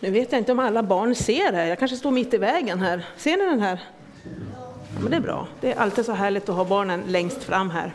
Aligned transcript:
Nu 0.00 0.10
vet 0.10 0.32
jag 0.32 0.40
inte 0.40 0.52
om 0.52 0.58
alla 0.58 0.82
barn 0.82 1.14
ser 1.14 1.52
här, 1.52 1.66
jag 1.66 1.78
kanske 1.78 1.96
står 1.96 2.10
mitt 2.10 2.34
i 2.34 2.38
vägen 2.38 2.80
här. 2.80 3.06
Ser 3.16 3.36
ni 3.36 3.44
den 3.44 3.60
här? 3.60 3.80
Ja, 4.94 5.00
men 5.00 5.10
det 5.10 5.16
är 5.16 5.20
bra, 5.20 5.48
det 5.60 5.72
är 5.72 5.78
alltid 5.78 6.06
så 6.06 6.12
härligt 6.12 6.48
att 6.48 6.54
ha 6.54 6.64
barnen 6.64 7.02
längst 7.06 7.42
fram 7.42 7.70
här. 7.70 7.94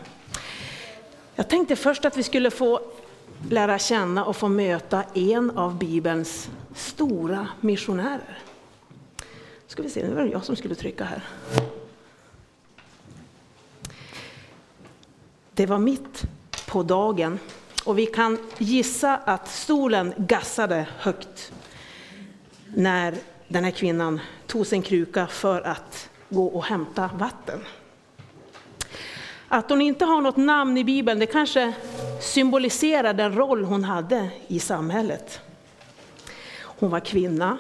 Jag 1.36 1.48
tänkte 1.48 1.76
först 1.76 2.06
att 2.06 2.18
vi 2.18 2.24
skulle 2.24 2.52
få 2.52 2.80
lära 3.50 3.80
känna 3.80 4.26
och 4.26 4.36
få 4.36 4.48
möta 4.48 5.04
en 5.14 5.58
av 5.58 5.78
Bibelns 5.78 6.50
stora 6.76 7.48
missionärer. 7.62 8.40
Ska 9.68 9.84
vi 9.84 9.90
se, 9.90 10.08
nu 10.08 10.14
var 10.14 10.24
det 10.24 10.30
jag 10.30 10.44
som 10.44 10.56
skulle 10.56 10.76
trycka 10.76 11.04
här. 11.04 11.22
Det 15.54 15.66
var 15.66 15.78
mitt 15.78 16.24
på 16.68 16.84
dagen 16.84 17.40
och 17.86 18.00
vi 18.00 18.06
kan 18.06 18.38
gissa 18.58 19.18
att 19.18 19.48
stolen 19.48 20.14
gassade 20.18 20.88
högt 20.98 21.52
när 22.74 23.16
den 23.48 23.64
här 23.64 23.72
kvinnan 23.72 24.20
tog 24.48 24.68
sin 24.68 24.82
kruka 24.82 25.28
för 25.28 25.62
att 25.62 26.10
gå 26.30 26.46
och 26.46 26.64
hämta 26.64 27.10
vatten. 27.18 27.60
Att 29.48 29.70
hon 29.70 29.82
inte 29.82 30.06
har 30.06 30.22
något 30.22 30.38
namn 30.38 30.78
i 30.78 30.84
Bibeln, 30.84 31.20
det 31.20 31.26
kanske 31.26 31.74
symboliserar 32.22 33.14
den 33.14 33.36
roll 33.36 33.64
hon 33.64 33.84
hade 33.84 34.30
i 34.48 34.60
samhället. 34.60 35.40
Hon 36.62 36.90
var 36.90 37.00
kvinna, 37.00 37.58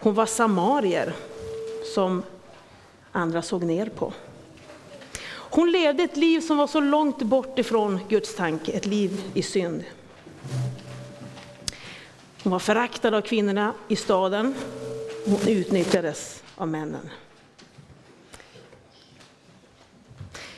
hon 0.00 0.14
var 0.14 0.26
samarier 0.26 1.12
som 1.94 2.22
andra 3.12 3.42
såg 3.42 3.62
ner 3.62 3.86
på. 3.86 4.12
Hon 5.30 5.72
levde 5.72 6.02
ett 6.02 6.16
liv 6.16 6.40
som 6.40 6.56
var 6.56 6.66
så 6.66 6.80
långt 6.80 7.22
bort 7.22 7.58
ifrån 7.58 8.00
Guds 8.08 8.36
tanke, 8.36 8.72
ett 8.72 8.86
liv 8.86 9.22
i 9.34 9.42
synd. 9.42 9.84
Hon 12.42 12.52
var 12.52 12.58
föraktad 12.58 13.14
av 13.14 13.20
kvinnorna 13.20 13.74
i 13.88 13.96
staden, 13.96 14.54
hon 15.24 15.48
utnyttjades 15.48 16.42
av 16.56 16.68
männen. 16.68 17.10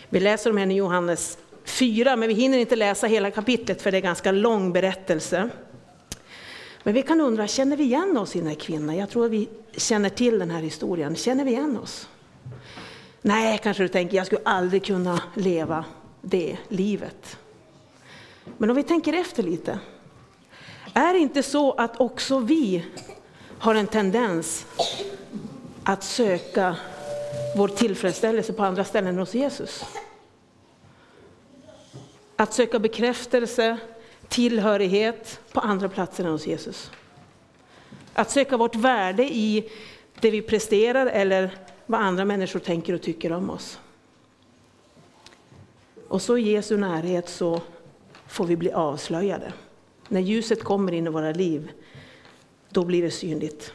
Vi 0.09 0.21
läser 0.21 0.51
om 0.51 0.57
henne 0.57 0.75
i 0.75 0.77
Johannes 0.77 1.39
4, 1.65 2.17
men 2.17 2.29
vi 2.29 2.35
hinner 2.35 2.59
inte 2.59 2.77
läsa 2.77 3.07
hela 3.07 3.31
kapitlet 3.31 3.83
för 3.83 3.91
det 3.91 3.95
är 3.97 3.99
en 3.99 4.03
ganska 4.03 4.33
lång 4.33 4.73
berättelse. 4.73 5.51
Men 6.83 6.95
vi 6.95 7.03
kan 7.03 7.21
undra, 7.21 7.47
känner 7.47 7.77
vi 7.77 7.85
igen 7.85 8.17
oss 8.17 8.37
i 8.37 8.39
den 8.39 8.49
här 8.49 8.55
kvinnan? 8.55 8.97
Jag 8.97 9.11
tror 9.11 9.25
att 9.25 9.31
vi 9.31 9.49
känner 9.77 10.09
till 10.09 10.39
den 10.39 10.51
här 10.51 10.63
historien. 10.63 11.17
Känner 11.17 11.45
vi 11.45 11.51
igen 11.51 11.79
oss? 11.79 12.09
Nej, 13.23 13.61
kanske 13.63 13.83
du 13.83 13.89
tänker, 13.89 14.17
jag 14.17 14.27
skulle 14.27 14.43
aldrig 14.45 14.85
kunna 14.85 15.23
leva 15.35 15.85
det 16.23 16.57
livet. 16.69 17.39
Men 18.59 18.71
om 18.71 18.77
vi 18.77 18.83
tänker 18.83 19.13
efter 19.13 19.43
lite. 19.43 19.79
Är 20.95 21.13
det 21.13 21.19
inte 21.19 21.43
så 21.43 21.73
att 21.73 22.01
också 22.01 22.39
vi 22.39 22.85
har 23.59 23.75
en 23.75 23.87
tendens 23.87 24.67
att 25.85 26.05
söka 26.05 26.77
vår 27.57 27.69
tillfredsställelse 27.69 28.53
på 28.53 28.65
andra 28.65 28.85
ställen 28.85 29.15
än 29.15 29.19
hos 29.19 29.35
Jesus? 29.35 29.85
Att 32.37 32.53
söka 32.53 32.79
bekräftelse, 32.79 33.79
tillhörighet 34.29 35.41
på 35.53 35.61
andra 35.61 35.89
platser 35.89 36.25
än 36.25 36.31
hos 36.31 36.47
Jesus. 36.47 36.91
Att 38.15 38.31
söka 38.31 38.57
vårt 38.57 38.75
värde 38.75 39.23
i 39.23 39.71
det 40.21 40.31
vi 40.31 40.43
presterar 40.43 41.07
eller 41.07 41.51
vad 41.87 42.01
andra 42.01 42.25
människor 42.25 42.61
tänker 42.61 42.95
och 42.95 43.03
tycker 43.03 43.33
om 43.33 43.51
oss. 43.51 43.79
Och 46.09 46.23
så 46.23 46.39
i 46.39 46.53
Jesu 46.53 46.77
närhet 46.77 47.29
så 47.29 47.61
får 48.27 48.45
vi 48.45 48.57
bli 48.57 48.73
avslöjade. 48.73 49.53
När 50.11 50.21
ljuset 50.21 50.65
kommer 50.65 50.93
in 50.93 51.07
i 51.07 51.11
våra 51.11 51.33
liv, 51.33 51.71
då 52.69 52.85
blir 52.85 53.03
det 53.03 53.11
synligt. 53.11 53.73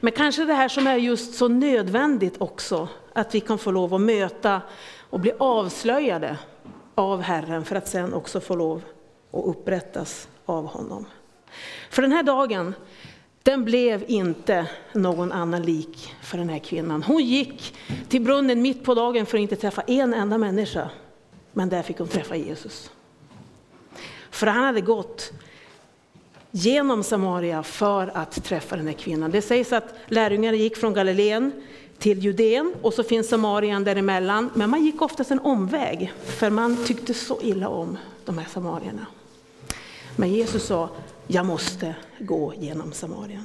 Men 0.00 0.12
kanske 0.12 0.44
det 0.44 0.54
här 0.54 0.68
som 0.68 0.86
är 0.86 0.96
just 0.96 1.34
så 1.34 1.48
nödvändigt 1.48 2.34
också, 2.38 2.88
att 3.12 3.34
vi 3.34 3.40
kan 3.40 3.58
få 3.58 3.70
lov 3.70 3.94
att 3.94 4.00
möta 4.00 4.62
och 5.10 5.20
bli 5.20 5.32
avslöjade 5.38 6.36
av 6.94 7.22
Herren 7.22 7.64
för 7.64 7.76
att 7.76 7.88
sen 7.88 8.14
också 8.14 8.40
få 8.40 8.56
lov 8.56 8.82
att 9.30 9.44
upprättas 9.44 10.28
av 10.46 10.66
honom. 10.66 11.06
För 11.90 12.02
den 12.02 12.12
här 12.12 12.22
dagen, 12.22 12.74
den 13.42 13.64
blev 13.64 14.04
inte 14.08 14.66
någon 14.92 15.32
annan 15.32 15.62
lik 15.62 16.14
för 16.22 16.38
den 16.38 16.48
här 16.48 16.58
kvinnan. 16.58 17.02
Hon 17.02 17.24
gick 17.24 17.74
till 18.08 18.22
brunnen 18.22 18.62
mitt 18.62 18.84
på 18.84 18.94
dagen 18.94 19.26
för 19.26 19.38
att 19.38 19.42
inte 19.42 19.56
träffa 19.56 19.82
en 19.82 20.14
enda 20.14 20.38
människa. 20.38 20.90
Men 21.52 21.68
där 21.68 21.82
fick 21.82 21.98
hon 21.98 22.08
träffa 22.08 22.36
Jesus. 22.36 22.90
För 24.30 24.46
han 24.46 24.64
hade 24.64 24.80
gått 24.80 25.32
genom 26.50 27.02
Samaria 27.02 27.62
för 27.62 28.10
att 28.14 28.44
träffa 28.44 28.76
den 28.76 28.86
här 28.86 28.94
kvinnan. 28.94 29.30
Det 29.30 29.42
sägs 29.42 29.72
att 29.72 29.94
lärjungarna 30.06 30.56
gick 30.56 30.76
från 30.76 30.94
Galileen 30.94 31.52
till 31.98 32.18
Judeen 32.18 32.74
och 32.82 32.94
så 32.94 33.02
finns 33.02 33.28
Samarien 33.28 33.84
däremellan. 33.84 34.50
Men 34.54 34.70
man 34.70 34.84
gick 34.84 35.02
oftast 35.02 35.30
en 35.30 35.40
omväg 35.40 36.12
för 36.24 36.50
man 36.50 36.84
tyckte 36.84 37.14
så 37.14 37.40
illa 37.42 37.68
om 37.68 37.98
de 38.24 38.38
här 38.38 38.46
samarierna. 38.46 39.06
Men 40.16 40.32
Jesus 40.32 40.64
sa, 40.64 40.88
jag 41.26 41.46
måste 41.46 41.94
gå 42.18 42.54
genom 42.54 42.92
Samarien. 42.92 43.44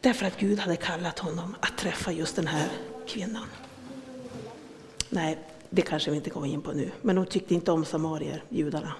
Därför 0.00 0.26
att 0.26 0.38
Gud 0.38 0.58
hade 0.58 0.76
kallat 0.76 1.18
honom 1.18 1.56
att 1.60 1.78
träffa 1.78 2.12
just 2.12 2.36
den 2.36 2.46
här 2.46 2.68
kvinnan. 3.06 3.46
Nej, 5.08 5.38
det 5.70 5.82
kanske 5.82 6.10
vi 6.10 6.16
inte 6.16 6.30
kommer 6.30 6.46
in 6.46 6.62
på 6.62 6.72
nu, 6.72 6.90
men 7.02 7.16
de 7.16 7.26
tyckte 7.26 7.54
inte 7.54 7.72
om 7.72 7.84
samarier, 7.84 8.44
judarna. 8.48 8.92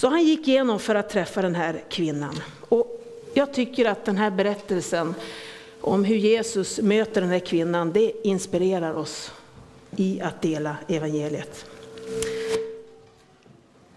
Så 0.00 0.08
han 0.08 0.24
gick 0.24 0.48
igenom 0.48 0.78
för 0.78 0.94
att 0.94 1.10
träffa 1.10 1.42
den 1.42 1.54
här 1.54 1.84
kvinnan. 1.88 2.34
Och 2.68 3.04
jag 3.34 3.52
tycker 3.52 3.84
att 3.84 4.04
den 4.04 4.16
här 4.16 4.30
berättelsen 4.30 5.14
om 5.80 6.04
hur 6.04 6.16
Jesus 6.16 6.80
möter 6.80 7.20
den 7.20 7.30
här 7.30 7.38
kvinnan, 7.38 7.92
det 7.92 8.26
inspirerar 8.26 8.94
oss 8.94 9.32
i 9.96 10.20
att 10.20 10.42
dela 10.42 10.76
evangeliet. 10.88 11.66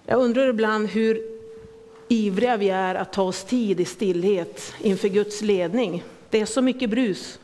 Jag 0.06 0.20
undrar 0.20 0.48
ibland 0.48 0.88
hur 0.88 1.22
ivriga 2.08 2.58
vi 2.58 2.70
är 2.70 2.96
att 2.96 3.14
ta 3.14 3.24
oss 3.24 3.44
tid 3.44 3.80
i 3.80 3.86
stillhet 3.86 4.74
inför 4.82 5.08
Guds 5.08 5.42
ledning. 5.42 6.04
Det 6.30 6.42
är 6.42 6.46
så 6.46 6.62
mycket 6.62 6.90
brus. 6.90 7.40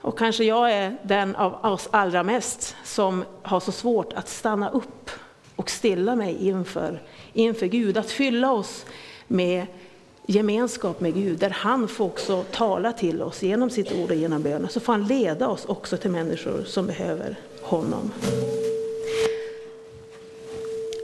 Och 0.00 0.18
kanske 0.18 0.44
jag 0.44 0.72
är 0.72 0.96
den 1.02 1.36
av 1.36 1.72
oss 1.72 1.88
allra 1.90 2.22
mest 2.22 2.76
som 2.84 3.24
har 3.42 3.60
så 3.60 3.72
svårt 3.72 4.12
att 4.12 4.28
stanna 4.28 4.70
upp 4.70 5.10
och 5.56 5.70
stilla 5.70 6.16
mig 6.16 6.36
inför, 6.48 7.02
inför 7.32 7.66
Gud. 7.66 7.96
Att 7.96 8.10
fylla 8.10 8.52
oss 8.52 8.86
med 9.26 9.66
gemenskap 10.26 11.00
med 11.00 11.14
Gud, 11.14 11.38
där 11.38 11.50
han 11.50 11.88
får 11.88 12.04
också 12.04 12.44
tala 12.50 12.92
till 12.92 13.22
oss 13.22 13.42
genom 13.42 13.70
sitt 13.70 13.92
ord 13.92 14.10
och 14.10 14.16
genom 14.16 14.42
bönen. 14.42 14.68
Så 14.68 14.80
får 14.80 14.92
han 14.92 15.06
leda 15.06 15.48
oss 15.48 15.64
också 15.64 15.96
till 15.96 16.10
människor 16.10 16.64
som 16.64 16.86
behöver 16.86 17.36
honom. 17.62 18.10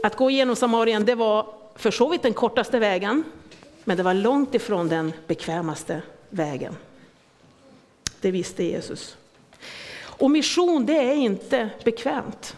Att 0.03 0.17
gå 0.17 0.31
igenom 0.31 0.57
Samarien, 0.57 1.05
det 1.05 1.15
var 1.15 1.47
för 1.75 1.91
så 1.91 2.09
vitt 2.09 2.23
den 2.23 2.35
kortaste 2.35 2.79
vägen, 2.79 3.25
men 3.85 3.97
det 3.97 4.03
var 4.03 4.15
långt 4.15 4.55
ifrån 4.55 4.89
den 4.89 5.13
bekvämaste 5.27 6.03
vägen. 6.31 6.77
Det 8.21 8.31
visste 8.31 8.65
Jesus. 8.65 9.17
Och 10.03 10.31
mission, 10.31 10.87
det 10.87 10.99
är 10.99 11.15
inte 11.15 11.71
bekvämt. 11.85 12.57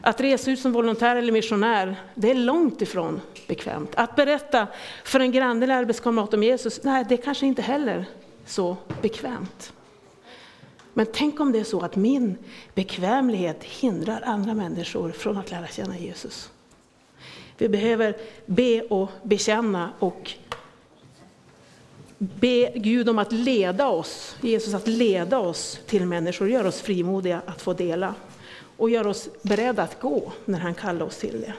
Att 0.00 0.20
resa 0.20 0.50
ut 0.50 0.58
som 0.58 0.72
volontär 0.72 1.16
eller 1.16 1.32
missionär, 1.32 1.96
det 2.14 2.30
är 2.30 2.34
långt 2.34 2.82
ifrån 2.82 3.20
bekvämt. 3.48 3.90
Att 3.94 4.16
berätta 4.16 4.66
för 5.04 5.20
en 5.20 5.32
granne 5.32 5.64
eller 5.64 5.74
arbetskamrat 5.74 6.34
om 6.34 6.42
Jesus, 6.42 6.82
nej 6.82 7.04
det 7.08 7.14
är 7.14 7.22
kanske 7.22 7.46
inte 7.46 7.62
heller 7.62 8.04
så 8.46 8.76
bekvämt. 9.02 9.72
Men 10.94 11.06
tänk 11.12 11.40
om 11.40 11.52
det 11.52 11.60
är 11.60 11.64
så 11.64 11.80
att 11.80 11.96
min 11.96 12.38
bekvämlighet 12.74 13.64
hindrar 13.64 14.22
andra 14.26 14.54
människor 14.54 15.12
från 15.12 15.36
att 15.36 15.50
lära 15.50 15.66
känna 15.66 15.98
Jesus. 15.98 16.50
Vi 17.58 17.68
behöver 17.68 18.16
be 18.46 18.82
och 18.82 19.10
bekänna 19.22 19.90
och 19.98 20.32
be 22.18 22.72
Gud 22.74 23.08
om 23.08 23.18
att 23.18 23.32
leda 23.32 23.88
oss, 23.88 24.36
Jesus 24.40 24.74
att 24.74 24.86
leda 24.86 25.38
oss 25.38 25.80
till 25.86 26.06
människor, 26.06 26.48
gör 26.48 26.66
oss 26.66 26.80
frimodiga 26.80 27.42
att 27.46 27.62
få 27.62 27.72
dela 27.72 28.14
och 28.78 28.90
gör 28.90 29.06
oss 29.06 29.28
beredda 29.42 29.82
att 29.82 30.00
gå 30.00 30.32
när 30.44 30.58
han 30.58 30.74
kallar 30.74 31.06
oss 31.06 31.18
till 31.18 31.40
det. 31.40 31.54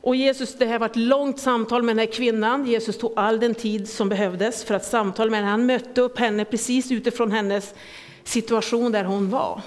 Och 0.00 0.16
Jesus, 0.16 0.54
det 0.58 0.66
här 0.66 0.78
var 0.78 0.86
ett 0.86 0.96
långt 0.96 1.40
samtal 1.40 1.82
med 1.82 1.96
den 1.96 2.06
här 2.06 2.12
kvinnan. 2.12 2.66
Jesus 2.66 2.98
tog 2.98 3.12
all 3.16 3.40
den 3.40 3.54
tid 3.54 3.88
som 3.88 4.08
behövdes 4.08 4.64
för 4.64 4.74
att 4.74 4.84
samtala 4.84 5.30
med 5.30 5.40
henne. 5.40 5.50
Han 5.50 5.66
mötte 5.66 6.00
upp 6.00 6.18
henne 6.18 6.44
precis 6.44 6.92
utifrån 6.92 7.32
hennes 7.32 7.74
situation 8.24 8.92
där 8.92 9.04
hon 9.04 9.30
var. 9.30 9.60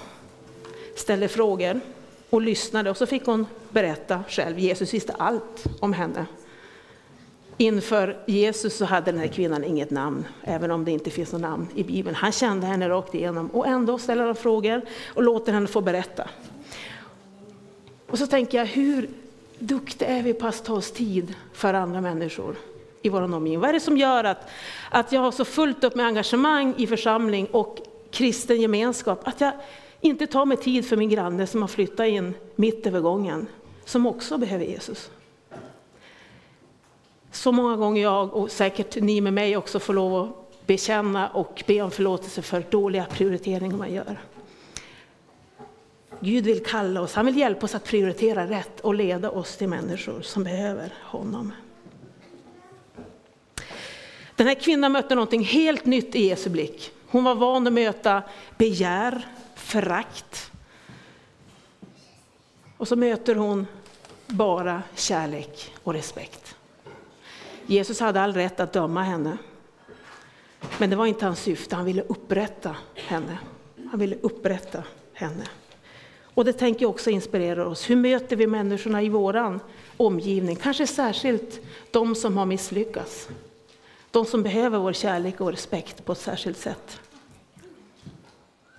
Ställde 0.96 1.28
frågor 1.28 1.80
och 2.30 2.42
lyssnade 2.42 2.90
och 2.90 2.96
så 2.96 3.06
fick 3.06 3.26
hon 3.26 3.46
berätta 3.70 4.24
själv. 4.28 4.58
Jesus 4.58 4.94
visste 4.94 5.12
allt 5.12 5.64
om 5.80 5.92
henne. 5.92 6.26
Inför 7.58 8.16
Jesus 8.26 8.76
så 8.76 8.84
hade 8.84 9.12
den 9.12 9.20
här 9.20 9.28
kvinnan 9.28 9.64
inget 9.64 9.90
namn, 9.90 10.26
även 10.44 10.70
om 10.70 10.84
det 10.84 10.90
inte 10.90 11.10
finns 11.10 11.32
något 11.32 11.40
namn 11.40 11.68
i 11.74 11.84
Bibeln. 11.84 12.16
Han 12.16 12.32
kände 12.32 12.66
henne 12.66 12.88
rakt 12.88 13.14
igenom 13.14 13.46
och 13.50 13.66
ändå 13.66 13.98
ställer 13.98 14.26
han 14.26 14.34
frågor 14.34 14.82
och 15.14 15.22
låter 15.22 15.52
henne 15.52 15.66
få 15.66 15.80
berätta. 15.80 16.28
Och 18.10 18.18
så 18.18 18.26
tänker 18.26 18.58
jag, 18.58 18.66
hur 18.66 19.08
duktiga 19.58 20.08
är 20.08 20.22
vi 20.22 20.34
på 20.34 20.46
att 20.46 20.64
ta 20.64 20.74
oss 20.74 20.92
tid 20.92 21.34
för 21.52 21.74
andra 21.74 22.00
människor 22.00 22.56
i 23.02 23.08
vår 23.08 23.22
omgivning? 23.22 23.60
Vad 23.60 23.68
är 23.68 23.72
det 23.72 23.80
som 23.80 23.96
gör 23.96 24.24
att, 24.24 24.48
att 24.90 25.12
jag 25.12 25.20
har 25.20 25.32
så 25.32 25.44
fullt 25.44 25.84
upp 25.84 25.94
med 25.94 26.06
engagemang 26.06 26.74
i 26.76 26.86
församling 26.86 27.46
och 27.46 27.78
kristen 28.10 28.60
gemenskap, 28.60 29.28
att 29.28 29.40
jag 29.40 29.52
inte 30.00 30.26
tar 30.26 30.46
mig 30.46 30.56
tid 30.56 30.88
för 30.88 30.96
min 30.96 31.08
granne 31.08 31.46
som 31.46 31.60
har 31.60 31.68
flyttat 31.68 32.06
in 32.06 32.34
mitt 32.54 32.86
över 32.86 33.00
gången, 33.00 33.46
som 33.84 34.06
också 34.06 34.38
behöver 34.38 34.64
Jesus? 34.64 35.10
Så 37.36 37.52
många 37.52 37.76
gånger 37.76 38.02
jag, 38.02 38.34
och 38.34 38.50
säkert 38.50 38.96
ni 38.96 39.20
med 39.20 39.32
mig 39.32 39.56
också, 39.56 39.80
får 39.80 39.94
lov 39.94 40.22
att 40.22 40.66
bekänna 40.66 41.28
och 41.28 41.62
be 41.66 41.82
om 41.82 41.90
förlåtelse 41.90 42.42
för 42.42 42.64
dåliga 42.70 43.04
prioriteringar 43.04 43.76
man 43.76 43.92
gör. 43.92 44.20
Gud 46.20 46.44
vill 46.44 46.64
kalla 46.64 47.00
oss, 47.00 47.14
han 47.14 47.26
vill 47.26 47.36
hjälpa 47.36 47.66
oss 47.66 47.74
att 47.74 47.84
prioritera 47.84 48.50
rätt 48.50 48.80
och 48.80 48.94
leda 48.94 49.30
oss 49.30 49.56
till 49.56 49.68
människor 49.68 50.22
som 50.22 50.44
behöver 50.44 50.94
honom. 51.02 51.52
Den 54.36 54.46
här 54.46 54.54
kvinnan 54.54 54.92
mötte 54.92 55.14
någonting 55.14 55.44
helt 55.44 55.84
nytt 55.84 56.14
i 56.14 56.26
Jesu 56.26 56.50
blick. 56.50 56.90
Hon 57.08 57.24
var 57.24 57.34
van 57.34 57.66
att 57.66 57.72
möta 57.72 58.22
begär, 58.58 59.26
förakt. 59.54 60.50
Och 62.76 62.88
så 62.88 62.96
möter 62.96 63.34
hon 63.34 63.66
bara 64.26 64.82
kärlek 64.94 65.72
och 65.82 65.92
respekt. 65.92 66.55
Jesus 67.66 68.00
hade 68.00 68.20
all 68.20 68.32
rätt 68.32 68.60
att 68.60 68.72
döma 68.72 69.02
henne. 69.02 69.38
Men 70.78 70.90
det 70.90 70.96
var 70.96 71.06
inte 71.06 71.24
hans 71.24 71.40
syfte, 71.40 71.76
han 71.76 71.84
ville 71.84 72.02
upprätta 72.02 72.76
henne. 72.94 73.38
Han 73.90 74.00
ville 74.00 74.16
upprätta 74.22 74.82
henne. 75.12 75.44
Och 76.36 76.44
det 76.44 76.52
tänker 76.52 76.82
jag 76.82 76.90
också 76.90 77.10
inspirera 77.10 77.66
oss. 77.66 77.90
Hur 77.90 77.96
möter 77.96 78.36
vi 78.36 78.46
människorna 78.46 79.02
i 79.02 79.08
våran 79.08 79.60
omgivning? 79.96 80.56
Kanske 80.56 80.86
särskilt 80.86 81.60
de 81.90 82.14
som 82.14 82.36
har 82.36 82.46
misslyckats. 82.46 83.28
De 84.10 84.24
som 84.24 84.42
behöver 84.42 84.78
vår 84.78 84.92
kärlek 84.92 85.40
och 85.40 85.50
respekt 85.50 86.04
på 86.04 86.12
ett 86.12 86.18
särskilt 86.18 86.58
sätt. 86.58 87.00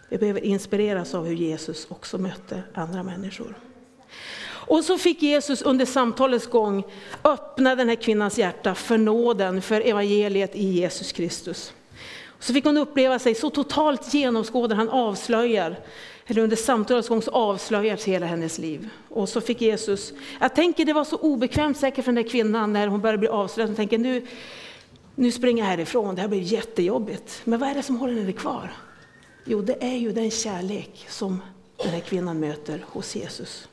Vi 0.09 0.17
behöver 0.17 0.43
inspireras 0.43 1.15
av 1.15 1.25
hur 1.25 1.35
Jesus 1.35 1.87
också 1.89 2.17
mötte 2.17 2.63
andra 2.73 3.03
människor. 3.03 3.55
Och 4.67 4.83
så 4.83 4.97
fick 4.97 5.21
Jesus 5.21 5.61
under 5.61 5.85
samtalets 5.85 6.47
gång 6.47 6.83
öppna 7.23 7.75
den 7.75 7.89
här 7.89 7.95
kvinnans 7.95 8.37
hjärta 8.37 8.75
för 8.75 8.97
nåden, 8.97 9.61
för 9.61 9.81
evangeliet 9.81 10.55
i 10.55 10.65
Jesus 10.65 11.11
Kristus. 11.11 11.73
Så 12.39 12.53
fick 12.53 12.65
hon 12.65 12.77
uppleva 12.77 13.19
sig 13.19 13.35
så 13.35 13.49
totalt 13.49 14.13
genomskådad, 14.13 14.77
han 14.77 14.89
avslöjar, 14.89 15.79
eller 16.27 16.41
under 16.41 16.55
samtalets 16.55 17.09
gång 17.09 17.21
så 17.21 17.31
avslöjas 17.31 18.03
hela 18.03 18.25
hennes 18.25 18.57
liv. 18.57 18.89
Och 19.09 19.29
så 19.29 19.41
fick 19.41 19.61
Jesus, 19.61 20.13
jag 20.39 20.55
tänker 20.55 20.85
det 20.85 20.93
var 20.93 21.03
så 21.03 21.15
obekvämt 21.15 21.77
säkert 21.77 22.05
för 22.05 22.11
den 22.11 22.23
där 22.23 22.29
kvinnan 22.29 22.73
när 22.73 22.87
hon 22.87 23.01
började 23.01 23.17
bli 23.17 23.27
avslöjad, 23.27 23.69
hon 23.69 23.75
tänker 23.75 23.97
nu, 23.97 24.25
nu 25.15 25.31
springer 25.31 25.63
jag 25.63 25.69
härifrån, 25.69 26.15
det 26.15 26.21
här 26.21 26.27
blir 26.27 26.39
jättejobbigt. 26.39 27.41
Men 27.43 27.59
vad 27.59 27.69
är 27.69 27.75
det 27.75 27.83
som 27.83 27.97
håller 27.97 28.13
henne 28.13 28.33
kvar? 28.33 28.73
Jo, 29.45 29.61
det 29.61 29.83
är 29.83 29.97
ju 29.97 30.11
den 30.11 30.31
kärlek 30.31 31.05
som 31.09 31.41
den 31.83 31.91
här 31.91 31.99
kvinnan 31.99 32.39
möter 32.39 32.85
hos 32.87 33.15
Jesus. 33.15 33.67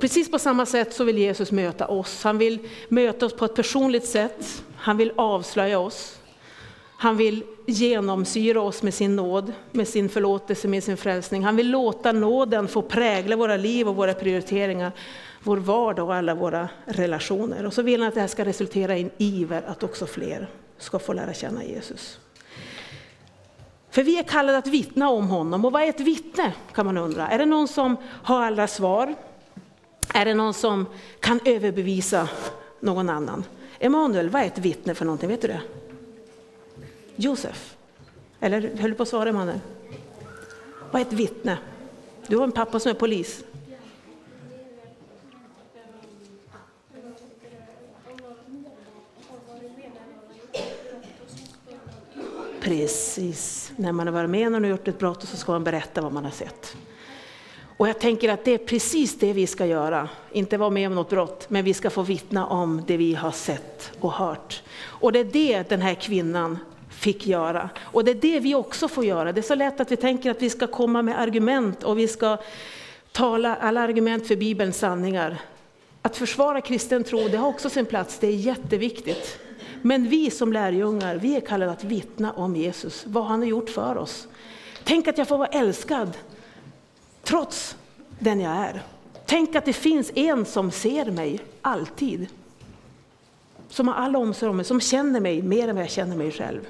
Och 0.00 0.02
precis 0.02 0.30
på 0.30 0.38
samma 0.38 0.66
sätt 0.66 0.92
så 0.92 1.04
vill 1.04 1.18
Jesus 1.18 1.52
möta 1.52 1.86
oss. 1.86 2.24
Han 2.24 2.38
vill 2.38 2.58
möta 2.88 3.26
oss 3.26 3.32
på 3.32 3.44
ett 3.44 3.54
personligt 3.54 4.06
sätt. 4.06 4.64
Han 4.76 4.96
vill 4.96 5.12
avslöja 5.16 5.78
oss. 5.78 6.18
Han 6.96 7.16
vill 7.16 7.44
genomsyra 7.66 8.60
oss 8.60 8.82
med 8.82 8.94
sin 8.94 9.16
nåd, 9.16 9.52
med 9.72 9.88
sin 9.88 10.08
förlåtelse, 10.08 10.68
med 10.68 10.84
sin 10.84 10.96
frälsning. 10.96 11.44
Han 11.44 11.56
vill 11.56 11.70
låta 11.70 12.12
nåden 12.12 12.68
få 12.68 12.82
prägla 12.82 13.36
våra 13.36 13.56
liv 13.56 13.88
och 13.88 13.96
våra 13.96 14.14
prioriteringar, 14.14 14.92
vår 15.42 15.56
vardag 15.56 16.06
och 16.06 16.14
alla 16.14 16.34
våra 16.34 16.68
relationer. 16.84 17.66
Och 17.66 17.74
så 17.74 17.82
vill 17.82 18.00
han 18.00 18.08
att 18.08 18.14
det 18.14 18.20
här 18.20 18.28
ska 18.28 18.44
resultera 18.44 18.96
i 18.96 19.02
en 19.02 19.10
iver 19.18 19.62
att 19.66 19.82
också 19.82 20.06
fler 20.06 20.50
ska 20.78 20.98
få 20.98 21.12
lära 21.12 21.34
känna 21.34 21.64
Jesus. 21.64 22.18
För 23.90 24.02
vi 24.02 24.18
är 24.18 24.22
kallade 24.22 24.58
att 24.58 24.66
vittna 24.66 25.10
om 25.10 25.28
honom. 25.28 25.64
Och 25.64 25.72
vad 25.72 25.82
är 25.82 25.88
ett 25.88 26.00
vittne 26.00 26.52
kan 26.74 26.86
man 26.86 26.96
undra. 26.96 27.28
Är 27.28 27.38
det 27.38 27.46
någon 27.46 27.68
som 27.68 27.96
har 28.22 28.42
alla 28.42 28.66
svar? 28.66 29.14
Är 30.14 30.24
det 30.24 30.34
någon 30.34 30.54
som 30.54 30.86
kan 31.20 31.40
överbevisa 31.44 32.28
någon 32.80 33.08
annan? 33.08 33.44
Emanuel, 33.78 34.30
vad 34.30 34.42
är 34.42 34.46
ett 34.46 34.58
vittne 34.58 34.94
för 34.94 35.04
någonting? 35.04 35.28
Vet 35.28 35.42
du 35.42 35.48
det? 35.48 35.60
Josef? 37.16 37.76
Eller 38.40 38.60
höll 38.76 38.90
du 38.90 38.96
på 38.96 39.02
att 39.02 39.08
svara 39.08 39.28
Emanuel? 39.28 39.60
Vad 40.90 41.02
är 41.02 41.06
ett 41.06 41.12
vittne? 41.12 41.58
Du 42.26 42.36
har 42.36 42.44
en 42.44 42.52
pappa 42.52 42.80
som 42.80 42.90
är 42.90 42.94
polis. 42.94 43.44
Precis, 52.60 53.72
när 53.76 53.92
man 53.92 54.06
har 54.06 54.14
varit 54.14 54.30
med 54.30 54.54
och 54.54 54.68
gjort 54.68 54.88
ett 54.88 54.98
brott 54.98 55.28
så 55.28 55.36
ska 55.36 55.52
man 55.52 55.64
berätta 55.64 56.00
vad 56.00 56.12
man 56.12 56.24
har 56.24 56.30
sett. 56.30 56.76
Och 57.80 57.88
jag 57.88 57.98
tänker 57.98 58.28
att 58.28 58.44
det 58.44 58.54
är 58.54 58.58
precis 58.58 59.18
det 59.18 59.32
vi 59.32 59.46
ska 59.46 59.66
göra. 59.66 60.08
Inte 60.32 60.56
vara 60.56 60.70
med 60.70 60.86
om 60.86 60.94
något 60.94 61.10
brott, 61.10 61.50
men 61.50 61.64
vi 61.64 61.74
ska 61.74 61.90
få 61.90 62.02
vittna 62.02 62.46
om 62.46 62.82
det 62.86 62.96
vi 62.96 63.14
har 63.14 63.30
sett 63.30 63.92
och 64.00 64.12
hört. 64.12 64.62
Och 64.82 65.12
det 65.12 65.18
är 65.18 65.24
det 65.24 65.68
den 65.68 65.80
här 65.80 65.94
kvinnan 65.94 66.58
fick 66.90 67.26
göra. 67.26 67.70
Och 67.80 68.04
det 68.04 68.10
är 68.10 68.14
det 68.14 68.40
vi 68.40 68.54
också 68.54 68.88
får 68.88 69.04
göra. 69.04 69.32
Det 69.32 69.40
är 69.40 69.42
så 69.42 69.54
lätt 69.54 69.80
att 69.80 69.92
vi 69.92 69.96
tänker 69.96 70.30
att 70.30 70.42
vi 70.42 70.50
ska 70.50 70.66
komma 70.66 71.02
med 71.02 71.20
argument 71.20 71.82
och 71.82 71.98
vi 71.98 72.08
ska 72.08 72.38
tala 73.12 73.56
alla 73.56 73.80
argument 73.80 74.26
för 74.26 74.36
Bibelns 74.36 74.78
sanningar. 74.78 75.38
Att 76.02 76.16
försvara 76.16 76.60
kristen 76.60 77.04
tro, 77.04 77.28
det 77.28 77.36
har 77.36 77.48
också 77.48 77.70
sin 77.70 77.86
plats, 77.86 78.18
det 78.18 78.26
är 78.26 78.36
jätteviktigt. 78.36 79.38
Men 79.82 80.08
vi 80.08 80.30
som 80.30 80.52
lärjungar, 80.52 81.16
vi 81.16 81.36
är 81.36 81.40
kallade 81.40 81.72
att 81.72 81.84
vittna 81.84 82.32
om 82.32 82.56
Jesus, 82.56 83.04
vad 83.06 83.24
han 83.24 83.40
har 83.40 83.46
gjort 83.46 83.70
för 83.70 83.96
oss. 83.96 84.28
Tänk 84.84 85.08
att 85.08 85.18
jag 85.18 85.28
får 85.28 85.38
vara 85.38 85.48
älskad 85.48 86.16
trots 87.22 87.76
den 88.18 88.40
jag 88.40 88.52
är. 88.52 88.82
Tänk 89.26 89.54
att 89.54 89.64
det 89.64 89.72
finns 89.72 90.12
en 90.14 90.44
som 90.44 90.70
ser 90.70 91.10
mig 91.10 91.40
alltid. 91.62 92.26
Som 93.68 93.88
har 93.88 93.94
all 93.94 94.16
omsorg 94.16 94.50
om 94.50 94.56
mig, 94.56 94.64
som 94.66 94.80
känner 94.80 95.20
mig 95.20 95.42
mer 95.42 95.68
än 95.68 95.74
vad 95.74 95.84
jag 95.84 95.90
känner 95.90 96.16
mig 96.16 96.30
själv. 96.30 96.66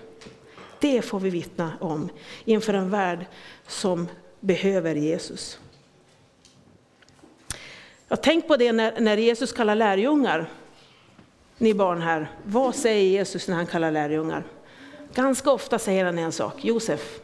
Det 0.80 1.02
får 1.02 1.20
vi 1.20 1.30
vittna 1.30 1.72
om 1.80 2.08
inför 2.44 2.74
en 2.74 2.90
värld 2.90 3.26
som 3.66 4.08
behöver 4.40 4.94
Jesus. 4.94 5.58
Jag 8.08 8.22
tänk 8.22 8.48
på 8.48 8.56
det 8.56 8.72
när, 8.72 9.00
när 9.00 9.16
Jesus 9.16 9.52
kallar 9.52 9.74
lärjungar. 9.74 10.50
Ni 11.58 11.74
barn 11.74 12.02
här, 12.02 12.30
vad 12.44 12.74
säger 12.74 13.10
Jesus 13.10 13.48
när 13.48 13.56
han 13.56 13.66
kallar 13.66 13.90
lärjungar? 13.90 14.44
Ganska 15.14 15.50
ofta 15.50 15.78
säger 15.78 16.04
han 16.04 16.18
en 16.18 16.32
sak, 16.32 16.64
Josef, 16.64 17.20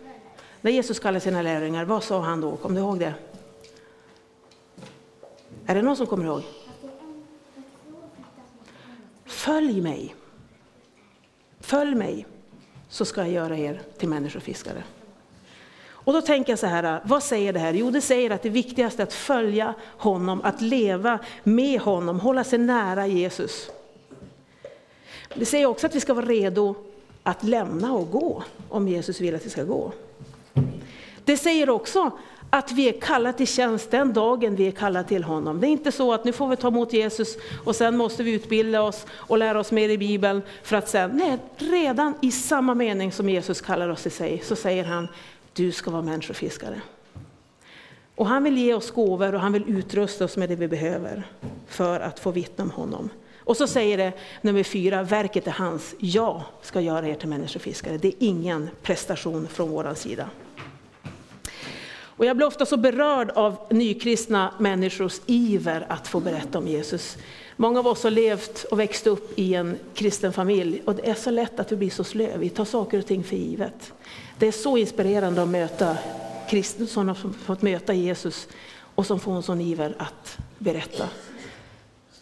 när 0.60 0.70
Jesus 0.70 0.98
kallade 0.98 1.20
sina 1.20 1.42
lärjungar, 1.42 1.84
vad 1.84 2.04
sa 2.04 2.20
han 2.20 2.40
då? 2.40 2.56
Kommer 2.56 2.74
du 2.74 2.80
ihåg 2.80 2.98
det? 2.98 3.14
Är 5.66 5.74
det 5.74 5.82
någon 5.82 5.96
som 5.96 6.06
kommer 6.06 6.24
ihåg? 6.24 6.42
Följ 9.24 9.80
mig. 9.80 10.14
Följ 11.60 11.94
mig 11.94 12.26
så 12.88 13.04
ska 13.04 13.20
jag 13.20 13.30
göra 13.30 13.58
er 13.58 13.80
till 13.98 14.08
människofiskare. 14.08 14.82
Och 16.06 16.12
då 16.12 16.22
tänker 16.22 16.52
jag 16.52 16.58
så 16.58 16.66
här, 16.66 17.00
vad 17.04 17.22
säger 17.22 17.52
det 17.52 17.58
här? 17.58 17.72
Jo, 17.72 17.90
det 17.90 18.00
säger 18.00 18.30
att 18.30 18.42
det 18.42 18.48
viktigaste 18.48 19.02
är 19.02 19.06
att 19.06 19.12
följa 19.12 19.74
honom, 19.82 20.40
att 20.42 20.60
leva 20.60 21.18
med 21.42 21.80
honom, 21.80 22.20
hålla 22.20 22.44
sig 22.44 22.58
nära 22.58 23.06
Jesus. 23.06 23.70
Det 25.34 25.46
säger 25.46 25.66
också 25.66 25.86
att 25.86 25.94
vi 25.94 26.00
ska 26.00 26.14
vara 26.14 26.26
redo 26.26 26.74
att 27.22 27.42
lämna 27.42 27.94
och 27.94 28.10
gå, 28.10 28.42
om 28.68 28.88
Jesus 28.88 29.20
vill 29.20 29.34
att 29.34 29.46
vi 29.46 29.50
ska 29.50 29.64
gå. 29.64 29.92
Det 31.26 31.36
säger 31.36 31.70
också 31.70 32.10
att 32.50 32.72
vi 32.72 32.88
är 32.88 33.00
kallade 33.00 33.38
till 33.38 33.46
tjänst 33.46 33.90
den 33.90 34.12
dagen 34.12 34.56
vi 34.56 34.66
är 34.66 34.72
kallade 34.72 35.08
till 35.08 35.24
honom. 35.24 35.60
Det 35.60 35.66
är 35.66 35.68
inte 35.68 35.92
så 35.92 36.12
att 36.12 36.24
nu 36.24 36.32
får 36.32 36.48
vi 36.48 36.56
ta 36.56 36.68
emot 36.68 36.92
Jesus 36.92 37.36
och 37.64 37.76
sen 37.76 37.96
måste 37.96 38.22
vi 38.22 38.32
utbilda 38.32 38.82
oss 38.82 39.06
och 39.10 39.38
lära 39.38 39.60
oss 39.60 39.72
mer 39.72 39.88
i 39.88 39.98
Bibeln 39.98 40.42
för 40.62 40.76
att 40.76 40.88
sen, 40.88 41.10
nej, 41.10 41.38
redan 41.58 42.14
i 42.22 42.32
samma 42.32 42.74
mening 42.74 43.12
som 43.12 43.28
Jesus 43.28 43.60
kallar 43.60 43.88
oss 43.88 44.02
till 44.02 44.12
sig 44.12 44.42
så 44.44 44.56
säger 44.56 44.84
han, 44.84 45.08
du 45.52 45.72
ska 45.72 45.90
vara 45.90 46.02
människofiskare. 46.02 46.80
Och 48.14 48.26
han 48.26 48.44
vill 48.44 48.58
ge 48.58 48.74
oss 48.74 48.90
gåvor 48.90 49.34
och 49.34 49.40
han 49.40 49.52
vill 49.52 49.64
utrusta 49.66 50.24
oss 50.24 50.36
med 50.36 50.48
det 50.48 50.56
vi 50.56 50.68
behöver 50.68 51.22
för 51.68 52.00
att 52.00 52.20
få 52.20 52.30
vittna 52.30 52.64
om 52.64 52.70
honom. 52.70 53.10
Och 53.38 53.56
så 53.56 53.66
säger 53.66 53.96
det 53.96 54.12
nummer 54.40 54.62
fyra, 54.62 55.02
verket 55.02 55.46
är 55.46 55.50
hans, 55.50 55.94
jag 55.98 56.42
ska 56.62 56.80
göra 56.80 57.08
er 57.08 57.14
till 57.14 57.28
människofiskare. 57.28 57.98
Det 57.98 58.08
är 58.08 58.14
ingen 58.18 58.70
prestation 58.82 59.48
från 59.48 59.70
vår 59.70 59.94
sida. 59.94 60.30
Och 62.16 62.26
jag 62.26 62.36
blir 62.36 62.46
ofta 62.46 62.66
så 62.66 62.76
berörd 62.76 63.30
av 63.30 63.56
nykristna 63.70 64.54
människors 64.58 65.20
iver 65.26 65.86
att 65.88 66.08
få 66.08 66.20
berätta 66.20 66.58
om 66.58 66.68
Jesus. 66.68 67.18
Många 67.56 67.78
av 67.78 67.86
oss 67.86 68.02
har 68.02 68.10
levt 68.10 68.64
och 68.64 68.80
växt 68.80 69.06
upp 69.06 69.38
i 69.38 69.54
en 69.54 69.78
kristen 69.94 70.32
familj 70.32 70.82
och 70.84 70.94
det 70.94 71.08
är 71.08 71.14
så 71.14 71.30
lätt 71.30 71.60
att 71.60 71.72
vi 71.72 71.76
blir 71.76 71.90
så 71.90 72.04
slö, 72.04 72.36
vi 72.38 72.48
tar 72.48 72.64
saker 72.64 72.98
och 72.98 73.06
ting 73.06 73.24
för 73.24 73.36
givet. 73.36 73.92
Det 74.38 74.46
är 74.46 74.52
så 74.52 74.76
inspirerande 74.76 75.42
att 75.42 75.48
möta 75.48 75.96
kristna 76.50 76.86
som 76.86 77.08
har 77.08 77.14
fått 77.44 77.62
möta 77.62 77.94
Jesus 77.94 78.48
och 78.94 79.06
som 79.06 79.20
får 79.20 79.32
en 79.36 79.42
sån 79.42 79.60
iver 79.60 79.94
att 79.98 80.38
berätta. 80.58 81.08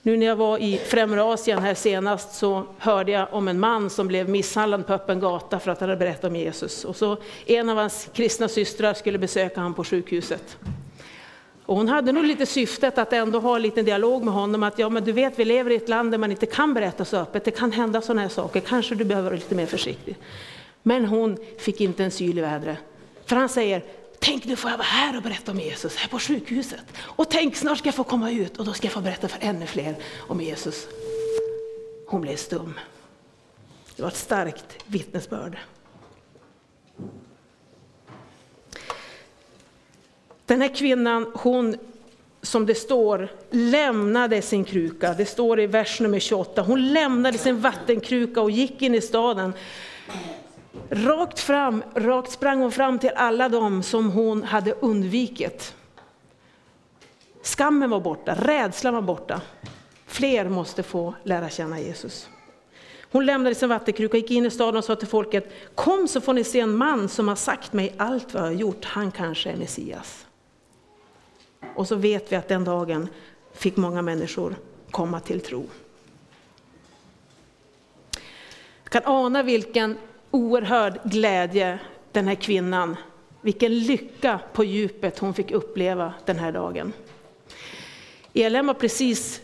Nu 0.07 0.17
när 0.17 0.27
jag 0.27 0.37
var 0.37 0.59
i 0.59 0.79
Främre 0.79 1.23
Asien 1.23 1.59
här 1.59 1.75
senast 1.75 2.35
så 2.35 2.67
hörde 2.79 3.13
jag 3.13 3.29
om 3.31 3.49
en 3.49 3.61
man 3.61 3.91
som 3.91 4.09
blev 4.09 4.29
misshandlad 4.29 4.87
på 4.87 4.93
öppen 4.93 5.21
gata 5.21 5.59
för 5.59 5.71
att 5.71 5.81
han 5.81 5.89
hade 5.89 5.99
berättat 5.99 6.25
om 6.25 6.37
Jesus. 6.37 6.85
Och 6.85 6.97
så 6.97 7.17
en 7.47 7.69
av 7.69 7.77
hans 7.77 8.09
kristna 8.13 8.49
systrar 8.49 8.95
skulle 8.95 9.19
besöka 9.19 9.61
honom 9.61 9.75
på 9.75 9.85
sjukhuset. 9.85 10.59
Och 11.67 11.77
hon 11.77 11.89
hade 11.89 12.13
nog 12.13 12.25
lite 12.25 12.47
syftet 12.47 12.99
att 12.99 13.13
ändå 13.13 13.39
ha 13.39 13.57
en 13.57 13.63
liten 13.63 13.85
dialog 13.85 14.25
med 14.25 14.35
honom, 14.35 14.63
att 14.63 14.79
ja 14.79 14.89
men 14.89 15.05
du 15.05 15.13
vet 15.13 15.39
vi 15.39 15.45
lever 15.45 15.71
i 15.71 15.77
ett 15.77 15.89
land 15.89 16.11
där 16.11 16.19
man 16.19 16.31
inte 16.31 16.47
kan 16.47 16.75
berätta 16.75 17.05
så 17.05 17.17
öppet, 17.17 17.45
det 17.45 17.51
kan 17.51 17.73
hända 17.73 18.01
sådana 18.01 18.23
här 18.23 18.29
saker, 18.29 18.61
kanske 18.61 18.95
du 18.95 19.05
behöver 19.05 19.31
vara 19.31 19.37
lite 19.37 19.55
mer 19.55 19.67
försiktig. 19.67 20.17
Men 20.83 21.05
hon 21.05 21.37
fick 21.59 21.81
inte 21.81 22.05
en 22.05 22.11
syl 22.11 22.39
i 22.39 22.41
vädret. 22.41 22.79
För 23.27 23.37
han 23.37 23.49
säger, 23.49 23.83
tänk 24.25 24.45
nu 24.45 24.57
får 24.57 24.71
jag 24.71 24.79
vara 24.79 24.87
här 24.87 25.17
och 25.17 25.23
berätta 25.23 25.53
om 25.53 25.61
Jesus, 25.61 25.97
här 25.97 26.09
på 26.09 26.19
sjukhuset. 26.19 26.85
Och 26.99 27.31
tänk 27.31 27.57
snart 27.57 27.79
ska 27.79 27.89
jag 27.89 27.95
få 27.95 28.05
komma 28.05 28.31
ut 28.31 28.57
och 28.57 28.65
då 28.65 28.73
ska 28.73 28.87
jag 28.87 28.93
få 28.93 29.01
berätta 29.01 29.29
för 29.29 29.39
ännu 29.43 29.67
fler 29.67 29.97
om 30.19 30.41
Jesus. 30.41 30.87
Hon 32.07 32.21
blev 32.21 32.37
stum. 32.37 32.81
Det 33.97 34.03
var 34.03 34.09
ett 34.09 34.17
starkt 34.17 34.77
vittnesbörd. 34.87 35.59
Den 40.47 40.61
här 40.61 40.75
kvinnan, 40.75 41.33
hon 41.35 41.77
som 42.43 42.67
det 42.67 42.75
står, 42.75 43.29
lämnade 43.51 44.43
sin 44.43 44.65
kruka. 44.65 45.15
Det 45.15 45.27
står 45.27 45.61
i 45.61 45.67
vers 45.67 46.01
nummer 46.01 46.21
28. 46.21 46.63
Hon 46.63 46.93
lämnade 46.93 47.39
sin 47.39 47.61
vattenkruka 47.61 48.41
och 48.41 48.51
gick 48.51 48.83
in 48.83 48.95
i 48.95 49.01
staden. 49.01 49.53
Rakt 50.91 51.41
fram, 51.41 51.83
rakt 51.95 52.31
sprang 52.31 52.61
hon 52.61 52.73
fram 52.73 52.99
till 52.99 53.11
alla 53.17 53.49
dem 53.49 53.83
som 53.83 54.11
hon 54.11 54.43
hade 54.43 54.73
undvikit. 54.73 55.75
Skammen 57.43 57.91
var 57.91 58.01
borta, 58.01 58.35
rädslan 58.35 58.95
var 58.95 59.03
borta. 59.03 59.41
Fler 60.07 60.49
måste 60.49 60.83
få 60.83 61.15
lära 61.23 61.49
känna 61.49 61.81
Jesus. 61.81 62.29
Hon 63.01 63.27
lämnade 63.27 63.55
sin 63.55 63.69
vattenkruka, 63.69 64.17
gick 64.17 64.31
in 64.31 64.47
i 64.47 64.51
staden 64.51 64.77
och 64.77 64.85
sa 64.85 64.97
till 64.97 65.09
folket, 65.09 65.53
kom 65.75 66.09
så 66.09 66.21
får 66.21 66.33
ni 66.33 66.45
se 66.45 66.61
en 66.61 66.77
man 66.77 67.09
som 67.09 67.29
har 67.29 67.37
sagt 67.37 67.73
mig 67.73 67.95
allt 67.97 68.35
vad 68.35 68.43
jag 68.43 68.47
har 68.47 68.55
gjort, 68.55 68.85
han 68.85 69.11
kanske 69.11 69.51
är 69.51 69.57
Messias. 69.57 70.27
Och 71.75 71.89
så 71.89 71.97
vet 71.97 72.33
vi 72.33 72.37
att 72.37 72.49
den 72.49 72.65
dagen 72.65 73.09
fick 73.53 73.77
många 73.77 74.03
människor 74.03 74.57
komma 74.91 75.21
till 75.21 75.41
tro. 75.41 75.67
Jag 78.83 78.91
kan 78.91 79.03
ana 79.05 79.43
vilken 79.43 79.99
oerhörd 80.35 80.99
glädje 81.05 81.79
den 82.13 82.29
här 82.29 82.35
kvinnan, 82.35 82.97
vilken 83.41 83.79
lycka 83.79 84.41
på 84.53 84.65
djupet 84.65 85.19
hon 85.19 85.35
fick 85.35 85.51
uppleva 85.51 86.15
den 86.25 86.39
här 86.39 86.53
dagen. 86.53 86.93
ELM 88.33 88.69
har 88.69 88.75
precis 88.75 89.41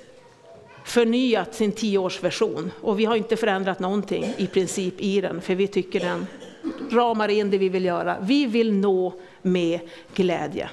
förnyat 0.85 1.55
sin 1.55 1.73
tioårsversion 1.73 2.71
och 2.81 3.01
vi 3.01 3.05
har 3.05 3.17
inte 3.17 3.37
förändrat 3.37 3.81
någonting 3.81 4.35
i 4.37 4.47
princip 4.47 4.95
i 5.01 5.21
den, 5.21 5.41
för 5.41 5.55
vi 5.55 5.67
tycker 5.67 6.01
den 6.01 6.27
ramar 6.91 7.29
in 7.29 7.51
det 7.51 7.59
vi 7.59 7.69
vill 7.69 7.85
göra. 7.85 8.17
Vi 8.21 8.47
vill 8.47 8.73
nå 8.73 9.15
med 9.43 9.81
glädje. 10.15 10.71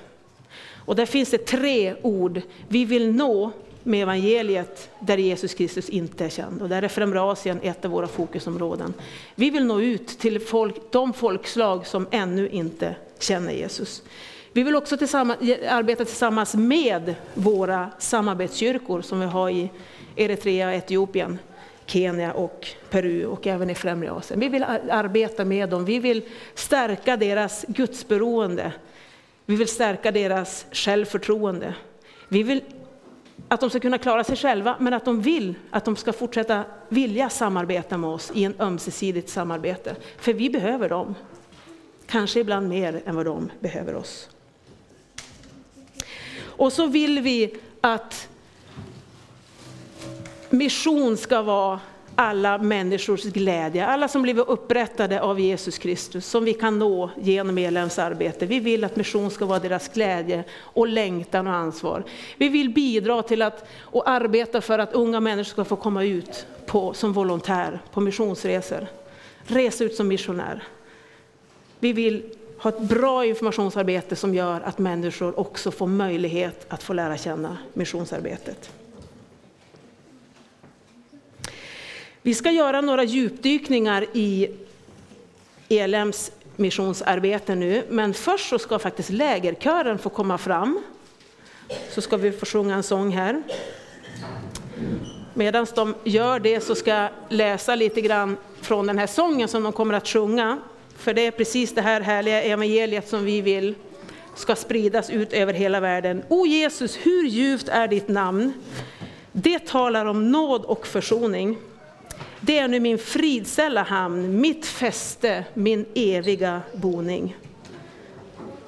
Och 0.86 0.96
där 0.96 1.06
finns 1.06 1.30
det 1.30 1.46
tre 1.46 1.96
ord. 2.02 2.42
Vi 2.68 2.86
vill 2.86 3.12
nå 3.12 3.52
med 3.88 4.02
evangeliet 4.02 4.90
där 5.00 5.18
Jesus 5.18 5.54
Kristus 5.54 5.90
inte 5.90 6.26
är 6.26 6.30
känd. 6.30 6.62
Och 6.62 6.70
där 6.70 6.82
är 6.82 6.88
Främre 6.88 7.22
Asien 7.22 7.60
ett 7.64 7.86
av 7.86 7.92
våra 7.92 8.08
fokusområden. 8.08 8.94
Vi 9.36 9.50
vill 9.50 9.66
nå 9.66 9.82
ut 9.82 10.08
till 10.08 10.40
folk, 10.40 10.76
de 10.92 11.14
folkslag 11.14 11.88
som 11.88 12.08
ännu 12.12 12.50
inte 12.50 12.96
känner 13.20 13.52
Jesus. 13.54 14.04
Vi 14.54 14.64
vill 14.64 14.76
också 14.76 14.98
tillsammans, 14.98 15.40
arbeta 15.70 16.06
tillsammans 16.06 16.56
med 16.56 17.16
våra 17.34 17.90
samarbetskyrkor 18.00 19.02
som 19.02 19.20
vi 19.20 19.26
har 19.26 19.50
i 19.50 19.70
Eritrea, 20.16 20.76
Etiopien, 20.76 21.40
Kenya 21.86 22.34
och 22.34 22.68
Peru 22.90 23.26
och 23.26 23.48
även 23.48 23.70
i 23.70 23.76
Främre 23.76 24.12
Asien. 24.12 24.40
Vi 24.40 24.48
vill 24.48 24.64
arbeta 24.64 25.46
med 25.46 25.70
dem, 25.70 25.86
vi 25.86 26.00
vill 26.00 26.22
stärka 26.56 27.18
deras 27.18 27.66
gudsberoende 27.68 28.72
vi 29.50 29.56
vill 29.56 29.68
stärka 29.68 30.12
deras 30.12 30.66
självförtroende. 30.72 31.74
Vi 32.28 32.44
vill 32.44 32.62
att 33.48 33.60
de 33.60 33.70
ska 33.70 33.80
kunna 33.80 33.98
klara 33.98 34.24
sig 34.24 34.36
själva, 34.36 34.76
men 34.80 34.94
att 34.94 35.06
de 35.06 35.22
vill 35.22 35.56
att 35.72 35.86
de 35.86 35.96
ska 35.96 36.14
fortsätta 36.14 36.64
vilja 36.90 37.30
samarbeta 37.30 37.98
med 37.98 38.10
oss 38.10 38.32
i 38.34 38.44
en 38.44 38.56
ömsesidigt 38.60 39.30
samarbete. 39.30 39.96
För 40.18 40.34
vi 40.34 40.50
behöver 40.50 40.90
dem. 40.90 41.16
Kanske 42.08 42.40
ibland 42.40 42.70
mer 42.70 43.02
än 43.06 43.16
vad 43.16 43.26
de 43.26 43.52
behöver 43.60 43.96
oss. 43.96 44.30
Och 46.40 46.74
så 46.74 46.88
vill 46.88 47.20
vi 47.20 47.58
att 47.82 48.30
mission 50.50 51.18
ska 51.18 51.42
vara 51.42 51.80
alla 52.20 52.58
människors 52.58 53.24
glädje, 53.24 53.86
alla 53.86 54.08
som 54.08 54.22
blivit 54.22 54.48
upprättade 54.48 55.22
av 55.22 55.40
Jesus 55.40 55.78
Kristus, 55.78 56.26
som 56.26 56.46
vi 56.46 56.54
kan 56.54 56.80
nå 56.80 57.10
genom 57.22 57.56
medlemsarbete. 57.56 58.46
Vi 58.46 58.60
vill 58.60 58.84
att 58.84 58.96
mission 58.96 59.32
ska 59.32 59.46
vara 59.46 59.60
deras 59.60 59.88
glädje 59.88 60.44
och 60.60 60.88
längtan 60.88 61.48
och 61.48 61.54
ansvar. 61.54 62.04
Vi 62.38 62.50
vill 62.50 62.70
bidra 62.70 63.22
till 63.22 63.42
att 63.42 63.68
och 63.80 64.10
arbeta 64.10 64.62
för 64.62 64.80
att 64.80 64.94
unga 64.94 65.20
människor 65.20 65.50
ska 65.50 65.66
få 65.66 65.76
komma 65.76 66.04
ut 66.04 66.48
på, 66.66 66.94
som 66.94 67.14
volontär 67.14 67.80
på 67.92 68.02
missionsresor, 68.02 68.88
resa 69.44 69.84
ut 69.84 69.96
som 69.96 70.08
missionär. 70.08 70.64
Vi 71.80 71.94
vill 71.94 72.24
ha 72.58 72.70
ett 72.70 72.80
bra 72.80 73.26
informationsarbete 73.26 74.16
som 74.16 74.36
gör 74.36 74.62
att 74.62 74.80
människor 74.80 75.40
också 75.40 75.72
får 75.72 75.88
möjlighet 75.88 76.66
att 76.70 76.84
få 76.84 76.94
lära 76.94 77.18
känna 77.18 77.58
missionsarbetet. 77.74 78.72
Vi 82.28 82.34
ska 82.34 82.52
göra 82.52 82.82
några 82.82 83.04
djupdykningar 83.04 84.06
i 84.14 84.50
ELMs 85.70 86.32
missionsarbete 86.56 87.56
nu, 87.56 87.84
men 87.90 88.14
först 88.14 88.50
så 88.50 88.60
ska 88.60 88.80
faktiskt 88.80 89.10
lägerkören 89.10 89.98
få 89.98 90.10
komma 90.10 90.38
fram. 90.38 90.80
Så 91.90 92.02
ska 92.02 92.18
vi 92.18 92.32
få 92.32 92.46
sjunga 92.46 92.76
en 92.76 92.84
sång 92.84 93.12
här. 93.12 93.44
Medan 95.34 95.68
de 95.76 95.96
gör 96.04 96.40
det 96.40 96.62
så 96.62 96.76
ska 96.76 96.90
jag 96.90 97.10
läsa 97.30 97.76
lite 97.76 98.02
grann 98.02 98.38
från 98.62 98.88
den 98.88 98.98
här 98.98 99.08
sången 99.08 99.48
som 99.48 99.64
de 99.64 99.74
kommer 99.74 99.94
att 99.94 100.08
sjunga. 100.08 100.60
För 100.98 101.14
det 101.14 101.28
är 101.28 101.32
precis 101.32 101.76
det 101.76 101.82
här 101.82 102.02
härliga 102.02 102.44
evangeliet 102.44 103.08
som 103.08 103.26
vi 103.26 103.42
vill 103.42 103.76
ska 104.36 104.56
spridas 104.56 105.10
ut 105.10 105.34
över 105.34 105.54
hela 105.54 105.80
världen. 105.80 106.24
O 106.30 106.46
Jesus, 106.46 106.98
hur 106.98 107.24
ljuvt 107.28 107.70
är 107.70 107.88
ditt 107.88 108.08
namn? 108.08 108.54
Det 109.32 109.60
talar 109.60 110.06
om 110.06 110.32
nåd 110.32 110.66
och 110.66 110.88
försoning. 110.88 111.58
Det 112.42 112.60
är 112.60 112.68
nu 112.68 112.80
min 112.80 112.98
fridsälla 112.98 113.84
hamn, 113.84 114.42
mitt 114.42 114.66
fäste, 114.66 115.46
min 115.54 115.86
eviga 115.96 116.62
boning. 116.74 117.36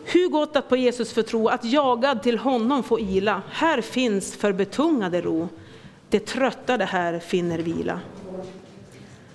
Hur 0.06 0.28
gott 0.28 0.56
att 0.56 0.70
på 0.70 0.78
Jesus 0.78 1.14
förtro, 1.14 1.48
att 1.48 1.64
jagad 1.64 2.24
till 2.24 2.38
honom 2.38 2.84
få 2.84 3.00
ila. 3.00 3.42
Här 3.52 3.82
finns 3.82 4.36
för 4.36 4.54
betungade 4.54 5.22
ro, 5.22 5.50
det 6.10 6.20
tröttade 6.20 6.86
här 6.86 7.20
finner 7.20 7.60
vila. 7.60 8.00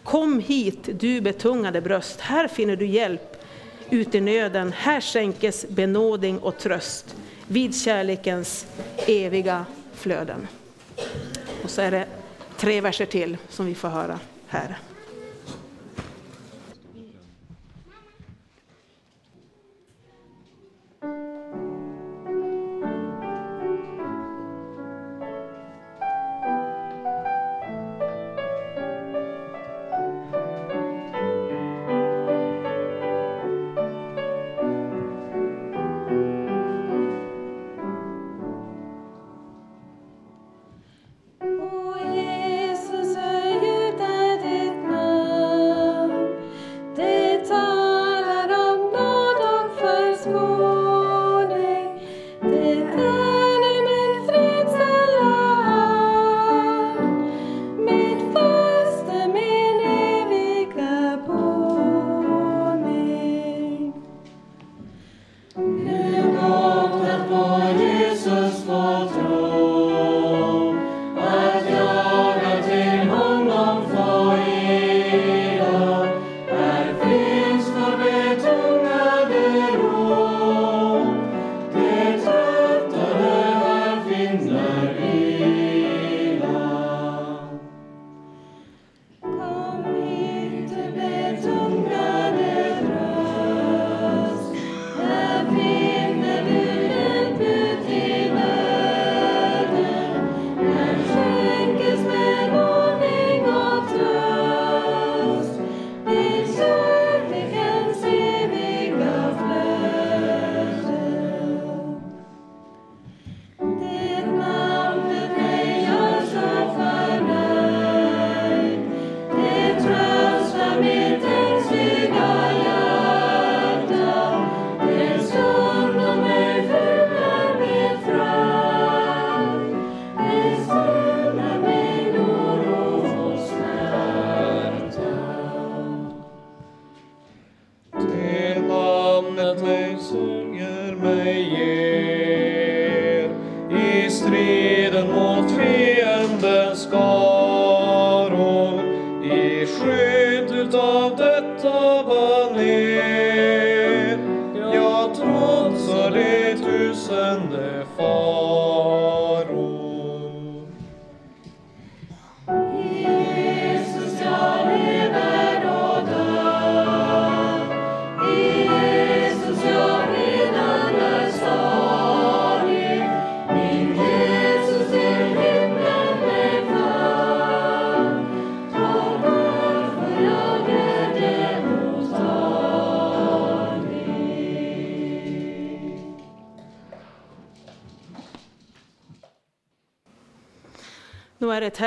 Kom 0.05 0.41
hit, 0.41 0.89
du 1.01 1.21
betungade 1.21 1.81
bröst, 1.81 2.21
här 2.21 2.49
finner 2.49 2.77
du 2.77 2.87
hjälp 2.87 3.43
ut 3.91 4.15
i 4.15 4.21
nöden. 4.21 4.73
Här 4.73 5.01
skänkes 5.01 5.67
benåding 5.69 6.39
och 6.39 6.59
tröst 6.59 7.17
vid 7.47 7.77
kärlekens 7.77 8.67
eviga 9.07 9.67
flöden. 9.95 10.49
Och 11.65 11.71
så 11.71 11.81
är 11.81 11.91
det 11.91 12.07
tre 12.57 12.81
verser 12.81 13.07
till 13.07 13.37
som 13.49 13.67
vi 13.67 13.75
får 13.75 13.89
höra 13.89 14.21
här. 14.49 14.79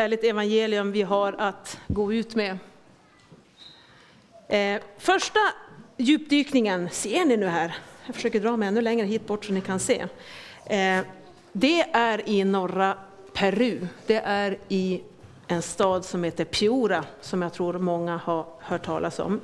Härligt 0.08 0.24
evangelium 0.24 0.91
vi 0.91 1.02
har 1.02 1.36
att 1.38 1.80
gå 1.88 2.13
ut 2.13 2.36
med. 2.36 2.58
Eh, 4.48 4.82
första 4.98 5.39
djupdykningen, 5.98 6.89
ser 6.89 7.26
ni 7.26 7.38
nu 7.38 7.46
här? 7.46 7.76
Jag 8.06 8.15
försöker 8.15 8.39
dra 8.39 8.58
mig 8.58 8.67
ännu 8.67 8.82
längre 8.82 9.06
hit 9.06 9.28
bort 9.28 9.46
så 9.46 9.54
ni 9.54 9.62
kan 9.62 9.80
se. 9.80 10.06
Eh, 10.65 11.00
det 11.52 11.82
är 11.82 12.30
i 12.30 12.43
norra 12.43 12.98
Peru. 13.34 13.88
Det 14.06 14.15
är 14.15 14.58
i 14.70 15.02
en 15.48 15.62
stad 15.62 16.06
som 16.06 16.24
heter 16.24 16.46
Piura, 16.46 17.04
som 17.22 17.41
jag 17.41 17.54
tror 17.54 17.74
många 17.74 18.17
har 18.17 18.46
hört 18.60 18.86
talas 18.86 19.20
om. 19.20 19.41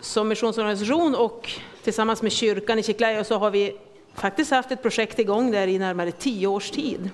Som 0.00 0.28
missionsorganisation 0.28 1.14
och 1.14 1.50
tillsammans 1.82 2.22
med 2.22 2.32
kyrkan 2.32 2.78
i 2.78 2.82
Chiclayo 2.82 3.24
så 3.24 3.38
har 3.38 3.50
vi 3.50 3.76
faktiskt 4.14 4.50
haft 4.50 4.70
ett 4.70 4.82
projekt 4.82 5.18
igång 5.18 5.50
där 5.50 5.66
i 5.66 5.78
närmare 5.78 6.12
tio 6.12 6.46
års 6.46 6.70
tid. 6.70 7.10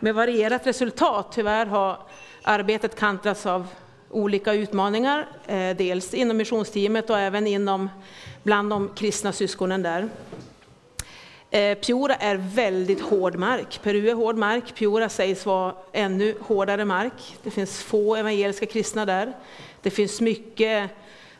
Med 0.00 0.14
varierat 0.14 0.66
resultat. 0.66 1.26
Tyvärr 1.32 1.66
har 1.66 1.98
arbetet 2.42 2.96
kantrats 2.96 3.46
av 3.46 3.66
olika 4.10 4.52
utmaningar, 4.52 5.26
eh, 5.46 5.76
dels 5.76 6.14
inom 6.14 6.36
missionsteamet 6.36 7.10
och 7.10 7.18
även 7.18 7.46
inom 7.46 7.90
bland 8.42 8.70
de 8.70 8.90
kristna 8.94 9.32
syskonen 9.32 9.82
där. 9.82 10.08
Eh, 11.50 11.78
Piora 11.78 12.14
är 12.14 12.36
väldigt 12.36 13.00
hård 13.00 13.36
mark. 13.36 13.80
Peru 13.82 14.08
är 14.08 14.14
hård 14.14 14.36
mark. 14.36 14.74
Piora 14.74 15.08
sägs 15.08 15.46
vara 15.46 15.74
ännu 15.92 16.34
hårdare 16.40 16.84
mark. 16.84 17.36
Det 17.42 17.50
finns 17.50 17.82
få 17.82 18.16
evangeliska 18.16 18.66
kristna 18.66 19.04
där. 19.04 19.32
Det 19.82 19.90
finns 19.90 20.20
mycket 20.20 20.90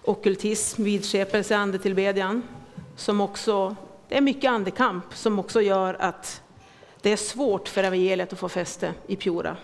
ockultism, 0.05 0.85
vidskepelse, 0.85 1.57
andetillbedjan. 1.57 2.43
Som 2.97 3.21
också, 3.21 3.77
det 4.09 4.17
är 4.17 4.21
mycket 4.21 4.51
andekamp 4.51 5.05
som 5.15 5.39
också 5.39 5.61
gör 5.63 5.97
att 6.01 6.43
det 7.07 7.13
är 7.13 7.17
svårt 7.17 7.69
för 7.69 7.85
evangeliet 7.85 8.33
att 8.33 8.39
få 8.39 8.49
fäste 8.49 8.95
i 9.07 9.17
Piora. 9.17 9.57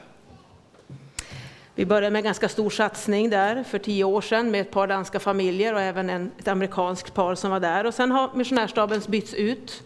Vi 1.74 1.86
började 1.86 2.10
med 2.10 2.18
en 2.18 2.24
ganska 2.24 2.48
stor 2.48 2.70
satsning 2.70 3.30
där 3.30 3.64
för 3.64 3.78
tio 3.78 4.04
år 4.04 4.20
sedan 4.20 4.50
med 4.50 4.60
ett 4.60 4.70
par 4.70 4.86
danska 4.86 5.20
familjer 5.20 5.74
och 5.74 5.80
även 5.80 6.10
en, 6.10 6.30
ett 6.38 6.48
amerikanskt 6.48 7.14
par 7.14 7.34
som 7.34 7.50
var 7.50 7.60
där. 7.60 7.86
Och 7.86 7.94
sen 7.94 8.10
har 8.10 8.30
missionärstaben 8.34 9.02
bytts 9.08 9.34
ut. 9.34 9.82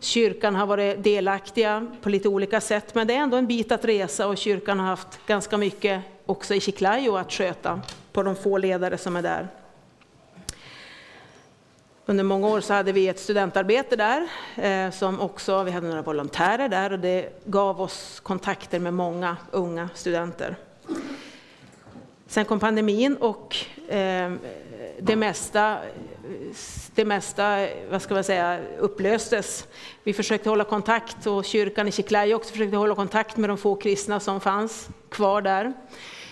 Kyrkan 0.00 0.54
har 0.54 0.66
varit 0.66 1.04
delaktiga 1.04 1.86
på 2.02 2.08
lite 2.08 2.28
olika 2.28 2.60
sätt, 2.60 2.94
men 2.94 3.06
det 3.06 3.14
är 3.14 3.18
ändå 3.18 3.36
en 3.36 3.46
bit 3.46 3.72
att 3.72 3.84
resa 3.84 4.26
och 4.28 4.38
kyrkan 4.38 4.78
har 4.78 4.86
haft 4.86 5.26
ganska 5.26 5.58
mycket 5.58 6.02
också 6.26 6.54
i 6.54 6.60
Chiclayo 6.60 7.16
att 7.16 7.32
sköta 7.32 7.80
på 8.12 8.22
de 8.22 8.36
få 8.36 8.58
ledare 8.58 8.98
som 8.98 9.16
är 9.16 9.22
där. 9.22 9.48
Under 12.10 12.24
många 12.24 12.48
år 12.48 12.60
så 12.60 12.74
hade 12.74 12.92
vi 12.92 13.08
ett 13.08 13.18
studentarbete 13.18 13.96
där, 13.96 14.28
eh, 14.56 14.90
som 14.90 15.20
också, 15.20 15.62
vi 15.62 15.70
hade 15.70 15.88
några 15.88 16.02
volontärer 16.02 16.68
där 16.68 16.92
och 16.92 16.98
det 16.98 17.42
gav 17.44 17.80
oss 17.80 18.20
kontakter 18.20 18.78
med 18.78 18.94
många 18.94 19.36
unga 19.50 19.88
studenter. 19.94 20.56
Sen 22.26 22.44
kom 22.44 22.60
pandemin 22.60 23.16
och 23.16 23.56
eh, 23.88 24.32
det 25.00 25.16
mesta, 25.16 25.78
det 26.94 27.04
mesta 27.04 27.66
vad 27.90 28.02
ska 28.02 28.14
man 28.14 28.24
säga, 28.24 28.58
upplöstes. 28.78 29.66
Vi 30.04 30.12
försökte 30.12 30.48
hålla 30.48 30.64
kontakt 30.64 31.26
och 31.26 31.44
kyrkan 31.44 31.88
i 31.88 31.92
Chiclayo 31.92 32.34
också 32.34 32.52
försökte 32.52 32.76
hålla 32.76 32.94
kontakt 32.94 33.36
med 33.36 33.50
de 33.50 33.58
få 33.58 33.76
kristna 33.76 34.20
som 34.20 34.40
fanns 34.40 34.88
kvar 35.10 35.42
där 35.42 35.72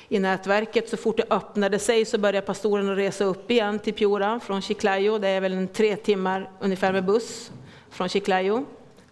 i 0.08 0.18
nätverket. 0.18 0.88
Så 0.88 0.96
fort 0.96 1.16
det 1.16 1.24
öppnade 1.30 1.78
sig 1.78 2.04
så 2.04 2.18
började 2.18 2.46
pastoren 2.46 2.90
att 2.90 2.98
resa 2.98 3.24
upp 3.24 3.50
igen 3.50 3.78
till 3.78 3.94
Piura 3.94 4.40
från 4.40 4.62
Chiclayo. 4.62 5.18
Det 5.18 5.28
är 5.28 5.40
väl 5.40 5.52
en 5.52 5.68
tre 5.68 5.96
timmar 5.96 6.50
ungefär 6.60 6.92
med 6.92 7.04
buss 7.04 7.50
från 7.90 8.08
Chiclayo, 8.08 8.64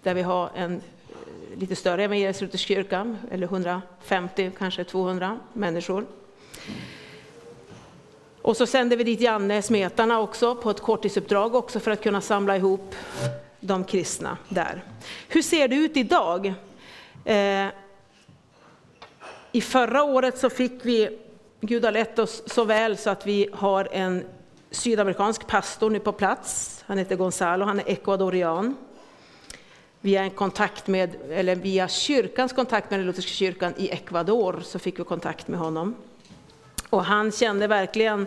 där 0.03 0.15
vi 0.15 0.23
har 0.23 0.51
en 0.55 0.75
eh, 0.75 1.59
lite 1.59 1.77
större 1.77 2.05
evangelisk 2.05 2.59
kyrka, 2.59 3.17
eller 3.31 3.47
150, 3.47 4.51
kanske 4.59 4.85
200 4.85 5.39
människor. 5.53 6.07
Och 8.43 8.57
så 8.57 8.67
sände 8.67 8.97
vi 8.97 9.05
dit 9.05 9.21
Janne 9.21 9.63
smetana 9.63 10.21
också 10.21 10.55
på 10.55 10.71
ett 10.71 10.81
korttidsuppdrag 10.81 11.55
också 11.55 11.81
för 11.81 11.91
att 11.91 12.03
kunna 12.03 12.21
samla 12.21 12.57
ihop 12.57 12.95
de 13.61 13.85
kristna 13.85 14.39
där. 14.49 14.85
Hur 15.29 15.43
ser 15.43 15.69
det 15.69 15.77
ut 15.77 15.97
idag? 15.97 16.55
Eh, 17.25 17.67
i 19.57 19.61
förra 19.61 20.03
året 20.03 20.39
så 20.39 20.51
fick 20.51 20.73
vi, 20.83 21.19
Gud 21.61 21.85
har 21.85 21.93
lett 21.93 22.19
oss 22.19 22.43
så 22.47 22.65
väl 22.65 22.97
så 22.97 23.11
att 23.11 23.27
vi 23.27 23.49
har 23.53 23.89
en 23.93 24.25
sydamerikansk 24.71 25.47
pastor 25.47 25.91
nu 25.91 25.99
på 25.99 26.13
plats. 26.13 26.85
Han 26.87 26.99
heter 26.99 27.17
Gonzalo, 27.17 27.65
han 27.65 27.81
är 27.81 27.85
ecuadorian. 27.87 28.77
Via, 30.01 30.23
en 30.23 30.31
kontakt 30.31 30.87
med, 30.87 31.17
eller 31.31 31.57
via 31.57 31.89
kyrkans 31.89 32.53
kontakt 32.53 32.91
med 32.91 33.01
den 33.01 33.07
lutherska 33.07 33.33
kyrkan 33.33 33.75
i 33.77 33.89
Ecuador 33.89 34.61
så 34.65 34.79
fick 34.79 34.99
vi 34.99 35.05
kontakt 35.05 35.49
med 35.49 35.59
honom. 35.59 35.95
Och 36.91 37.05
han 37.05 37.33
kände 37.33 37.67
verkligen 37.67 38.27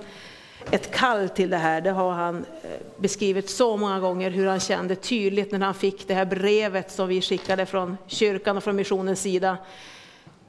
ett 0.72 0.96
kall 0.96 1.30
till 1.30 1.50
det 1.50 1.58
här. 1.58 1.82
Det 1.82 1.92
har 1.92 2.12
han 2.12 2.38
eh, 2.38 2.70
beskrivit 2.98 3.50
så 3.50 3.78
många 3.78 4.00
gånger 4.00 4.32
hur 4.32 4.48
han 4.48 4.60
kände 4.60 4.96
tydligt 4.96 5.52
när 5.52 5.60
han 5.60 5.74
fick 5.74 6.08
det 6.08 6.14
här 6.14 6.26
brevet 6.26 6.92
som 6.92 7.08
vi 7.08 7.22
skickade 7.22 7.66
från 7.66 7.98
kyrkan 8.08 8.58
och 8.58 8.64
från 8.64 8.76
missionens 8.76 9.22
sida 9.22 9.58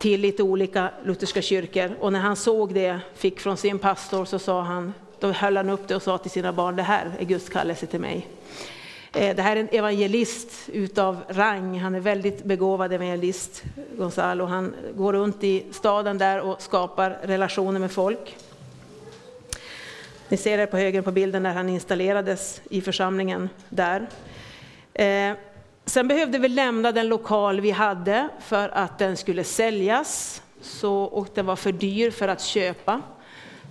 till 0.01 0.21
lite 0.21 0.43
olika 0.43 0.91
lutherska 1.05 1.43
kyrkor. 1.43 1.91
Och 2.01 2.13
när 2.13 2.21
han 2.21 2.37
såg 2.37 2.75
det, 2.75 3.01
fick 3.15 3.41
från 3.41 3.57
sin 3.57 3.79
pastor, 3.79 4.25
så 4.25 4.39
sa 4.39 4.61
han, 4.63 4.95
då 5.19 5.33
höll 5.33 5.57
han 5.57 5.71
upp 5.71 5.89
det 5.89 5.97
och 5.97 6.03
sa 6.03 6.19
till 6.19 6.31
sina 6.31 6.53
barn, 6.53 6.77
det 6.77 6.83
här 6.83 7.13
är 7.19 7.25
Guds 7.25 7.49
kallelse 7.49 7.87
till 7.87 8.01
mig. 8.01 8.27
Eh, 9.13 9.37
det 9.37 9.43
här 9.43 9.57
är 9.57 9.61
en 9.61 9.69
evangelist 9.73 10.69
utav 10.73 11.17
rang, 11.29 11.79
han 11.79 11.95
är 11.95 12.01
väldigt 12.01 12.45
begåvad 12.45 12.93
evangelist, 12.93 13.63
Gonzalo. 13.97 14.45
Han 14.45 14.75
går 14.95 15.13
runt 15.13 15.45
i 15.45 15.65
staden 15.71 16.19
där 16.19 16.41
och 16.41 16.63
skapar 16.63 17.19
relationer 17.23 17.81
med 17.81 17.91
folk. 17.91 18.37
Ni 20.29 20.37
ser 20.37 20.59
det 20.59 20.67
på 20.67 20.77
höger 20.77 21.03
på 21.03 21.11
bilden 21.11 21.43
när 21.43 21.55
han 21.55 21.69
installerades 21.69 22.61
i 22.71 22.81
församlingen 22.81 23.49
där. 23.69 24.07
Eh, 24.95 25.37
Sen 25.91 26.09
behövde 26.09 26.39
vi 26.39 26.49
lämna 26.49 26.93
den 26.93 27.09
lokal 27.09 27.61
vi 27.61 27.71
hade 27.71 28.29
för 28.41 28.69
att 28.69 28.99
den 28.99 29.17
skulle 29.17 29.45
säljas 29.45 30.43
så, 30.61 31.03
och 31.03 31.29
den 31.35 31.47
var 31.47 31.57
för 31.57 31.73
dyr 31.73 32.11
för 32.11 32.29
att 32.29 32.41
köpa. 32.41 33.03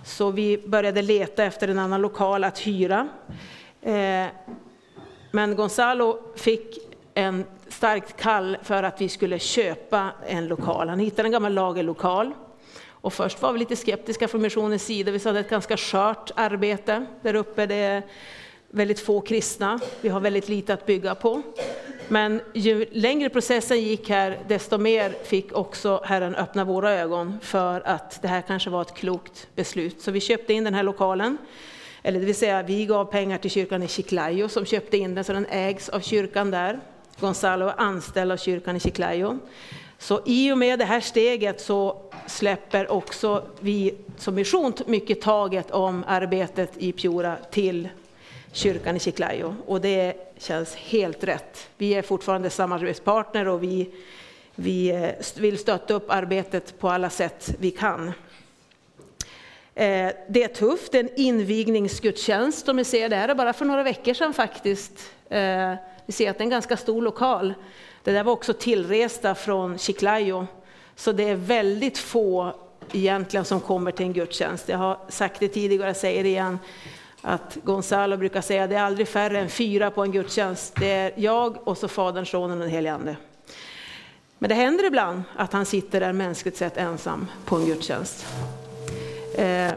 Så 0.04 0.30
vi 0.30 0.58
började 0.58 1.02
leta 1.02 1.44
efter 1.44 1.68
en 1.68 1.78
annan 1.78 2.00
lokal 2.00 2.44
att 2.44 2.58
hyra. 2.58 3.08
Eh, 3.82 4.26
men 5.30 5.56
Gonzalo 5.56 6.18
fick 6.36 6.78
en 7.14 7.44
starkt 7.68 8.16
kall 8.16 8.56
för 8.62 8.82
att 8.82 9.00
vi 9.00 9.08
skulle 9.08 9.38
köpa 9.38 10.10
en 10.26 10.48
lokal. 10.48 10.88
Han 10.88 10.98
hittade 10.98 11.26
en 11.26 11.32
gammal 11.32 11.54
lagerlokal. 11.54 12.32
Och 12.88 13.12
först 13.12 13.42
var 13.42 13.52
vi 13.52 13.58
lite 13.58 13.76
skeptiska 13.76 14.28
från 14.28 14.42
missionens 14.42 14.84
sida. 14.84 15.12
Vi 15.12 15.18
sa 15.18 15.30
att 15.30 15.34
det 15.34 15.40
är 15.40 15.44
ett 15.44 15.50
ganska 15.50 15.76
skört 15.76 16.30
arbete 16.34 17.06
där 17.22 17.34
uppe. 17.34 17.66
Det 17.66 17.74
är 17.74 18.02
väldigt 18.70 19.00
få 19.00 19.20
kristna. 19.20 19.80
Vi 20.00 20.08
har 20.08 20.20
väldigt 20.20 20.48
lite 20.48 20.74
att 20.74 20.86
bygga 20.86 21.14
på. 21.14 21.42
Men 22.12 22.40
ju 22.54 22.86
längre 22.90 23.28
processen 23.28 23.80
gick 23.80 24.10
här, 24.10 24.38
desto 24.48 24.78
mer 24.78 25.14
fick 25.24 25.52
också 25.52 26.00
Herren 26.04 26.34
öppna 26.34 26.64
våra 26.64 26.90
ögon 26.90 27.38
för 27.42 27.82
att 27.84 28.22
det 28.22 28.28
här 28.28 28.42
kanske 28.42 28.70
var 28.70 28.82
ett 28.82 28.94
klokt 28.94 29.48
beslut. 29.54 30.00
Så 30.00 30.10
vi 30.10 30.20
köpte 30.20 30.52
in 30.52 30.64
den 30.64 30.74
här 30.74 30.82
lokalen. 30.82 31.38
Eller 32.02 32.20
det 32.20 32.26
vill 32.26 32.34
säga, 32.34 32.62
vi 32.62 32.86
gav 32.86 33.04
pengar 33.04 33.38
till 33.38 33.50
kyrkan 33.50 33.82
i 33.82 33.88
Chiclayo 33.88 34.48
som 34.48 34.64
köpte 34.64 34.96
in 34.96 35.14
den, 35.14 35.24
så 35.24 35.32
den 35.32 35.46
ägs 35.46 35.88
av 35.88 36.00
kyrkan 36.00 36.50
där. 36.50 36.80
Gonzalo 37.20 37.66
är 37.66 37.80
anställd 37.80 38.32
av 38.32 38.36
kyrkan 38.36 38.76
i 38.76 38.80
Chiclayo. 38.80 39.38
Så 39.98 40.20
i 40.26 40.52
och 40.52 40.58
med 40.58 40.78
det 40.78 40.84
här 40.84 41.00
steget 41.00 41.60
så 41.60 42.02
släpper 42.26 42.90
också 42.90 43.44
vi 43.60 43.94
som 44.16 44.34
mission 44.34 44.72
mycket 44.86 45.20
taget 45.20 45.70
om 45.70 46.04
arbetet 46.06 46.72
i 46.76 46.92
Piura 46.92 47.36
till 47.50 47.88
kyrkan 48.52 48.96
i 48.96 49.00
Chiclayo. 49.00 49.54
Och 49.66 49.80
det 49.80 50.29
känns 50.42 50.74
helt 50.74 51.24
rätt. 51.24 51.68
Vi 51.76 51.94
är 51.94 52.02
fortfarande 52.02 52.50
samarbetspartner 52.50 53.48
och 53.48 53.62
vi, 53.62 53.90
vi 54.54 54.90
eh, 54.90 55.10
vill 55.36 55.58
stötta 55.58 55.94
upp 55.94 56.10
arbetet 56.10 56.78
på 56.78 56.88
alla 56.90 57.10
sätt 57.10 57.54
vi 57.58 57.70
kan. 57.70 58.08
Eh, 59.74 60.12
det 60.28 60.42
är 60.42 60.54
tufft, 60.54 60.92
det 60.92 60.98
är 60.98 61.04
en 61.04 61.16
invigningsgudstjänst 61.16 62.66
som 62.66 62.76
ni 62.76 62.84
ser, 62.84 63.08
det 63.08 63.16
här 63.16 63.28
är 63.28 63.34
bara 63.34 63.52
för 63.52 63.64
några 63.64 63.82
veckor 63.82 64.14
sedan 64.14 64.34
faktiskt. 64.34 64.92
Ni 65.30 65.76
vi 66.06 66.12
ser 66.12 66.30
att 66.30 66.38
det 66.38 66.42
är 66.42 66.46
en 66.46 66.50
ganska 66.50 66.76
stor 66.76 67.02
lokal. 67.02 67.54
Det 68.04 68.12
där 68.12 68.24
var 68.24 68.32
också 68.32 68.52
tillresta 68.52 69.34
från 69.34 69.78
Chiclayo. 69.78 70.46
Så 70.96 71.12
det 71.12 71.28
är 71.28 71.34
väldigt 71.34 71.98
få 71.98 72.54
egentligen 72.92 73.44
som 73.44 73.60
kommer 73.60 73.90
till 73.90 74.06
en 74.06 74.12
gudstjänst. 74.12 74.68
Jag 74.68 74.78
har 74.78 74.98
sagt 75.08 75.40
det 75.40 75.48
tidigare 75.48 75.82
och 75.82 75.88
jag 75.88 75.96
säger 75.96 76.22
det 76.22 76.28
igen 76.28 76.58
att 77.22 77.58
Gonzalo 77.62 78.16
brukar 78.16 78.40
säga 78.40 78.64
att 78.64 78.70
det 78.70 78.76
är 78.76 78.82
aldrig 78.82 79.08
färre 79.08 79.38
än 79.38 79.48
fyra 79.48 79.90
på 79.90 80.02
en 80.02 80.12
gudstjänst. 80.12 80.74
Det 80.80 80.90
är 80.90 81.12
jag 81.16 81.68
och 81.68 81.78
så 81.78 81.88
Fadern, 81.88 82.26
Sonen 82.26 82.58
och 82.58 82.64
den 82.64 82.70
helige 82.70 82.92
Ande. 82.92 83.16
Men 84.38 84.48
det 84.48 84.54
händer 84.54 84.84
ibland 84.84 85.22
att 85.36 85.52
han 85.52 85.66
sitter 85.66 86.00
där 86.00 86.12
mänskligt 86.12 86.56
sett 86.56 86.76
ensam 86.76 87.26
på 87.44 87.56
en 87.56 87.66
gudstjänst. 87.66 88.26
Eh, 89.34 89.72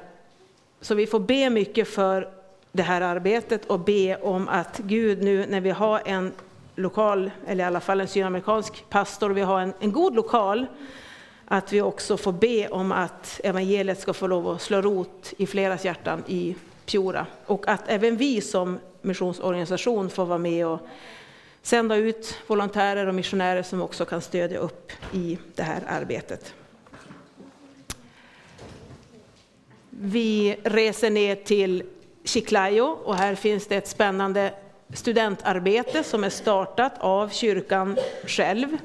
så 0.81 0.95
vi 0.95 1.07
får 1.07 1.19
be 1.19 1.49
mycket 1.49 1.87
för 1.87 2.29
det 2.71 2.83
här 2.83 3.01
arbetet 3.01 3.65
och 3.65 3.79
be 3.79 4.15
om 4.15 4.49
att 4.49 4.77
Gud 4.77 5.23
nu 5.23 5.45
när 5.49 5.61
vi 5.61 5.69
har 5.69 6.01
en 6.05 6.31
lokal, 6.75 7.31
eller 7.47 7.63
i 7.63 7.67
alla 7.67 7.79
fall 7.79 8.01
en 8.01 8.07
sydamerikansk 8.07 8.85
pastor, 8.89 9.29
vi 9.29 9.41
har 9.41 9.61
en, 9.61 9.73
en 9.79 9.91
god 9.91 10.15
lokal, 10.15 10.65
att 11.45 11.73
vi 11.73 11.81
också 11.81 12.17
får 12.17 12.31
be 12.31 12.67
om 12.67 12.91
att 12.91 13.41
evangeliet 13.43 13.99
ska 13.99 14.13
få 14.13 14.27
lov 14.27 14.49
att 14.49 14.61
slå 14.61 14.81
rot 14.81 15.33
i 15.37 15.47
fleras 15.47 15.85
hjärtan 15.85 16.23
i 16.27 16.55
Piora. 16.85 17.25
Och 17.45 17.67
att 17.67 17.81
även 17.87 18.17
vi 18.17 18.41
som 18.41 18.79
missionsorganisation 19.01 20.09
får 20.09 20.25
vara 20.25 20.37
med 20.37 20.67
och 20.67 20.79
sända 21.61 21.95
ut 21.95 22.37
volontärer 22.47 23.07
och 23.07 23.15
missionärer 23.15 23.63
som 23.63 23.81
också 23.81 24.05
kan 24.05 24.21
stödja 24.21 24.59
upp 24.59 24.91
i 25.13 25.37
det 25.55 25.63
här 25.63 25.83
arbetet. 25.87 26.53
Vi 29.89 30.55
reser 30.63 31.09
ner 31.09 31.35
till 31.35 31.83
Chiclayo 32.23 32.83
och 32.83 33.15
här 33.15 33.35
finns 33.35 33.67
det 33.67 33.75
ett 33.75 33.87
spännande 33.87 34.53
studentarbete 34.93 36.03
som 36.03 36.23
är 36.23 36.29
startat 36.29 36.93
av 36.99 37.29
kyrkan 37.29 37.97
själv. 38.27 38.77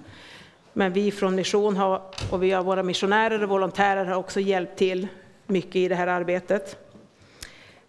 Men 0.72 0.92
vi 0.92 1.11
från 1.11 1.34
Mission 1.34 1.76
har, 1.76 2.02
och 2.30 2.42
vi 2.42 2.50
har 2.50 2.62
våra 2.62 2.82
missionärer 2.82 3.42
och 3.42 3.48
volontärer 3.48 4.04
har 4.04 4.14
också 4.14 4.40
hjälpt 4.40 4.78
till 4.78 5.08
mycket 5.46 5.76
i 5.76 5.88
det 5.88 5.94
här 5.94 6.06
arbetet. 6.06 6.88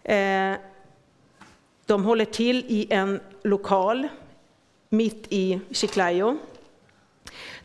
Eh, 0.04 0.54
de 1.86 2.04
håller 2.04 2.24
till 2.24 2.64
i 2.68 2.86
en 2.90 3.20
lokal 3.42 4.08
mitt 4.88 5.26
i 5.28 5.60
Chiclayo. 5.70 6.38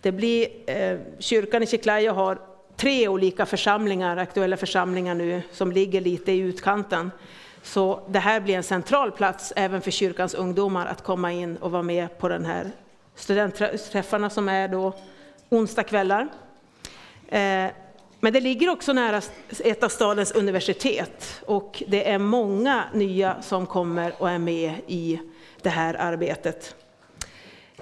Det 0.02 0.12
blir, 0.12 0.48
eh, 0.66 1.00
kyrkan 1.20 1.64
i 1.64 1.66
Chiclayo 1.66 2.14
har 2.14 2.38
tre 2.76 3.08
olika 3.08 3.46
församlingar, 3.46 4.18
aktuella 4.18 4.58
församlingar 4.58 5.16
nu, 5.16 5.42
som 5.52 5.72
ligger 5.72 6.02
lite 6.02 6.32
i 6.32 6.38
utkanten. 6.38 7.12
Så 7.64 8.02
det 8.08 8.20
här 8.20 8.40
blir 8.40 8.56
en 8.56 8.64
central 8.64 9.12
plats 9.12 9.54
även 9.56 9.82
för 9.82 9.92
kyrkans 9.92 10.34
ungdomar 10.34 10.86
att 10.86 11.04
komma 11.04 11.32
in 11.32 11.58
och 11.58 11.72
vara 11.72 11.84
med 11.84 12.18
på 12.18 12.28
den 12.28 12.46
här 12.46 12.72
studentträffarna 13.16 14.30
som 14.30 14.50
är 14.50 14.68
då 14.68 14.94
onsdagskvällar. 15.50 16.28
Eh, 17.28 17.68
men 18.26 18.34
det 18.34 18.40
ligger 18.40 18.70
också 18.70 18.94
nära 18.94 19.22
ett 19.64 19.84
av 19.84 19.90
stadens 19.90 20.32
universitet 20.32 21.42
och 21.46 21.84
det 21.88 22.10
är 22.10 22.18
många 22.18 22.84
nya 22.94 23.42
som 23.42 23.66
kommer 23.66 24.14
och 24.18 24.30
är 24.30 24.38
med 24.38 24.74
i 24.88 25.20
det 25.62 25.70
här 25.70 25.94
arbetet. 26.00 26.76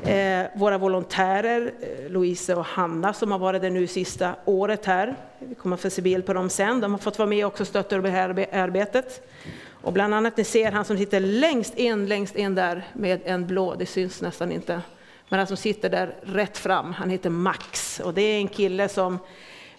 Eh, 0.03 0.45
våra 0.56 0.77
volontärer, 0.77 1.73
eh, 1.82 2.12
Louise 2.12 2.56
och 2.56 2.65
Hanna 2.65 3.13
som 3.13 3.32
har 3.32 3.39
varit 3.39 3.62
där 3.62 3.69
nu 3.69 3.88
sista 3.88 4.36
året 4.45 4.86
här, 4.86 5.15
vi 5.39 5.56
kommer 5.56 5.77
få 5.77 5.89
se 5.89 6.01
bild 6.01 6.25
på 6.25 6.34
dem 6.34 6.49
sen, 6.49 6.82
de 6.82 6.91
har 6.91 6.99
fått 6.99 7.19
vara 7.19 7.29
med 7.29 7.45
och 7.45 7.51
också 7.51 7.65
stötta 7.65 7.97
det 7.97 8.10
här 8.10 8.47
arbetet. 8.51 9.29
Och 9.69 9.93
bland 9.93 10.13
annat 10.13 10.38
ni 10.38 10.43
ser 10.43 10.71
han 10.71 10.86
som 10.86 10.97
sitter 10.97 11.19
längst 11.19 11.77
in, 11.77 12.08
längst 12.08 12.36
in 12.36 12.56
där 12.56 12.88
med 12.93 13.21
en 13.25 13.47
blå, 13.47 13.75
det 13.75 13.86
syns 13.86 14.21
nästan 14.21 14.51
inte, 14.51 14.82
men 15.29 15.39
han 15.39 15.47
som 15.47 15.58
sitter 15.58 15.89
där 15.89 16.15
rätt 16.21 16.58
fram, 16.58 16.93
han 16.93 17.10
heter 17.10 17.29
Max. 17.29 17.99
Och 17.99 18.13
det 18.13 18.21
är 18.21 18.38
en 18.38 18.47
kille 18.47 18.89
som 18.89 19.19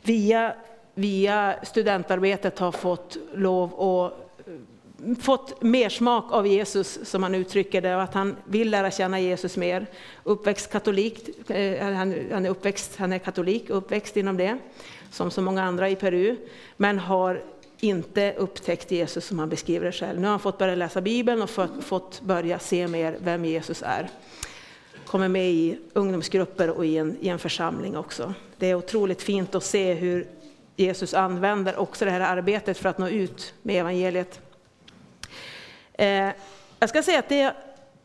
via, 0.05 0.55
via 0.95 1.55
studentarbetet 1.62 2.59
har 2.59 2.73
fått 2.73 3.17
lov 3.35 3.81
att 3.81 4.12
eh, 4.49 5.17
fått 5.21 5.62
mer 5.62 5.88
smak 5.88 6.33
av 6.33 6.47
Jesus, 6.47 6.99
som 7.05 7.23
han 7.23 7.35
uttrycker 7.35 7.81
det, 7.81 7.97
och 7.97 8.03
att 8.03 8.14
han 8.14 8.37
vill 8.45 8.71
lära 8.71 8.90
känna 8.90 9.21
Jesus 9.21 9.57
mer. 9.57 9.87
Uppväxt 10.25 10.73
katolik, 10.73 11.51
eh, 11.51 11.95
han 11.95 12.47
är 12.47 12.49
uppväxt, 12.49 12.97
han 12.97 13.12
är 13.12 13.19
katolik, 13.19 13.71
uppväxt 13.71 14.17
inom 14.17 14.37
det, 14.37 14.59
som 15.11 15.31
så 15.31 15.43
många 15.43 15.62
andra 15.62 15.88
i 15.88 15.97
Peru, 15.97 16.37
men 16.77 16.99
har 16.99 17.43
inte 17.81 18.35
upptäckt 18.38 18.90
Jesus 18.90 19.27
som 19.27 19.38
han 19.38 19.49
beskriver 19.49 19.87
det 19.87 19.93
själv. 19.93 20.21
Nu 20.21 20.27
har 20.27 20.31
han 20.31 20.40
fått 20.40 20.59
börja 20.59 20.75
läsa 20.75 21.01
Bibeln 21.01 21.43
och 21.43 21.51
fått 21.81 22.21
börja 22.21 22.59
se 22.59 22.88
mer 22.88 23.17
vem 23.21 23.45
Jesus 23.45 23.83
är. 23.83 24.09
Kommer 25.07 25.29
med 25.29 25.51
i 25.51 25.79
ungdomsgrupper 25.93 26.71
och 26.71 26.87
i 26.87 26.99
en, 26.99 27.17
i 27.21 27.29
en 27.29 27.38
församling 27.38 27.97
också. 27.97 28.35
Det 28.64 28.70
är 28.70 28.74
otroligt 28.74 29.22
fint 29.22 29.55
att 29.55 29.64
se 29.64 29.92
hur 29.92 30.27
Jesus 30.77 31.14
använder 31.14 31.77
också 31.77 32.05
det 32.05 32.11
här 32.11 32.20
arbetet 32.20 32.79
för 32.79 32.88
att 32.88 32.98
nå 32.98 33.09
ut 33.09 33.55
med 33.62 33.81
evangeliet. 33.81 34.40
Eh, 35.92 36.29
jag 36.79 36.88
ska 36.88 37.03
säga 37.03 37.18
att 37.18 37.29
det, 37.29 37.55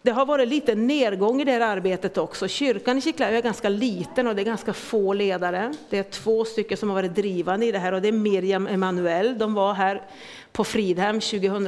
det 0.02 0.12
har 0.12 0.26
varit 0.26 0.48
lite 0.48 0.76
nedgång 0.76 1.42
i 1.42 1.46
det 1.46 1.52
här 1.52 1.62
arbetet 1.62 2.18
också. 2.18 2.48
Kyrkan 2.48 2.98
i 2.98 3.02
Chiclayo 3.02 3.38
är 3.38 3.42
ganska 3.42 3.70
liten 3.70 4.28
och 4.28 4.36
det 4.36 4.42
är 4.42 4.46
ganska 4.46 4.74
få 4.74 5.14
ledare. 5.14 5.74
Det 5.90 5.98
är 5.98 6.04
två 6.04 6.46
stycken 6.46 6.78
som 6.78 6.90
har 6.90 6.96
varit 6.96 7.16
drivande 7.16 7.66
i 7.66 7.72
det 7.72 7.80
här 7.80 7.92
och 7.92 8.02
det 8.02 8.08
är 8.08 8.12
Miriam 8.12 8.66
och 8.66 8.72
Emanuel. 8.72 9.38
De 9.38 9.54
var 9.54 9.74
här 9.74 10.02
på 10.52 10.64
Fridhem 10.64 11.20
2000, 11.20 11.66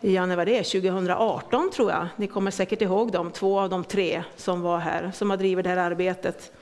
ja, 0.00 0.26
när 0.26 0.36
var 0.36 0.44
det? 0.44 0.62
2018 0.62 1.70
tror 1.70 1.90
jag. 1.90 2.06
Ni 2.16 2.26
kommer 2.26 2.50
säkert 2.50 2.82
ihåg 2.82 3.12
dem, 3.12 3.30
två 3.30 3.60
av 3.60 3.70
de 3.70 3.84
tre 3.84 4.22
som 4.36 4.60
var 4.60 4.78
här, 4.78 5.12
som 5.14 5.30
har 5.30 5.36
drivit 5.36 5.64
det 5.64 5.70
här 5.70 5.76
arbetet. 5.76 6.52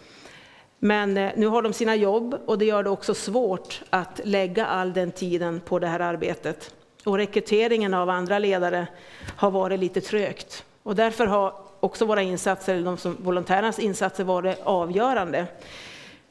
Men 0.79 1.17
eh, 1.17 1.33
nu 1.37 1.47
har 1.47 1.63
de 1.63 1.73
sina 1.73 1.97
jobb 1.97 2.41
och 2.47 2.59
det 2.59 2.65
gör 2.65 2.83
det 2.83 2.91
också 2.91 3.15
svårt 3.15 3.83
att 3.91 4.21
lägga 4.25 4.67
all 4.67 4.93
den 4.93 5.13
tiden 5.13 5.61
på 5.61 5.79
det 5.79 5.87
här 5.87 6.01
arbetet. 6.01 6.75
Och 7.05 7.17
rekryteringen 7.17 7.95
av 7.95 8.11
andra 8.11 8.39
ledare 8.39 8.87
har 9.37 9.51
varit 9.51 9.81
lite 9.81 10.01
trögt. 10.01 10.65
Och 10.83 10.97
därför 10.97 11.27
har 11.27 11.55
också 11.81 12.05
våra 12.05 12.23
insatser, 12.23 12.75
eller 12.75 12.85
de 12.85 12.97
som, 12.97 13.17
volontärernas 13.21 13.79
insatser 13.79 14.25
varit 14.25 14.59
avgörande. 14.65 15.47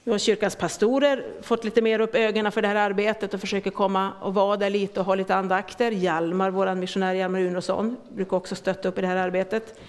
Nu 0.03 0.12
har 0.12 0.19
kyrkans 0.19 0.55
pastorer 0.55 1.23
fått 1.41 1.63
lite 1.63 1.81
mer 1.81 1.99
upp 1.99 2.15
ögonen 2.15 2.51
för 2.51 2.62
det 2.62 2.67
här 2.67 2.75
arbetet 2.75 3.34
och 3.34 3.39
försöker 3.39 3.71
komma 3.71 4.12
och 4.21 4.34
vara 4.34 4.58
där 4.58 4.69
lite 4.69 4.99
och 4.99 5.05
ha 5.05 5.15
lite 5.15 5.36
andakter. 5.36 5.91
Hjalmar, 5.91 6.49
vår 6.49 6.75
missionär 6.75 7.13
Hjalmar 7.13 7.39
Unosson, 7.39 7.97
brukar 8.10 8.38
också 8.38 8.55
stötta 8.55 8.89
upp 8.89 8.97
i 8.97 9.01
det 9.01 9.08
här 9.08 9.15
arbetet. 9.15 9.79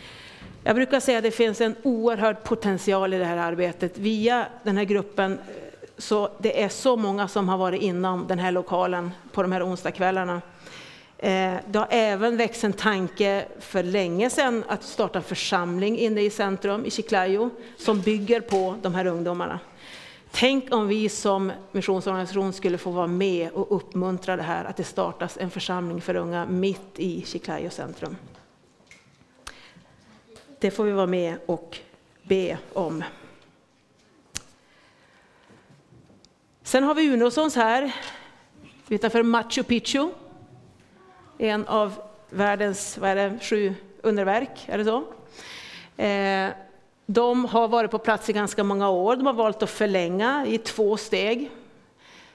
Jag 0.66 0.76
brukar 0.76 1.00
säga 1.00 1.18
att 1.18 1.24
det 1.24 1.30
finns 1.30 1.60
en 1.60 1.76
oerhörd 1.82 2.44
potential 2.44 3.14
i 3.14 3.18
det 3.18 3.24
här 3.24 3.36
arbetet. 3.36 3.98
Via 3.98 4.46
den 4.62 4.76
här 4.76 4.84
gruppen, 4.84 5.32
eh, 5.32 5.38
så 5.98 6.30
det 6.38 6.62
är 6.62 6.68
så 6.68 6.96
många 6.96 7.28
som 7.28 7.48
har 7.48 7.58
varit 7.58 7.82
inom 7.82 8.26
den 8.28 8.38
här 8.38 8.52
lokalen 8.52 9.10
på 9.32 9.42
de 9.42 9.52
här 9.52 9.66
onsdagskvällarna. 9.66 10.42
Eh, 11.18 11.54
det 11.66 11.78
har 11.78 11.86
även 11.90 12.36
växt 12.36 12.64
en 12.64 12.72
tanke 12.72 13.44
för 13.60 13.82
länge 13.82 14.30
sedan 14.30 14.64
att 14.68 14.82
starta 14.82 15.18
en 15.18 15.24
församling 15.24 15.98
inne 15.98 16.20
i 16.20 16.30
centrum 16.30 16.86
i 16.86 16.90
Chiclayo 16.90 17.50
som 17.76 18.00
bygger 18.00 18.40
på 18.40 18.76
de 18.82 18.94
här 18.94 19.06
ungdomarna. 19.06 19.60
Tänk 20.30 20.74
om 20.74 20.88
vi 20.88 21.08
som 21.08 21.52
missionsorganisation 21.72 22.52
skulle 22.52 22.78
få 22.78 22.90
vara 22.90 23.06
med 23.06 23.50
och 23.50 23.76
uppmuntra 23.76 24.36
det 24.36 24.42
här, 24.42 24.64
att 24.64 24.76
det 24.76 24.84
startas 24.84 25.38
en 25.40 25.50
församling 25.50 26.00
för 26.00 26.16
unga 26.16 26.46
mitt 26.46 26.90
i 26.96 27.24
Chiclayo 27.26 27.70
centrum. 27.70 28.16
Det 30.58 30.70
får 30.70 30.84
vi 30.84 30.92
vara 30.92 31.06
med 31.06 31.36
och 31.46 31.78
be 32.22 32.58
om. 32.72 33.04
Sen 36.62 36.84
har 36.84 36.94
vi 36.94 37.06
Unossons 37.06 37.56
här, 37.56 37.92
utanför 38.88 39.22
Machu 39.22 39.62
Picchu 39.62 40.08
en 41.38 41.66
av 41.66 41.92
världens 42.30 42.98
vad 42.98 43.10
är 43.10 43.16
det, 43.16 43.38
sju 43.40 43.74
underverk, 44.02 44.64
är 44.66 44.78
det 44.78 44.84
så? 44.84 45.04
Eh, 46.02 46.50
de 47.06 47.44
har 47.44 47.68
varit 47.68 47.90
på 47.90 47.98
plats 47.98 48.28
i 48.28 48.32
ganska 48.32 48.64
många 48.64 48.90
år. 48.90 49.16
De 49.16 49.26
har 49.26 49.32
valt 49.32 49.62
att 49.62 49.70
förlänga 49.70 50.46
i 50.46 50.58
två 50.58 50.96
steg. 50.96 51.50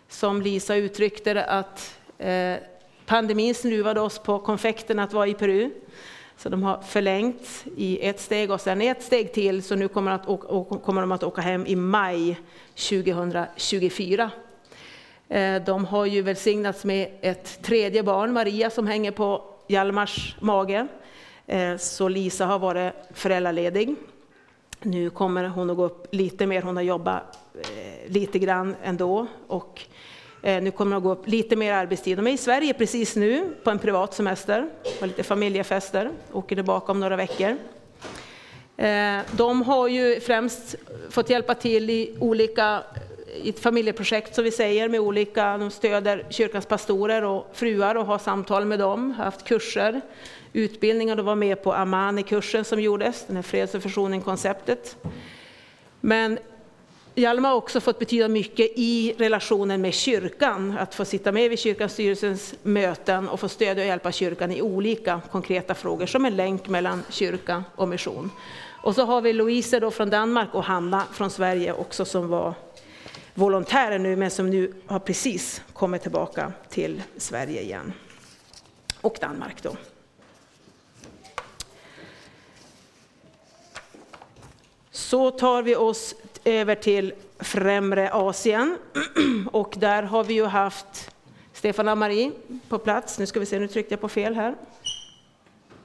Som 0.08 0.42
Lisa 0.42 0.76
uttryckte 0.76 1.34
det 1.34 1.46
att 1.46 2.00
eh, 2.18 2.56
pandemin 3.06 3.56
snuvade 3.56 4.02
oss 4.02 4.20
på 4.20 4.40
konfekten 4.40 5.00
att 5.00 5.14
vara 5.14 5.28
i 5.28 5.34
Peru. 5.34 5.72
Så 6.42 6.50
de 6.50 6.64
har 6.64 6.82
förlängt 6.82 7.66
i 7.78 8.08
ett 8.08 8.20
steg 8.20 8.52
och 8.52 8.62
sen 8.62 8.82
ett 8.82 9.04
steg 9.04 9.34
till, 9.34 9.64
så 9.64 9.76
nu 9.76 9.88
kommer, 9.88 10.12
att 10.12 10.28
åka, 10.28 10.78
kommer 10.78 11.02
de 11.02 11.12
att 11.12 11.24
åka 11.24 11.42
hem 11.42 11.66
i 11.66 11.76
maj 11.76 12.40
2024. 12.76 14.32
Eh, 15.30 15.64
de 15.64 15.86
har 15.86 16.06
ju 16.06 16.22
välsignats 16.22 16.86
med 16.86 17.10
ett 17.22 17.62
tredje 17.62 18.04
barn, 18.04 18.34
Maria, 18.34 18.70
som 18.70 18.88
hänger 18.88 19.12
på 19.12 19.44
Hjalmars 19.68 20.36
mage. 20.40 20.88
Eh, 21.48 21.78
så 21.78 22.08
Lisa 22.08 22.46
har 22.46 22.60
varit 22.60 22.94
föräldraledig. 23.14 23.96
Nu 24.82 25.10
kommer 25.10 25.44
hon 25.44 25.70
att 25.70 25.78
gå 25.78 25.86
upp 25.86 26.08
lite 26.12 26.48
mer, 26.48 26.62
hon 26.62 26.76
har 26.76 26.84
jobbat 26.84 27.40
eh, 27.54 28.12
lite 28.12 28.40
grann 28.40 28.76
ändå. 28.84 29.28
Och 29.48 29.82
Eh, 30.42 30.64
nu 30.64 30.72
kommer 30.72 30.92
de 30.92 30.98
att 30.98 31.04
gå 31.04 31.12
upp 31.12 31.28
lite 31.28 31.56
mer 31.56 31.74
arbetstid. 31.74 32.18
De 32.18 32.28
är 32.28 32.32
i 32.32 32.38
Sverige 32.38 32.74
precis 32.74 33.16
nu 33.16 33.54
på 33.64 33.70
en 33.70 33.80
privat 33.80 34.14
semester, 34.14 34.70
på 35.00 35.06
lite 35.06 35.24
familjefester, 35.24 36.10
åker 36.32 36.56
tillbaka 36.56 36.92
om 36.92 37.00
några 37.00 37.16
veckor. 37.16 37.58
Eh, 38.78 39.20
de 39.32 39.62
har 39.62 39.88
ju 39.88 40.20
främst 40.20 40.76
fått 41.10 41.30
hjälpa 41.30 41.56
till 41.56 41.90
i 41.90 42.16
olika 42.20 42.84
i 43.44 43.50
ett 43.50 43.60
familjeprojekt 43.60 44.36
som 44.36 44.44
vi 44.44 44.52
säger 44.52 44.90
med 44.90 45.00
olika, 45.00 45.58
de 45.58 45.72
stöder 45.72 46.26
kyrkans 46.30 46.66
pastorer 46.66 47.24
och 47.24 47.48
fruar 47.54 47.96
och 47.96 48.06
har 48.06 48.18
samtal 48.18 48.66
med 48.66 48.80
dem, 48.80 49.12
har 49.12 49.26
haft 49.26 49.44
kurser, 49.44 50.02
utbildningar, 50.54 51.16
de 51.16 51.26
var 51.26 51.36
med 51.36 51.64
på 51.64 51.74
Amani-kursen 51.74 52.64
som 52.64 52.82
gjordes, 52.82 53.26
den 53.28 53.36
här 53.36 53.44
freds 53.44 53.76
och 53.76 53.84
försoning-konceptet. 53.84 54.98
Men 56.02 56.40
Hjalmar 57.16 57.50
har 57.50 57.56
också 57.56 57.80
fått 57.80 58.00
betyda 58.00 58.28
mycket 58.28 58.72
i 58.76 59.16
relationen 59.18 59.82
med 59.82 59.94
kyrkan, 59.94 60.78
att 60.78 60.96
få 60.96 61.06
sitta 61.06 61.32
med 61.32 61.50
vid 61.50 61.60
kyrkans 61.60 61.94
styrelsens 61.94 62.54
möten 62.64 63.30
och 63.30 63.40
få 63.40 63.50
stödja 63.50 63.84
och 63.84 63.88
hjälpa 63.88 64.12
kyrkan 64.12 64.52
i 64.52 64.62
olika 64.62 65.22
konkreta 65.32 65.76
frågor 65.76 66.06
som 66.06 66.26
en 66.26 66.36
länk 66.36 66.68
mellan 66.70 67.04
kyrka 67.10 67.64
och 67.76 67.88
mission. 67.88 68.32
Och 68.84 68.96
så 68.96 69.06
har 69.06 69.22
vi 69.22 69.34
Louise 69.34 69.80
då 69.80 69.92
från 69.92 70.10
Danmark 70.10 70.50
och 70.54 70.64
Hanna 70.64 71.04
från 71.14 71.30
Sverige 71.30 71.74
också 71.74 72.06
som 72.06 72.28
var 72.28 72.54
volontärer 73.34 74.00
nu 74.00 74.16
men 74.16 74.32
som 74.32 74.50
nu 74.50 74.74
har 74.86 75.00
precis 75.00 75.62
kommit 75.74 76.02
tillbaka 76.02 76.54
till 76.70 77.02
Sverige 77.18 77.62
igen. 77.62 77.94
Och 79.02 79.18
Danmark 79.22 79.64
då. 79.64 79.76
Så 84.92 85.32
tar 85.32 85.62
vi 85.62 85.76
oss 85.76 86.16
över 86.44 86.76
till 86.76 87.14
Främre 87.40 88.10
Asien 88.14 88.78
och 89.52 89.76
där 89.78 90.04
har 90.04 90.24
vi 90.24 90.34
ju 90.34 90.46
haft 90.46 91.12
Stefan 91.54 91.88
Amari 91.88 92.32
på 92.70 92.78
plats. 92.78 93.20
Nu 93.20 93.26
ska 93.26 93.40
vi 93.40 93.46
se, 93.46 93.60
nu 93.60 93.68
tryckte 93.68 93.94
jag 93.94 94.02
på 94.02 94.10
fel 94.10 94.36
här. 94.36 94.56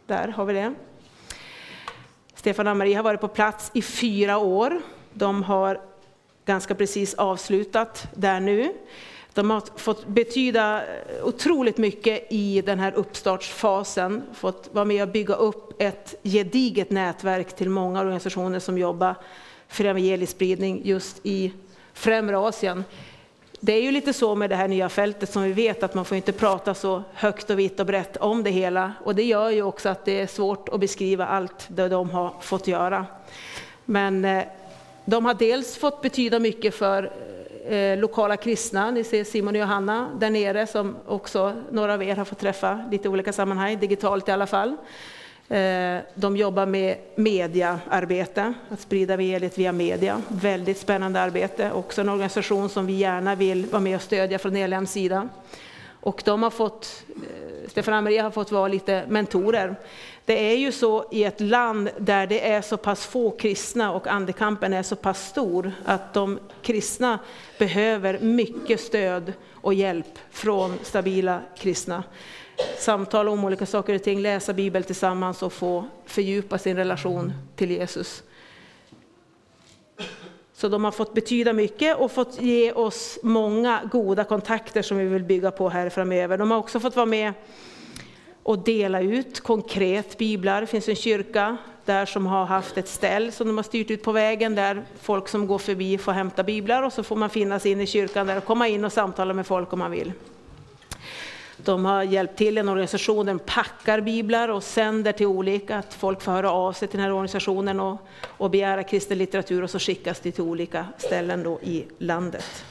Där 0.07 0.29
har 0.29 0.45
vi 0.45 0.55
det. 0.55 0.75
Stefan 2.35 2.67
Amari 2.67 2.95
har 2.95 3.03
varit 3.03 3.21
på 3.21 3.29
plats 3.29 3.71
i 3.75 3.83
fyra 3.83 4.39
år. 4.39 4.81
De 5.13 5.43
har 5.43 5.81
ganska 6.45 6.75
precis 6.75 7.15
avslutat 7.15 8.09
där 8.15 8.41
nu. 8.41 8.73
De 9.35 9.51
har 9.51 9.63
fått 9.77 10.07
betyda 10.07 10.83
eh, 10.83 11.25
otroligt 11.25 11.79
mycket 11.79 12.27
i 12.31 12.63
den 12.63 12.79
här 12.79 12.93
uppstartsfasen, 12.93 14.23
fått 14.35 14.71
vara 14.73 14.85
med 14.85 15.03
och 15.03 15.09
bygga 15.09 15.35
upp 15.35 15.83
ett 15.83 16.15
gediget 16.23 16.91
nätverk 16.91 17.57
till 17.57 17.71
många 17.71 18.01
organisationer 18.01 18.59
som 18.59 18.79
jobbar 18.79 19.15
för 19.69 19.85
evangeliespridning 19.85 20.81
just 20.85 21.21
i 21.23 21.53
Främre 21.93 22.39
Asien. 22.39 22.85
Det 23.61 23.73
är 23.73 23.83
ju 23.83 23.91
lite 23.91 24.13
så 24.13 24.35
med 24.35 24.51
det 24.51 24.57
här 24.57 24.69
nya 24.69 24.89
fältet 24.89 25.31
som 25.31 25.43
vi 25.43 25.53
vet 25.53 25.83
att 25.83 25.95
man 25.95 26.05
får 26.05 26.17
inte 26.17 26.33
prata 26.33 26.75
så 26.75 27.03
högt 27.15 27.51
och 27.51 27.59
vitt 27.59 27.81
och 27.81 27.87
brett 27.87 28.17
om 28.17 28.43
det 28.43 28.51
hela 28.51 28.93
och 29.05 29.15
det 29.15 29.23
gör 29.23 29.51
ju 29.51 29.63
också 29.63 29.89
att 29.89 30.05
det 30.05 30.21
är 30.21 30.27
svårt 30.27 30.69
att 30.69 30.81
beskriva 30.81 31.27
allt 31.27 31.67
det 31.69 31.89
de 31.89 32.11
har 32.11 32.33
fått 32.41 32.67
göra. 32.67 33.07
Men 33.85 34.25
eh, 34.25 34.45
de 35.05 35.25
har 35.25 35.35
dels 35.35 35.77
fått 35.77 36.03
betyda 36.03 36.39
mycket 36.39 36.75
för 36.75 37.13
eh, 37.69 37.99
lokala 37.99 38.37
kristna. 38.37 38.91
Ni 38.91 39.05
ser 39.05 39.25
Simon 39.25 39.55
och 39.55 39.61
Johanna 39.61 40.11
där 40.19 40.31
nere 40.31 40.67
som 40.67 40.97
också 41.07 41.53
några 41.71 41.95
av 41.95 42.03
er 42.03 42.17
har 42.17 42.25
fått 42.25 42.39
träffa 42.39 42.85
lite 42.91 43.09
olika 43.09 43.33
sammanhang, 43.33 43.79
digitalt 43.79 44.29
i 44.29 44.33
alla 44.33 44.47
fall. 44.47 44.77
Eh, 45.49 45.99
de 46.15 46.37
jobbar 46.37 46.67
med 46.67 46.97
mediaarbete, 47.15 48.55
att 48.71 48.81
sprida 48.81 49.15
evangeliet 49.15 49.59
via 49.59 49.73
media. 49.73 50.23
Väldigt 50.29 50.79
spännande 50.79 51.21
arbete, 51.21 51.73
också 51.73 52.01
en 52.01 52.09
organisation 52.09 52.69
som 52.69 52.87
vi 52.87 52.93
gärna 52.93 53.35
vill 53.35 53.67
vara 53.67 53.81
med 53.81 53.97
och 53.97 54.03
stödja 54.03 54.39
från 54.39 54.57
ELMs 54.57 54.91
sida. 54.91 55.29
Och 56.01 56.23
de 56.25 56.43
har 56.43 56.51
fått, 56.51 57.05
eh, 57.09 57.69
Stefan 57.69 57.95
och 57.95 58.05
Maria 58.05 58.23
har 58.23 58.31
fått 58.31 58.53
vara 58.53 58.69
lite 58.69 59.05
mentorer. 59.09 59.77
Det 60.25 60.53
är 60.53 60.57
ju 60.57 60.73
så 60.73 61.09
i 61.11 61.25
ett 61.25 61.41
land 61.41 61.91
där 61.99 62.27
det 62.27 62.51
är 62.51 62.63
så 62.63 62.77
pass 62.77 63.07
få 63.07 63.31
kristna 63.31 63.93
och 63.93 64.07
andekampen 64.07 64.73
är 64.73 64.83
så 64.83 64.97
pass 64.97 65.29
stor 65.29 65.73
att 65.85 66.15
de 66.15 66.39
kristna 66.63 67.19
behöver 67.59 68.19
mycket 68.19 68.81
stöd 68.81 69.33
och 69.53 69.75
hjälp 69.75 70.19
från 70.31 70.79
stabila 70.83 71.41
kristna. 71.59 72.03
Samtala 72.79 73.31
om 73.31 73.45
olika 73.45 73.67
saker 73.67 73.95
och 73.95 74.03
ting, 74.03 74.21
läsa 74.21 74.53
Bibeln 74.53 74.85
tillsammans 74.85 75.43
och 75.43 75.53
få 75.53 75.85
fördjupa 76.05 76.59
sin 76.59 76.77
relation 76.77 77.33
till 77.57 77.71
Jesus. 77.71 78.23
Så 80.53 80.69
de 80.69 80.85
har 80.85 80.93
fått 80.93 81.15
betyda 81.15 81.53
mycket 81.53 81.97
och 81.97 82.13
fått 82.13 82.43
ge 82.43 82.73
oss 82.73 83.19
många 83.23 83.81
goda 83.93 84.25
kontakter 84.25 84.83
som 84.83 84.99
vi 84.99 85.05
vill 85.05 85.25
bygga 85.25 85.51
på 85.51 85.69
här 85.69 85.89
framöver. 85.89 86.39
De 86.39 86.51
har 86.51 86.59
också 86.59 86.81
fått 86.81 86.97
vara 86.97 87.07
med 87.07 87.33
och 88.43 88.59
dela 88.59 89.01
ut 89.01 89.41
konkret 89.41 90.19
biblar. 90.19 90.61
Det 90.61 90.67
finns 90.67 90.89
en 90.89 90.97
kyrka 90.97 91.57
där 91.85 92.07
som 92.07 92.27
har 92.27 92.45
haft 92.45 92.79
ett 92.79 92.89
ställ 92.89 93.33
som 93.33 93.47
de 93.47 93.57
har 93.57 93.65
styrt 93.65 93.91
ut 93.91 94.03
på 94.03 94.13
vägen 94.13 94.55
där 94.55 94.85
folk 95.01 95.29
som 95.29 95.47
går 95.47 95.59
förbi 95.59 95.99
får 95.99 96.13
hämta 96.13 96.43
biblar 96.43 96.83
och 96.83 96.93
så 96.93 97.03
får 97.03 97.17
man 97.17 97.31
finnas 97.31 97.67
in 97.67 97.81
i 97.81 97.87
kyrkan 97.87 98.27
där 98.27 98.37
och 98.37 98.45
komma 98.45 98.69
in 98.69 98.85
och 98.85 98.93
samtala 98.93 99.35
med 99.35 99.47
folk 99.47 99.73
om 99.73 99.79
man 99.79 99.91
vill. 99.91 100.13
De 101.57 101.85
har 101.85 102.03
hjälpt 102.03 102.39
till 102.39 102.59
en 102.59 102.69
organisation, 102.69 103.27
den 103.27 103.39
packar 103.39 104.01
biblar 104.01 104.49
och 104.49 104.63
sänder 104.63 105.13
till 105.13 105.27
olika, 105.27 105.77
att 105.77 105.95
folk 105.95 106.23
får 106.23 106.33
höra 106.33 106.51
av 106.51 106.73
sig 106.73 106.89
till 106.89 106.99
den 106.99 107.05
här 107.05 107.13
organisationen 107.13 107.81
och, 107.81 108.01
och 108.25 108.51
begära 108.51 108.83
kristen 108.83 109.19
litteratur 109.19 109.63
och 109.63 109.71
så 109.71 109.79
skickas 109.79 110.21
det 110.21 110.33
till 110.33 110.45
olika 110.45 110.87
ställen 110.99 111.43
då 111.43 111.61
i 111.63 111.85
landet. 111.99 112.65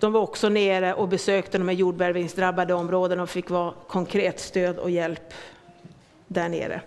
De 0.00 0.12
var 0.12 0.20
också 0.20 0.48
nere 0.48 0.94
och 0.94 1.08
besökte 1.08 1.58
de 1.58 1.68
här 1.68 1.74
jordbävningsdrabbade 1.74 2.74
områdena 2.74 3.22
och 3.22 3.30
fick 3.30 3.50
vara 3.50 3.74
konkret 3.88 4.40
stöd 4.40 4.78
och 4.78 4.90
hjälp 4.90 5.34
där 6.26 6.48
nere. 6.48 6.80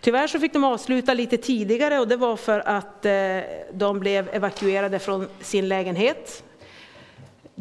Tyvärr 0.00 0.26
så 0.26 0.40
fick 0.40 0.52
de 0.52 0.64
avsluta 0.64 1.14
lite 1.14 1.36
tidigare 1.36 1.98
och 1.98 2.08
det 2.08 2.16
var 2.16 2.36
för 2.36 2.68
att 2.68 3.06
eh, 3.06 3.12
de 3.72 4.00
blev 4.00 4.28
evakuerade 4.32 4.98
från 4.98 5.26
sin 5.40 5.68
lägenhet. 5.68 6.44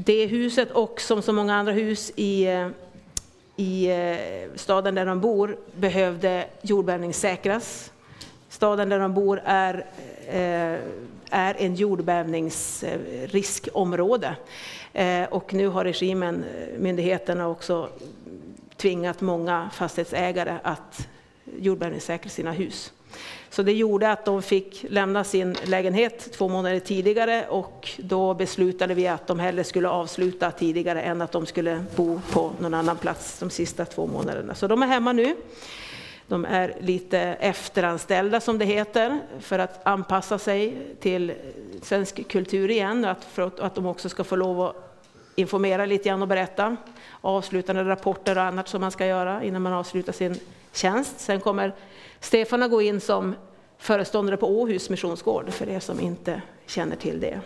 Det 0.06 0.26
huset 0.26 0.72
och 0.72 1.02
som 1.02 1.22
så 1.22 1.34
många 1.34 1.56
andra 1.56 1.74
hus 1.74 2.12
i, 2.16 2.48
eh, 2.48 2.68
i 3.56 3.90
eh, 3.90 4.18
staden 4.56 4.96
där 4.96 5.06
de 5.06 5.22
bor 5.22 5.58
behövde 5.76 6.46
jordbävningssäkras. 6.62 7.92
Staden 8.50 8.90
där 8.90 9.00
de 9.00 9.14
bor 9.14 9.42
är, 9.46 9.86
eh, 10.28 10.80
är 11.30 11.56
en 11.58 11.76
jordbävningsriskområde. 11.76 14.36
Och 15.30 15.54
nu 15.54 15.68
har 15.68 15.84
regimen, 15.84 16.46
myndigheterna 16.78 17.48
också 17.48 17.90
tvingat 18.78 19.22
många 19.22 19.70
fastighetsägare 19.74 20.58
att 20.64 21.08
jordbävningssäkra 21.60 22.30
sina 22.30 22.52
hus. 22.52 22.94
Så 23.50 23.64
det 23.64 23.74
gjorde 23.74 24.12
att 24.12 24.26
de 24.26 24.42
fick 24.42 24.86
lämna 24.90 25.24
sin 25.24 25.58
lägenhet 25.64 26.32
två 26.34 26.48
månader 26.48 26.80
tidigare 26.80 27.48
och 27.50 27.90
då 27.98 28.34
beslutade 28.34 28.94
vi 28.94 29.08
att 29.08 29.28
de 29.28 29.40
hellre 29.40 29.64
skulle 29.64 29.90
avsluta 29.90 30.52
tidigare 30.52 31.02
än 31.02 31.22
att 31.22 31.32
de 31.32 31.46
skulle 31.46 31.84
bo 31.96 32.22
på 32.32 32.52
någon 32.60 32.74
annan 32.74 32.98
plats 32.98 33.40
de 33.40 33.50
sista 33.50 33.86
två 33.86 34.08
månaderna. 34.08 34.56
Så 34.56 34.68
de 34.68 34.84
är 34.84 34.88
hemma 34.88 35.14
nu. 35.14 35.36
De 36.28 36.46
är 36.46 36.76
lite 36.80 37.20
efteranställda 37.20 38.40
som 38.40 38.58
det 38.58 38.66
heter 38.66 39.20
för 39.40 39.60
att 39.60 39.88
anpassa 39.88 40.40
sig 40.40 40.78
till 41.00 41.34
svensk 41.82 42.28
kultur 42.28 42.72
igen 42.72 43.06
och 43.06 43.12
att, 43.12 43.24
för 43.24 43.52
att 43.66 43.76
de 43.76 43.86
också 43.86 44.10
ska 44.10 44.24
få 44.24 44.36
lov 44.36 44.62
att 44.62 44.76
informera 45.36 45.86
lite 45.86 46.10
grann 46.10 46.22
och 46.22 46.28
berätta 46.28 46.76
avslutande 47.22 47.84
rapporter 47.84 48.38
och 48.38 48.44
annat 48.44 48.68
som 48.68 48.82
man 48.82 48.92
ska 48.92 49.06
göra 49.06 49.44
innan 49.44 49.62
man 49.62 49.74
avslutar 49.74 50.14
sin 50.14 50.40
tjänst. 50.74 51.20
Sen 51.20 51.42
kommer 51.42 51.74
Stefan 52.20 52.62
har 52.62 52.70
gått 52.70 52.84
in 52.84 53.02
som 53.02 53.36
föreståndare 53.78 54.38
på 54.38 54.62
Åhus 54.62 54.90
missionsgård 54.90 55.50
för 55.50 55.70
er 55.70 55.80
som 55.80 56.00
inte 56.00 56.42
känner 56.66 56.96
till 56.96 57.20
det. 57.20 57.40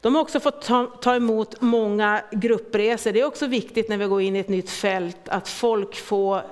De 0.00 0.14
har 0.14 0.22
också 0.22 0.40
fått 0.40 0.62
ta, 0.62 0.86
ta, 0.86 1.14
emot 1.14 1.60
många 1.60 2.22
gruppresor. 2.30 3.12
Det 3.12 3.20
är 3.20 3.24
också 3.24 3.46
viktigt 3.46 3.88
när 3.88 3.96
vi 3.96 4.06
går 4.06 4.22
in 4.22 4.36
i 4.36 4.38
ett 4.38 4.48
nytt 4.48 4.70
fält 4.70 5.28
att 5.28 5.48
folk 5.48 5.94
får 5.94 6.42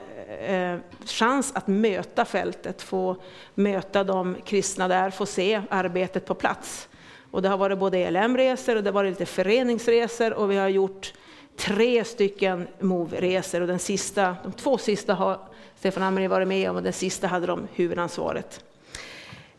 eh, 0.41 0.77
chans 1.05 1.53
att 1.55 1.67
möta 1.67 2.25
fältet, 2.25 2.83
få 2.83 3.17
möta 3.55 4.05
de 4.05 4.37
kristna 4.45 4.89
där, 4.89 5.11
få 5.11 5.27
se 5.27 5.63
arbetet 5.71 6.27
på 6.27 6.35
plats. 6.35 6.89
Och 7.31 7.43
det 7.43 7.49
har 7.49 7.57
varit 7.57 7.79
både 7.79 7.99
ELM-resor 7.99 8.77
och 8.77 8.83
det 8.83 8.91
har 8.91 8.95
varit 8.95 9.11
lite 9.11 9.27
föreningsresor 9.27 10.33
och 10.33 10.51
vi 10.51 10.57
har 10.57 10.69
gjort 10.69 11.13
tre 11.57 12.05
stycken 12.05 12.69
MOV-resor 12.81 13.61
och 13.61 13.67
den 13.67 13.79
sista, 13.79 14.37
de 14.43 14.53
två 14.53 14.79
sista 14.79 15.15
har 15.15 15.39
Stefan 15.81 16.03
Amri 16.03 16.27
varit 16.27 16.49
med 16.49 16.71
om 16.71 16.77
och 16.77 16.83
den 16.83 16.93
sista 16.93 17.27
hade 17.27 17.47
de 17.47 17.69
huvudansvaret. 17.75 18.65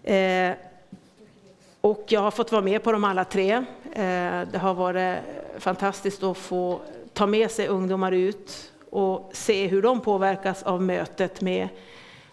Eh, 0.04 0.52
och 1.82 2.06
jag 2.08 2.22
har 2.22 2.32
fått 2.32 2.52
vara 2.52 2.62
med 2.62 2.84
på 2.84 2.92
dem 2.92 3.04
alla 3.04 3.26
tre. 3.26 3.52
Eh, 3.94 4.42
det 4.52 4.58
har 4.62 4.74
varit 4.74 5.20
fantastiskt 5.60 6.24
att 6.24 6.38
få 6.38 6.82
ta 7.14 7.18
ta 7.22 7.28
med 7.28 7.52
sig 7.52 7.68
ungdomar 7.68 8.12
ut 8.12 8.72
och 8.90 9.32
se 9.34 9.68
hur 9.68 9.82
de 9.82 10.02
påverkas 10.02 10.64
av 10.64 10.82
mötet 10.82 11.42
med 11.42 11.68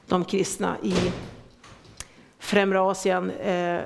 de 0.07 0.25
kristna 0.25 0.77
i 0.83 0.95
Främre 2.39 2.81
Asien. 2.81 3.31
Eh, 3.31 3.81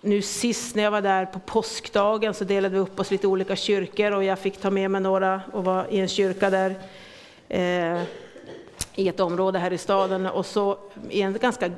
nu 0.00 0.22
sist 0.22 0.74
när 0.74 0.82
jag 0.82 0.90
var 0.90 1.02
där 1.02 1.26
på 1.26 1.38
påskdagen 1.38 2.34
så 2.34 2.44
delade 2.44 2.74
vi 2.74 2.80
upp 2.80 3.00
oss 3.00 3.10
lite 3.10 3.26
olika 3.26 3.56
kyrkor 3.56 4.12
och 4.12 4.24
jag 4.24 4.38
fick 4.38 4.60
ta 4.60 4.70
med 4.70 4.90
mig 4.90 5.00
några 5.00 5.40
och 5.52 5.64
var 5.64 5.86
i 5.90 6.00
en 6.00 6.08
kyrka 6.08 6.50
där 6.50 6.74
eh, 7.48 8.02
i 8.94 9.08
ett 9.08 9.20
område 9.20 9.58
här 9.58 9.72
i 9.72 9.78
staden 9.78 10.26
och 10.26 10.46
så 10.46 10.78
i 11.10 11.22
en 11.22 11.32
ganska 11.32 11.70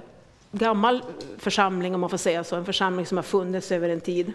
gammal 0.52 1.02
församling 1.38 1.94
om 1.94 2.00
man 2.00 2.10
får 2.10 2.16
säga 2.16 2.44
så, 2.44 2.56
en 2.56 2.64
församling 2.64 3.06
som 3.06 3.18
har 3.18 3.22
funnits 3.22 3.72
över 3.72 3.88
en 3.88 4.00
tid. 4.00 4.32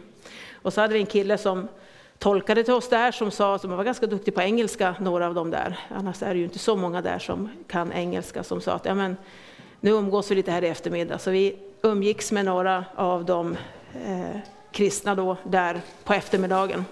Och 0.62 0.74
så 0.74 0.82
hade 0.82 0.94
vi 0.94 1.00
en 1.00 1.06
kille 1.06 1.38
som 1.38 1.68
tolkade 2.18 2.64
till 2.64 2.74
oss 2.74 2.90
där 2.90 3.12
som 3.12 3.32
sa, 3.32 3.60
som 3.60 3.70
var 3.72 3.84
ganska 3.84 4.08
duktig 4.08 4.36
på 4.36 4.42
engelska, 4.42 4.96
några 5.00 5.28
av 5.28 5.34
dem 5.34 5.52
där, 5.52 5.80
annars 5.90 6.24
är 6.24 6.34
det 6.34 6.38
ju 6.38 6.44
inte 6.44 6.60
så 6.60 6.76
många 6.76 7.02
där 7.02 7.20
som 7.20 7.50
kan 7.68 7.92
engelska, 7.92 8.44
som 8.44 8.62
sa 8.62 8.72
att 8.72 8.86
ja, 8.86 8.96
men, 8.96 9.18
nu 9.80 9.92
umgås 9.92 10.32
vi 10.32 10.36
lite 10.36 10.52
här 10.52 10.64
i 10.64 10.68
eftermiddag. 10.68 11.18
Så 11.18 11.32
vi 11.32 11.58
umgicks 11.82 12.32
med 12.32 12.46
några 12.46 12.86
av 12.96 13.26
de 13.26 13.58
eh, 14.06 14.38
kristna 14.72 15.16
då 15.16 15.38
där 15.44 15.82
på 16.04 16.14
eftermiddagen. 16.14 16.86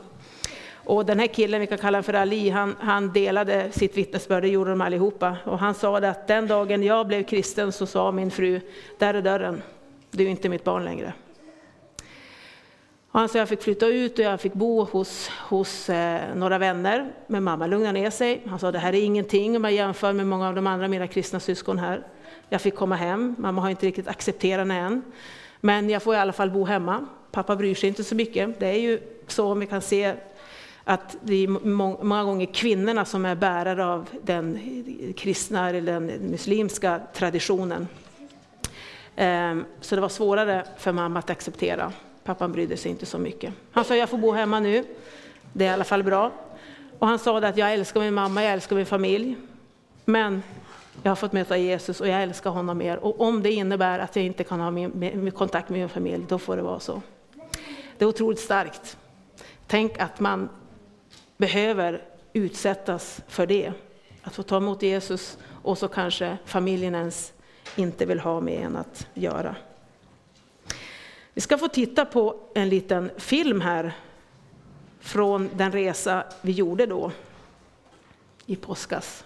Och 0.89 1.05
den 1.05 1.19
här 1.19 1.27
killen, 1.27 1.61
vi 1.61 1.67
kan 1.67 1.77
kalla 1.77 1.97
honom 1.97 2.03
för 2.03 2.13
Ali, 2.13 2.49
han, 2.49 2.75
han 2.79 3.13
delade 3.13 3.71
sitt 3.71 3.97
vittnesbörd, 3.97 4.43
det 4.43 4.49
gjorde 4.49 4.69
de 4.69 4.81
allihopa. 4.81 5.37
Och 5.45 5.59
han 5.59 5.73
sa 5.73 5.97
att 5.97 6.27
den 6.27 6.47
dagen 6.47 6.83
jag 6.83 7.07
blev 7.07 7.23
kristen 7.23 7.71
så 7.71 7.85
sa 7.85 8.11
min 8.11 8.31
fru, 8.31 8.61
där 8.97 9.13
är 9.13 9.21
dörren, 9.21 9.61
du 10.11 10.23
är 10.23 10.27
inte 10.27 10.49
mitt 10.49 10.63
barn 10.63 10.85
längre. 10.85 11.13
Och 13.11 13.19
han 13.19 13.29
sa 13.29 13.37
jag 13.37 13.49
fick 13.49 13.61
flytta 13.61 13.87
ut 13.87 14.19
och 14.19 14.25
jag 14.25 14.41
fick 14.41 14.53
bo 14.53 14.83
hos, 14.83 15.29
hos 15.29 15.89
eh, 15.89 16.35
några 16.35 16.57
vänner. 16.57 17.13
Men 17.27 17.43
mamma 17.43 17.67
lugnade 17.67 17.99
ner 17.99 18.09
sig. 18.09 18.41
Han 18.45 18.59
sa 18.59 18.71
det 18.71 18.79
här 18.79 18.95
är 18.95 19.03
ingenting 19.03 19.55
om 19.55 19.63
jag 19.63 19.73
jämför 19.73 20.13
med 20.13 20.27
många 20.27 20.47
av 20.47 20.55
de 20.55 20.67
andra 20.67 20.87
mina 20.87 21.07
kristna 21.07 21.39
syskon 21.39 21.79
här. 21.79 22.07
Jag 22.49 22.61
fick 22.61 22.75
komma 22.75 22.95
hem, 22.95 23.35
mamma 23.37 23.61
har 23.61 23.69
inte 23.69 23.85
riktigt 23.85 24.07
accepterat 24.07 24.67
det 24.67 24.73
än. 24.73 25.01
Men 25.61 25.89
jag 25.89 26.03
får 26.03 26.15
i 26.15 26.17
alla 26.17 26.33
fall 26.33 26.51
bo 26.51 26.65
hemma. 26.65 27.05
Pappa 27.31 27.55
bryr 27.55 27.75
sig 27.75 27.89
inte 27.89 28.03
så 28.03 28.15
mycket. 28.15 28.59
Det 28.59 28.67
är 28.67 28.79
ju 28.79 28.99
så 29.27 29.51
om 29.51 29.59
vi 29.59 29.65
kan 29.65 29.81
se 29.81 30.15
att 30.83 31.17
det 31.21 31.43
är 31.43 31.47
många 32.03 32.23
gånger 32.23 32.45
kvinnorna 32.45 33.05
som 33.05 33.25
är 33.25 33.35
bärare 33.35 33.85
av 33.85 34.09
den 34.21 34.59
kristna 35.17 35.69
eller 35.69 35.81
den 35.81 36.05
muslimska 36.05 37.01
traditionen. 37.13 37.87
Ehm, 39.15 39.65
så 39.81 39.95
det 39.95 40.01
var 40.01 40.09
svårare 40.09 40.65
för 40.77 40.91
mamma 40.91 41.19
att 41.19 41.29
acceptera. 41.29 41.93
Pappan 42.23 42.51
brydde 42.51 42.77
sig 42.77 42.91
inte 42.91 43.05
så 43.05 43.17
mycket. 43.17 43.53
Han 43.71 43.85
sa, 43.85 43.95
jag 43.95 44.09
får 44.09 44.17
bo 44.17 44.31
hemma 44.31 44.59
nu. 44.59 44.85
Det 45.53 45.65
är 45.65 45.69
i 45.69 45.73
alla 45.73 45.83
fall 45.83 46.03
bra. 46.03 46.31
Och 46.99 47.07
han 47.07 47.19
sa 47.19 47.37
att 47.37 47.57
jag 47.57 47.73
älskar 47.73 47.99
min 47.99 48.13
mamma, 48.13 48.43
jag 48.43 48.53
älskar 48.53 48.75
min 48.75 48.85
familj. 48.85 49.35
Men 50.05 50.43
jag 51.03 51.11
har 51.11 51.15
fått 51.15 51.33
möta 51.33 51.57
Jesus 51.57 52.01
och 52.01 52.07
jag 52.07 52.23
älskar 52.23 52.49
honom 52.49 52.77
mer. 52.77 52.97
Och 52.97 53.21
om 53.21 53.43
det 53.43 53.51
innebär 53.51 53.99
att 53.99 54.15
jag 54.15 54.25
inte 54.25 54.43
kan 54.43 54.59
ha 54.59 54.71
min, 54.71 54.91
min 54.95 55.31
kontakt 55.31 55.69
med 55.69 55.79
min 55.79 55.89
familj, 55.89 56.25
då 56.27 56.39
får 56.39 56.55
det 56.55 56.61
vara 56.61 56.79
så. 56.79 57.01
Det 57.97 58.05
är 58.05 58.09
otroligt 58.09 58.39
starkt. 58.39 58.97
Tänk 59.67 59.99
att 59.99 60.19
man 60.19 60.49
behöver 61.39 62.01
utsättas 62.33 63.21
för 63.27 63.47
det. 63.47 63.73
Att 64.23 64.35
få 64.35 64.43
ta 64.43 64.57
emot 64.57 64.81
Jesus 64.81 65.37
och 65.63 65.77
så 65.77 65.87
kanske 65.87 66.37
familjen 66.45 66.95
ens 66.95 67.33
inte 67.75 68.05
vill 68.05 68.19
ha 68.19 68.41
med 68.41 68.65
en 68.65 68.75
att 68.75 69.07
göra. 69.13 69.55
Vi 71.33 71.41
ska 71.41 71.57
få 71.57 71.67
titta 71.67 72.05
på 72.05 72.39
en 72.55 72.69
liten 72.69 73.11
film 73.17 73.61
här 73.61 73.97
från 74.99 75.49
den 75.53 75.71
resa 75.71 76.23
vi 76.41 76.51
gjorde 76.51 76.85
då 76.85 77.11
i 78.45 78.55
påskas. 78.55 79.25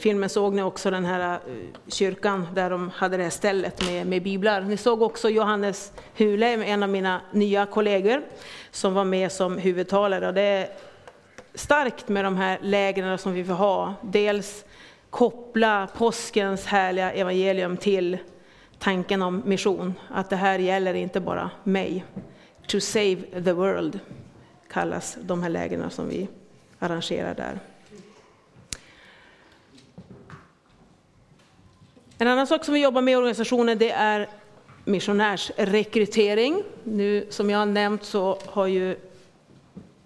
Filmen 0.00 0.28
såg 0.28 0.54
ni 0.54 0.62
också 0.62 0.90
den 0.90 1.04
här 1.04 1.34
eh, 1.34 1.38
kyrkan 1.88 2.48
där 2.54 2.70
de 2.70 2.90
hade 2.90 3.16
det 3.16 3.22
här 3.22 3.30
stället 3.30 3.86
med, 3.86 4.06
med 4.06 4.22
biblar. 4.22 4.60
Ni 4.60 4.76
såg 4.76 5.02
också 5.02 5.30
Johannes 5.30 5.92
Hule, 6.16 6.64
en 6.64 6.82
av 6.82 6.88
mina 6.88 7.20
nya 7.32 7.66
kollegor, 7.66 8.22
som 8.70 8.94
var 8.94 9.04
med 9.04 9.32
som 9.32 9.58
huvudtalare. 9.58 10.28
Och 10.28 10.34
det 10.34 10.42
är 10.42 10.68
starkt 11.54 12.08
med 12.08 12.24
de 12.24 12.36
här 12.36 12.58
lägren 12.62 13.18
som 13.18 13.32
vi 13.32 13.44
får 13.44 13.54
ha. 13.54 13.94
Dels 14.02 14.64
koppla 15.10 15.88
påskens 15.96 16.66
härliga 16.66 17.12
evangelium 17.12 17.76
till 17.76 18.18
tanken 18.78 19.22
om 19.22 19.42
mission. 19.44 19.94
Att 20.10 20.30
det 20.30 20.36
här 20.36 20.58
gäller 20.58 20.94
inte 20.94 21.20
bara 21.20 21.50
mig. 21.64 22.04
To 22.66 22.80
save 22.80 23.16
the 23.16 23.52
world 23.52 24.00
kallas 24.70 25.16
de 25.22 25.42
här 25.42 25.50
lägren 25.50 25.90
som 25.90 26.08
vi 26.08 26.28
arrangerar 26.78 27.34
där. 27.34 27.71
En 32.22 32.28
annan 32.28 32.46
sak 32.46 32.64
som 32.64 32.74
vi 32.74 32.82
jobbar 32.82 33.02
med 33.02 33.12
i 33.12 33.16
organisationen 33.16 33.78
det 33.78 33.90
är 33.90 34.28
missionärsrekrytering. 34.84 36.62
Nu 36.84 37.26
som 37.30 37.50
jag 37.50 37.58
har 37.58 37.66
nämnt 37.66 38.04
så 38.04 38.38
har 38.46 38.66
ju 38.66 38.96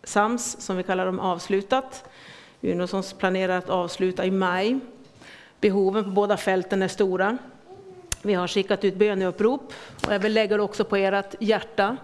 SAMS, 0.05 0.57
som 0.61 0.77
vi 0.77 0.83
kallar 0.83 1.07
dem, 1.07 1.21
avslutat. 1.21 2.05
Unosons 2.62 3.12
planerar 3.12 3.59
att 3.59 3.71
avsluta 3.71 4.27
i 4.27 4.31
maj. 4.31 4.79
Behoven 5.61 6.05
på 6.05 6.11
båda 6.11 6.37
fälten 6.37 6.83
är 6.83 6.89
stora. 6.89 7.39
Vi 8.23 8.35
har 8.35 8.49
skickat 8.49 8.85
ut 8.85 8.97
böneupprop 8.97 9.73
och 10.07 10.14
jag 10.14 10.19
vill 10.19 10.33
lägga 10.33 10.57
det 10.57 10.62
också 10.62 10.85
på 10.85 10.97
ert 10.97 11.35
hjärta. 11.41 11.97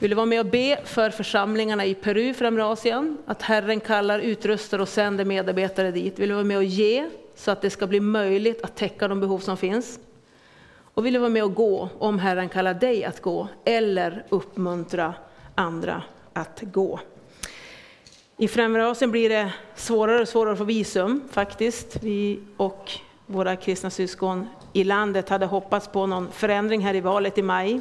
Vill 0.00 0.10
du 0.10 0.16
vara 0.16 0.26
med 0.26 0.40
och 0.40 0.46
be 0.46 0.80
för 0.84 1.10
församlingarna 1.10 1.84
i 1.84 1.94
Peru, 1.94 2.34
främre 2.34 2.64
Asien, 2.64 3.18
att 3.26 3.42
Herren 3.42 3.80
kallar, 3.80 4.18
utrustar 4.18 4.78
och 4.78 4.88
sänder 4.88 5.24
medarbetare 5.24 5.90
dit? 5.90 6.18
Vill 6.18 6.28
du 6.28 6.34
vara 6.34 6.44
med 6.44 6.56
och 6.56 6.64
ge 6.64 7.08
så 7.36 7.50
att 7.50 7.62
det 7.62 7.70
ska 7.70 7.86
bli 7.86 8.00
möjligt 8.00 8.62
att 8.62 8.76
täcka 8.76 9.08
de 9.08 9.20
behov 9.20 9.38
som 9.38 9.56
finns? 9.56 9.98
Och 10.94 11.06
vill 11.06 11.12
du 11.12 11.18
vara 11.18 11.30
med 11.30 11.44
och 11.44 11.54
gå 11.54 11.88
om 11.98 12.18
Herren 12.18 12.48
kallar 12.48 12.74
dig 12.74 13.04
att 13.04 13.22
gå 13.22 13.48
eller 13.64 14.24
uppmuntra 14.28 15.14
andra 15.54 16.02
att 16.32 16.60
gå? 16.62 17.00
I 18.36 18.48
Främre 18.48 18.90
Asien 18.90 19.10
blir 19.10 19.28
det 19.28 19.52
svårare 19.74 20.20
och 20.20 20.28
svårare 20.28 20.52
att 20.52 20.58
få 20.58 20.64
visum 20.64 21.22
faktiskt. 21.30 22.02
Vi 22.02 22.40
och 22.56 22.90
våra 23.26 23.56
kristna 23.56 23.90
syskon 23.90 24.48
i 24.72 24.84
landet 24.84 25.28
hade 25.28 25.46
hoppats 25.46 25.88
på 25.88 26.06
någon 26.06 26.32
förändring 26.32 26.80
här 26.80 26.94
i 26.94 27.00
valet 27.00 27.38
i 27.38 27.42
maj. 27.42 27.80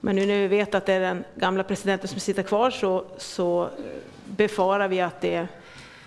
Men 0.00 0.16
nu 0.16 0.26
när 0.26 0.38
vi 0.38 0.48
vet 0.48 0.74
att 0.74 0.86
det 0.86 0.92
är 0.92 1.00
den 1.00 1.24
gamla 1.36 1.64
presidenten 1.64 2.08
som 2.08 2.20
sitter 2.20 2.42
kvar 2.42 2.70
så, 2.70 3.04
så 3.16 3.68
befarar 4.24 4.88
vi 4.88 5.00
att 5.00 5.20
det 5.20 5.48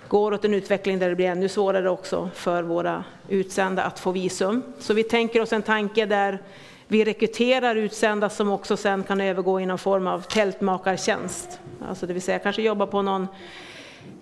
går 0.07 0.33
åt 0.33 0.45
en 0.45 0.53
utveckling 0.53 0.99
där 0.99 1.09
det 1.09 1.15
blir 1.15 1.25
ännu 1.25 1.49
svårare 1.49 1.89
också 1.89 2.29
för 2.33 2.63
våra 2.63 3.03
utsända 3.29 3.83
att 3.83 3.99
få 3.99 4.11
visum. 4.11 4.63
Så 4.79 4.93
vi 4.93 5.03
tänker 5.03 5.41
oss 5.41 5.53
en 5.53 5.61
tanke 5.61 6.05
där 6.05 6.39
vi 6.87 7.05
rekryterar 7.05 7.75
utsända 7.75 8.29
som 8.29 8.49
också 8.49 8.77
sen 8.77 9.03
kan 9.03 9.21
övergå 9.21 9.59
i 9.59 9.65
någon 9.65 9.77
form 9.77 10.07
av 10.07 10.21
tältmakartjänst. 10.21 11.59
Alltså 11.89 12.07
det 12.07 12.13
vill 12.13 12.21
säga 12.21 12.39
kanske 12.39 12.61
jobba 12.61 12.87
på 12.87 13.01
någon 13.01 13.27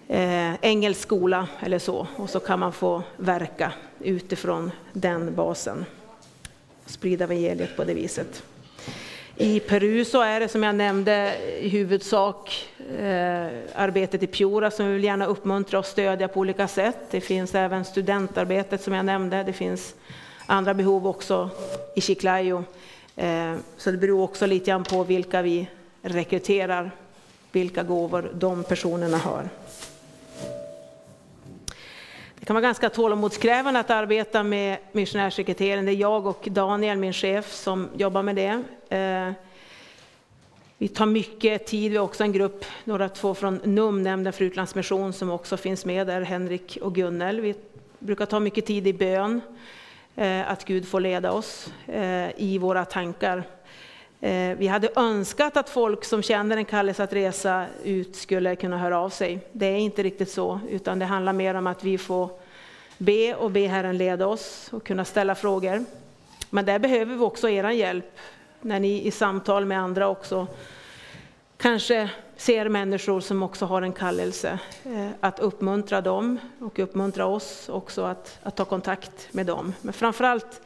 eh, 0.08 0.54
engelsk 0.62 1.02
skola 1.02 1.48
eller 1.60 1.80
så 1.80 2.08
och 2.16 2.30
så 2.30 2.40
kan 2.40 2.60
man 2.60 2.74
få 2.74 3.04
verka 3.18 3.72
utifrån 4.00 4.72
den 4.94 5.36
basen. 5.36 5.86
Sprida 6.86 7.24
evangeliet 7.24 7.78
på 7.78 7.84
det 7.84 7.94
viset. 7.94 8.44
I 9.42 9.60
Peru 9.60 10.06
så 10.06 10.22
är 10.22 10.40
det 10.40 10.48
som 10.48 10.64
jag 10.64 10.76
nämnde 10.76 11.36
i 11.60 11.70
huvudsak 11.70 12.70
eh, 13.00 13.48
arbetet 13.76 14.24
i 14.24 14.28
Piura 14.28 14.72
som 14.72 14.88
vi 14.88 14.94
vill 14.94 15.04
gärna 15.04 15.26
uppmuntra 15.26 15.80
och 15.80 15.86
stödja 15.86 16.28
på 16.28 16.40
olika 16.40 16.68
sätt. 16.68 16.98
Det 17.12 17.22
finns 17.22 17.56
även 17.56 17.86
studentarbetet 17.86 18.82
som 18.82 18.94
jag 18.94 19.06
nämnde. 19.06 19.44
Det 19.44 19.54
finns 19.54 19.96
andra 20.46 20.74
behov 20.74 21.08
också 21.08 21.50
i 21.96 22.02
Chiclayo. 22.02 22.64
Eh, 23.16 23.56
så 23.78 23.92
det 23.92 23.98
beror 23.98 24.24
också 24.24 24.46
lite 24.46 24.66
grann 24.66 24.84
på 24.84 25.04
vilka 25.04 25.42
vi 25.42 25.68
rekryterar, 26.02 26.92
vilka 27.52 27.84
gåvor 27.84 28.32
de 28.34 28.64
personerna 28.64 29.18
har. 29.18 29.50
Det 32.42 32.46
kan 32.46 32.54
vara 32.54 32.62
ganska 32.62 32.90
tålamodskrävande 32.90 33.80
att 33.80 33.90
arbeta 33.90 34.44
med 34.44 34.78
missionärssekreteraren. 34.92 35.86
Det 35.86 35.92
är 35.92 35.96
jag 35.96 36.26
och 36.26 36.48
Daniel, 36.52 36.98
min 36.98 37.14
chef, 37.14 37.54
som 37.54 37.90
jobbar 37.98 38.24
med 38.24 38.36
det. 38.36 38.64
Eh, 38.98 39.34
vi 40.78 40.88
tar 40.88 41.06
mycket 41.06 41.66
tid, 41.66 41.92
vi 41.92 41.98
har 41.98 42.06
också 42.06 42.24
en 42.24 42.32
grupp, 42.32 42.66
några 42.84 43.10
två 43.10 43.36
från 43.36 43.56
NUM, 43.64 44.04
Nämnden 44.04 44.34
för 44.34 44.46
utlandsmission, 44.46 45.14
som 45.14 45.30
också 45.30 45.58
finns 45.58 45.86
med 45.86 46.08
där, 46.08 46.22
Henrik 46.22 46.78
och 46.82 46.96
Gunnel. 46.96 47.42
Vi 47.42 47.56
brukar 48.00 48.26
ta 48.26 48.40
mycket 48.40 48.66
tid 48.66 48.88
i 48.88 48.94
bön, 48.94 49.42
eh, 50.16 50.52
att 50.52 50.66
Gud 50.66 50.88
får 50.88 51.00
leda 51.00 51.32
oss 51.32 51.74
eh, 51.88 52.30
i 52.38 52.58
våra 52.58 52.86
tankar. 52.86 53.44
Eh, 54.22 54.58
vi 54.58 54.68
hade 54.68 54.90
önskat 54.96 55.58
att 55.58 55.70
folk 55.70 56.06
som 56.06 56.22
känner 56.22 56.58
en 56.58 56.66
kallelse 56.66 57.04
att 57.04 57.14
resa 57.14 57.66
ut 57.84 58.16
skulle 58.16 58.56
kunna 58.56 58.78
höra 58.78 59.00
av 59.00 59.10
sig. 59.10 59.40
Det 59.52 59.66
är 59.66 59.78
inte 59.78 60.04
riktigt 60.04 60.32
så, 60.32 60.60
utan 60.70 61.00
det 61.00 61.06
handlar 61.06 61.34
mer 61.34 61.56
om 61.56 61.68
att 61.68 61.84
vi 61.84 61.98
får 61.98 62.30
be 62.98 63.36
och 63.36 63.52
be 63.52 63.68
Herren 63.68 63.98
leda 63.98 64.28
oss 64.28 64.70
och 64.72 64.84
kunna 64.84 65.06
ställa 65.06 65.36
frågor. 65.36 65.86
Men 66.50 66.66
där 66.66 66.80
behöver 66.80 67.16
vi 67.16 67.22
också 67.22 67.50
er 67.50 67.70
hjälp 67.70 68.18
när 68.62 68.80
ni 68.80 69.08
i 69.08 69.12
samtal 69.12 69.66
med 69.66 69.80
andra 69.80 70.08
också 70.08 70.48
kanske 71.58 72.10
ser 72.38 72.70
människor 72.70 73.20
som 73.20 73.44
också 73.44 73.66
har 73.66 73.82
en 73.82 73.94
kallelse, 73.94 74.60
eh, 74.84 75.10
att 75.20 75.40
uppmuntra 75.40 76.02
dem 76.02 76.40
och 76.60 76.80
uppmuntra 76.80 77.26
oss 77.26 77.70
också 77.70 78.04
att, 78.04 78.40
att 78.44 78.56
ta 78.56 78.66
kontakt 78.66 79.28
med 79.32 79.46
dem. 79.46 79.74
Men 79.82 79.94
framförallt 79.94 80.62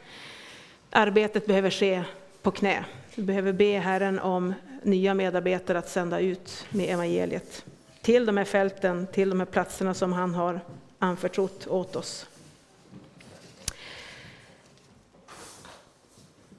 arbetet 0.90 1.46
behöver 1.46 1.70
ske 1.70 2.02
på 2.42 2.50
knä. 2.50 2.84
Vi 3.18 3.22
behöver 3.22 3.52
be 3.52 3.78
Herren 3.78 4.18
om 4.18 4.54
nya 4.82 5.14
medarbetare 5.14 5.78
att 5.78 5.88
sända 5.88 6.20
ut 6.20 6.66
med 6.70 6.90
evangeliet 6.90 7.64
till 8.02 8.26
de 8.26 8.36
här 8.36 8.44
fälten, 8.44 9.06
till 9.12 9.28
de 9.28 9.40
här 9.40 9.46
platserna 9.46 9.94
som 9.94 10.12
han 10.12 10.34
har 10.34 10.60
anförtrott 10.98 11.66
åt 11.66 11.96
oss. 11.96 12.26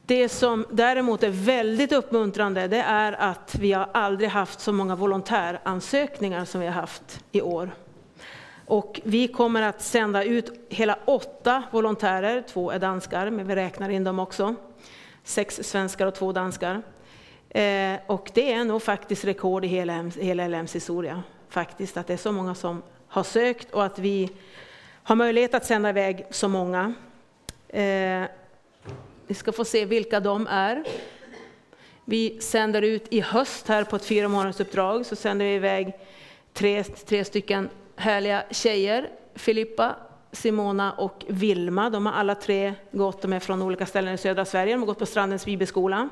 Det 0.05 0.29
som 0.29 0.65
däremot 0.71 1.23
är 1.23 1.29
väldigt 1.29 1.91
uppmuntrande 1.91 2.67
det 2.67 2.81
är 2.81 3.13
att 3.13 3.55
vi 3.59 3.71
har 3.71 3.89
aldrig 3.93 4.29
haft 4.29 4.59
så 4.59 4.73
många 4.73 4.95
volontäransökningar 4.95 6.45
som 6.45 6.61
vi 6.61 6.67
har 6.67 6.73
haft 6.73 7.23
i 7.31 7.41
år. 7.41 7.71
Och 8.65 9.01
vi 9.03 9.27
kommer 9.27 9.61
att 9.61 9.81
sända 9.81 10.23
ut 10.23 10.51
hela 10.69 10.97
åtta 11.05 11.63
volontärer, 11.71 12.43
två 12.47 12.71
är 12.71 12.79
danskar, 12.79 13.29
men 13.29 13.47
vi 13.47 13.55
räknar 13.55 13.89
in 13.89 14.03
dem 14.03 14.19
också. 14.19 14.55
Sex 15.27 15.59
svenskar 15.63 16.07
och 16.07 16.15
två 16.15 16.31
danskar. 16.31 16.81
Eh, 17.49 17.99
och 18.07 18.31
det 18.33 18.53
är 18.53 18.65
nog 18.65 18.81
faktiskt 18.81 19.25
rekord 19.25 19.65
i 19.65 19.67
hela, 19.67 20.11
hela 20.19 20.47
LMs 20.47 20.75
historia, 20.75 21.23
faktiskt, 21.49 21.97
att 21.97 22.07
det 22.07 22.13
är 22.13 22.17
så 22.17 22.31
många 22.31 22.55
som 22.55 22.81
har 23.07 23.23
sökt 23.23 23.71
och 23.71 23.85
att 23.85 23.99
vi 23.99 24.29
har 25.03 25.15
möjlighet 25.15 25.53
att 25.53 25.65
sända 25.65 25.89
iväg 25.89 26.25
så 26.29 26.47
många. 26.47 26.93
Eh, 27.67 28.23
vi 29.27 29.33
ska 29.33 29.51
få 29.51 29.65
se 29.65 29.85
vilka 29.85 30.19
de 30.19 30.47
är. 30.47 30.83
Vi 32.05 32.41
sänder 32.41 32.81
ut 32.81 33.05
i 33.09 33.21
höst 33.21 33.67
här 33.67 33.83
på 33.83 33.95
ett 33.95 34.05
fyra 34.05 34.27
månaders 34.27 34.59
uppdrag 34.59 35.05
så 35.05 35.15
sänder 35.15 35.45
vi 35.45 35.55
iväg 35.55 35.93
tre, 36.53 36.83
tre 36.83 37.25
stycken 37.25 37.69
härliga 37.95 38.43
tjejer. 38.51 39.09
Filippa, 39.35 39.95
Simona 40.31 40.91
och 40.91 41.25
Vilma. 41.27 41.89
De 41.89 42.05
har 42.05 42.13
alla 42.13 42.35
tre 42.35 42.73
gått, 42.91 43.21
de 43.21 43.33
är 43.33 43.39
från 43.39 43.61
olika 43.61 43.85
ställen 43.85 44.13
i 44.13 44.17
södra 44.17 44.45
Sverige, 44.45 44.73
de 44.73 44.79
har 44.79 44.87
gått 44.87 44.99
på 44.99 45.05
Strandens 45.05 45.45
bibelskola. 45.45 46.09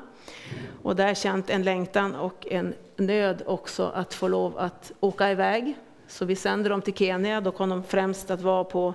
Och 0.82 0.96
där 0.96 1.14
känt 1.14 1.50
en 1.50 1.62
längtan 1.62 2.14
och 2.14 2.46
en 2.50 2.74
nöd 2.96 3.42
också 3.46 3.92
att 3.94 4.14
få 4.14 4.28
lov 4.28 4.58
att 4.58 4.92
åka 5.00 5.30
iväg. 5.30 5.74
Så 6.08 6.24
vi 6.24 6.36
sänder 6.36 6.70
dem 6.70 6.82
till 6.82 6.94
Kenya, 6.94 7.40
då 7.40 7.52
kom 7.52 7.68
de 7.68 7.82
främst 7.84 8.30
att 8.30 8.40
vara 8.40 8.64
på 8.64 8.94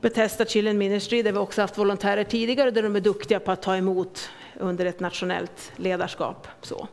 Bethesda 0.00 0.44
Children 0.44 0.78
Ministry, 0.78 1.22
där 1.22 1.32
vi 1.32 1.38
också 1.38 1.60
haft 1.60 1.78
volontärer 1.78 2.24
tidigare, 2.24 2.70
där 2.70 2.82
de 2.82 2.96
är 2.96 3.00
duktiga 3.00 3.40
på 3.40 3.52
att 3.52 3.62
ta 3.62 3.76
emot 3.76 4.30
under 4.58 4.86
ett 4.86 5.00
nationellt 5.00 5.72
ledarskap. 5.76 6.48
Så. 6.62 6.88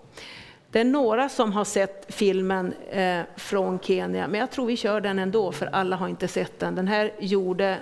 Det 0.71 0.79
är 0.79 0.85
några 0.85 1.29
som 1.29 1.53
har 1.53 1.63
sett 1.63 2.05
filmen 2.13 2.73
eh, 2.89 3.21
från 3.35 3.79
Kenya, 3.79 4.27
men 4.27 4.39
jag 4.39 4.51
tror 4.51 4.65
vi 4.65 4.77
kör 4.77 5.01
den 5.01 5.19
ändå, 5.19 5.51
för 5.51 5.65
alla 5.65 5.95
har 5.95 6.07
inte 6.07 6.27
sett 6.27 6.59
den. 6.59 6.75
Den 6.75 6.87
här 6.87 7.11
gjorde 7.19 7.77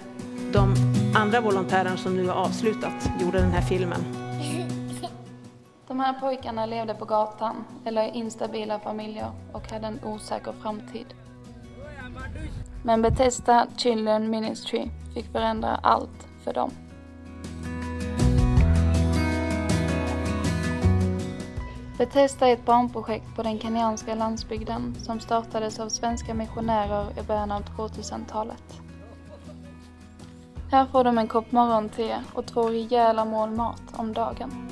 de 0.53 0.75
andra 1.15 1.41
volontärerna 1.41 1.97
som 1.97 2.15
nu 2.15 2.27
har 2.27 2.35
avslutat, 2.35 3.09
gjorde 3.21 3.37
den 3.37 3.51
här 3.51 3.61
filmen. 3.61 3.99
De 5.87 5.99
här 5.99 6.13
pojkarna 6.13 6.65
levde 6.65 6.93
på 6.93 7.05
gatan 7.05 7.55
eller 7.85 8.03
i 8.03 8.11
instabila 8.17 8.79
familjer 8.79 9.31
och 9.51 9.71
hade 9.71 9.87
en 9.87 9.99
osäker 10.03 10.53
framtid. 10.61 11.05
Men 12.83 13.01
Bethesda 13.01 13.67
Children 13.77 14.29
Ministry 14.29 14.89
fick 15.13 15.31
förändra 15.31 15.79
allt 15.83 16.27
för 16.43 16.53
dem. 16.53 16.71
Bethesda 21.97 22.47
är 22.47 22.53
ett 22.53 22.65
barnprojekt 22.65 23.35
på 23.35 23.43
den 23.43 23.59
kenyanska 23.59 24.15
landsbygden 24.15 24.95
som 24.99 25.19
startades 25.19 25.79
av 25.79 25.89
svenska 25.89 26.33
missionärer 26.33 27.19
i 27.19 27.23
början 27.23 27.51
av 27.51 27.61
2000-talet. 27.61 28.63
Här 30.71 30.85
får 30.85 31.03
de 31.03 31.17
en 31.17 31.27
kopp 31.27 31.51
morgonte 31.51 32.23
och 32.33 32.45
två 32.45 32.69
rejäla 32.69 33.25
mål 33.25 33.51
mat 33.51 33.81
om 33.91 34.13
dagen. 34.13 34.69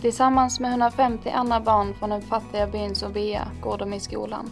Tillsammans 0.00 0.60
med 0.60 0.70
150 0.70 1.30
andra 1.30 1.60
barn 1.60 1.94
från 1.94 2.10
den 2.10 2.22
fattiga 2.22 2.66
byn 2.66 2.94
Sobia 2.94 3.48
går 3.62 3.78
de 3.78 3.92
i 3.92 4.00
skolan. 4.00 4.50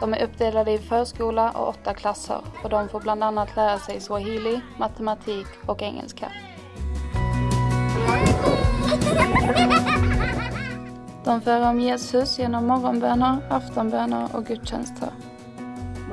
De 0.00 0.14
är 0.14 0.24
uppdelade 0.24 0.72
i 0.72 0.78
förskola 0.78 1.50
och 1.50 1.68
åtta 1.68 1.94
klasser 1.94 2.40
och 2.64 2.70
de 2.70 2.88
får 2.88 3.00
bland 3.00 3.24
annat 3.24 3.56
lära 3.56 3.78
sig 3.78 4.00
swahili, 4.00 4.60
matematik 4.78 5.46
och 5.66 5.82
engelska. 5.82 6.32
De 11.24 11.40
för 11.40 11.70
om 11.70 11.80
Jesus 11.80 12.38
genom 12.38 12.66
morgonböner, 12.66 13.38
aftonböner 13.50 14.28
och 14.32 14.46
gudstjänster. 14.46 15.08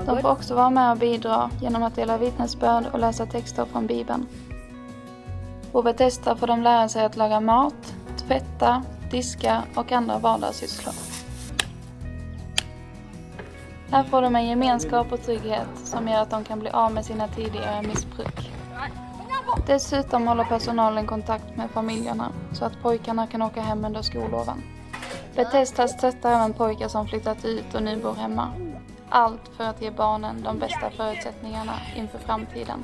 De 0.05 0.21
får 0.21 0.29
också 0.29 0.55
vara 0.55 0.69
med 0.69 0.91
och 0.91 0.97
bidra 0.97 1.49
genom 1.61 1.83
att 1.83 1.95
dela 1.95 2.17
vittnesbörd 2.17 2.85
och 2.93 2.99
läsa 2.99 3.25
texter 3.25 3.65
från 3.65 3.88
Bibeln. 3.88 4.27
På 5.71 5.81
Bethesda 5.81 6.35
får 6.35 6.47
de 6.47 6.63
lära 6.63 6.89
sig 6.89 7.05
att 7.05 7.17
laga 7.17 7.39
mat, 7.39 7.95
tvätta, 8.17 8.83
diska 9.11 9.63
och 9.75 9.91
andra 9.91 10.19
vardagssysslor. 10.19 10.93
Här 13.91 14.03
får 14.03 14.21
de 14.21 14.35
en 14.35 14.45
gemenskap 14.45 15.11
och 15.11 15.21
trygghet 15.21 15.67
som 15.83 16.07
gör 16.07 16.21
att 16.21 16.29
de 16.29 16.43
kan 16.43 16.59
bli 16.59 16.69
av 16.69 16.93
med 16.93 17.05
sina 17.05 17.27
tidigare 17.27 17.88
missbruk. 17.88 18.51
Dessutom 19.65 20.27
håller 20.27 20.43
personalen 20.43 21.07
kontakt 21.07 21.57
med 21.57 21.69
familjerna 21.71 22.31
så 22.53 22.65
att 22.65 22.81
pojkarna 22.81 23.27
kan 23.27 23.41
åka 23.41 23.61
hem 23.61 23.85
under 23.85 24.01
skolloven. 24.01 24.63
Bethesda 25.35 25.87
stöttar 25.87 26.31
även 26.31 26.53
pojkar 26.53 26.87
som 26.87 27.07
flyttat 27.07 27.45
ut 27.45 27.75
och 27.75 27.83
nu 27.83 27.97
bor 27.97 28.13
hemma. 28.13 28.51
Allt 29.09 29.47
för 29.57 29.63
att 29.63 29.81
ge 29.81 29.91
barnen 29.91 30.43
de 30.43 30.59
bästa 30.59 30.89
förutsättningarna 30.89 31.73
inför 31.95 32.17
framtiden. 32.17 32.83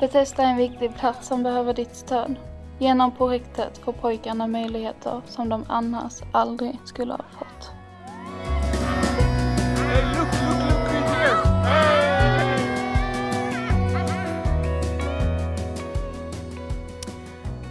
Bethesda 0.00 0.42
är 0.42 0.46
en 0.50 0.56
viktig 0.56 0.96
plats 0.96 1.28
som 1.28 1.42
behöver 1.42 1.74
ditt 1.74 1.96
stöd. 1.96 2.34
Genom 2.78 3.16
projektet 3.16 3.78
får 3.78 3.92
pojkarna 3.92 4.46
möjligheter 4.46 5.22
som 5.26 5.48
de 5.48 5.64
annars 5.68 6.12
aldrig 6.32 6.78
skulle 6.84 7.12
ha 7.12 7.24
fått. 7.38 7.75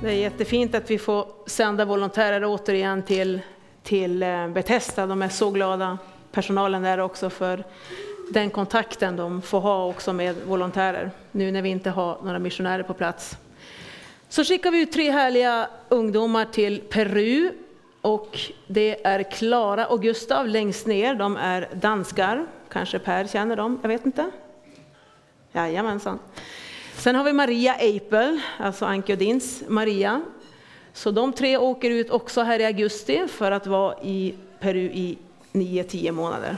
Det 0.05 0.11
är 0.11 0.15
jättefint 0.15 0.75
att 0.75 0.91
vi 0.91 0.97
får 0.97 1.27
sända 1.45 1.85
volontärer 1.85 2.45
återigen 2.45 3.03
till, 3.03 3.41
till 3.83 4.23
eh, 4.23 4.47
Bethesda. 4.47 5.07
De 5.07 5.21
är 5.21 5.29
så 5.29 5.51
glada, 5.51 5.97
personalen 6.31 6.81
där 6.81 6.97
också, 6.97 7.29
för 7.29 7.63
den 8.31 8.49
kontakten 8.49 9.15
de 9.15 9.41
får 9.41 9.59
ha 9.59 9.85
också 9.85 10.13
med 10.13 10.35
volontärer, 10.47 11.11
nu 11.31 11.51
när 11.51 11.61
vi 11.61 11.69
inte 11.69 11.89
har 11.89 12.17
några 12.23 12.39
missionärer 12.39 12.83
på 12.83 12.93
plats. 12.93 13.37
Så 14.29 14.43
skickar 14.43 14.71
vi 14.71 14.81
ut 14.81 14.91
tre 14.91 15.11
härliga 15.11 15.67
ungdomar 15.89 16.45
till 16.45 16.81
Peru 16.81 17.51
och 18.01 18.39
det 18.67 19.05
är 19.05 19.23
Klara 19.23 19.87
och 19.87 20.01
Gustav 20.01 20.47
längst 20.47 20.87
ner. 20.87 21.15
De 21.15 21.37
är 21.37 21.69
danskar, 21.73 22.45
kanske 22.69 22.99
Per 22.99 23.27
känner 23.27 23.55
dem, 23.55 23.79
jag 23.81 23.89
vet 23.89 24.05
inte. 24.05 24.31
Jajamensan. 25.51 26.19
Sen 26.97 27.15
har 27.15 27.23
vi 27.23 27.33
Maria 27.33 27.75
Eipel, 27.75 28.41
alltså 28.57 28.85
Anke 28.85 29.13
Odins 29.13 29.63
Maria. 29.67 30.21
Så 30.93 31.11
de 31.11 31.33
tre 31.33 31.57
åker 31.57 31.89
ut 31.89 32.09
också 32.09 32.41
här 32.41 32.59
i 32.59 32.65
augusti 32.65 33.27
för 33.27 33.51
att 33.51 33.67
vara 33.67 33.95
i 34.03 34.33
Peru 34.59 34.79
i 34.79 35.17
9-10 35.51 36.11
månader. 36.11 36.57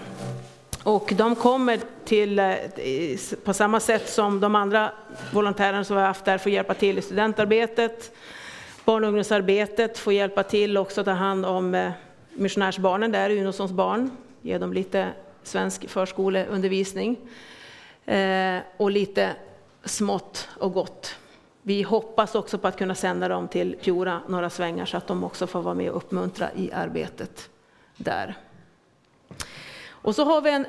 Och 0.83 1.13
de 1.15 1.35
kommer 1.35 1.79
till, 2.05 2.39
eh, 2.39 2.55
på 3.43 3.53
samma 3.53 3.79
sätt 3.79 4.09
som 4.09 4.39
de 4.39 4.55
andra 4.55 4.91
volontärerna 5.33 5.83
som 5.83 5.95
vi 5.95 6.01
har 6.01 6.07
haft 6.07 6.25
där, 6.25 6.38
får 6.38 6.51
hjälpa 6.51 6.73
till 6.73 6.97
i 6.97 7.01
studentarbetet, 7.01 8.15
barn 8.85 9.03
och 9.03 9.07
ungdomsarbetet, 9.07 9.97
får 9.97 10.13
hjälpa 10.13 10.43
till 10.43 10.77
också 10.77 11.01
att 11.01 11.05
ta 11.05 11.11
hand 11.11 11.45
om 11.45 11.75
eh, 11.75 11.91
missionärsbarnen 12.33 13.11
där, 13.11 13.29
Unossons 13.29 13.71
barn, 13.71 14.11
ge 14.41 14.57
dem 14.57 14.73
lite 14.73 15.07
svensk 15.43 15.89
förskoleundervisning 15.89 17.17
eh, 18.05 18.57
och 18.77 18.91
lite 18.91 19.35
smått 19.88 20.47
och 20.59 20.73
gott. 20.73 21.15
Vi 21.61 21.81
hoppas 21.81 22.35
också 22.35 22.57
på 22.57 22.67
att 22.67 22.77
kunna 22.77 22.95
sända 22.95 23.27
dem 23.27 23.47
till 23.47 23.75
Pjora 23.81 24.21
några 24.27 24.49
svängar 24.49 24.85
så 24.85 24.97
att 24.97 25.07
de 25.07 25.23
också 25.23 25.47
får 25.47 25.61
vara 25.61 25.73
med 25.73 25.89
och 25.89 25.97
uppmuntra 25.97 26.49
i 26.55 26.71
arbetet 26.71 27.49
där. 27.97 28.35
Och 29.88 30.15
så 30.15 30.23
har 30.25 30.41
vi 30.41 30.49
en, 30.49 30.65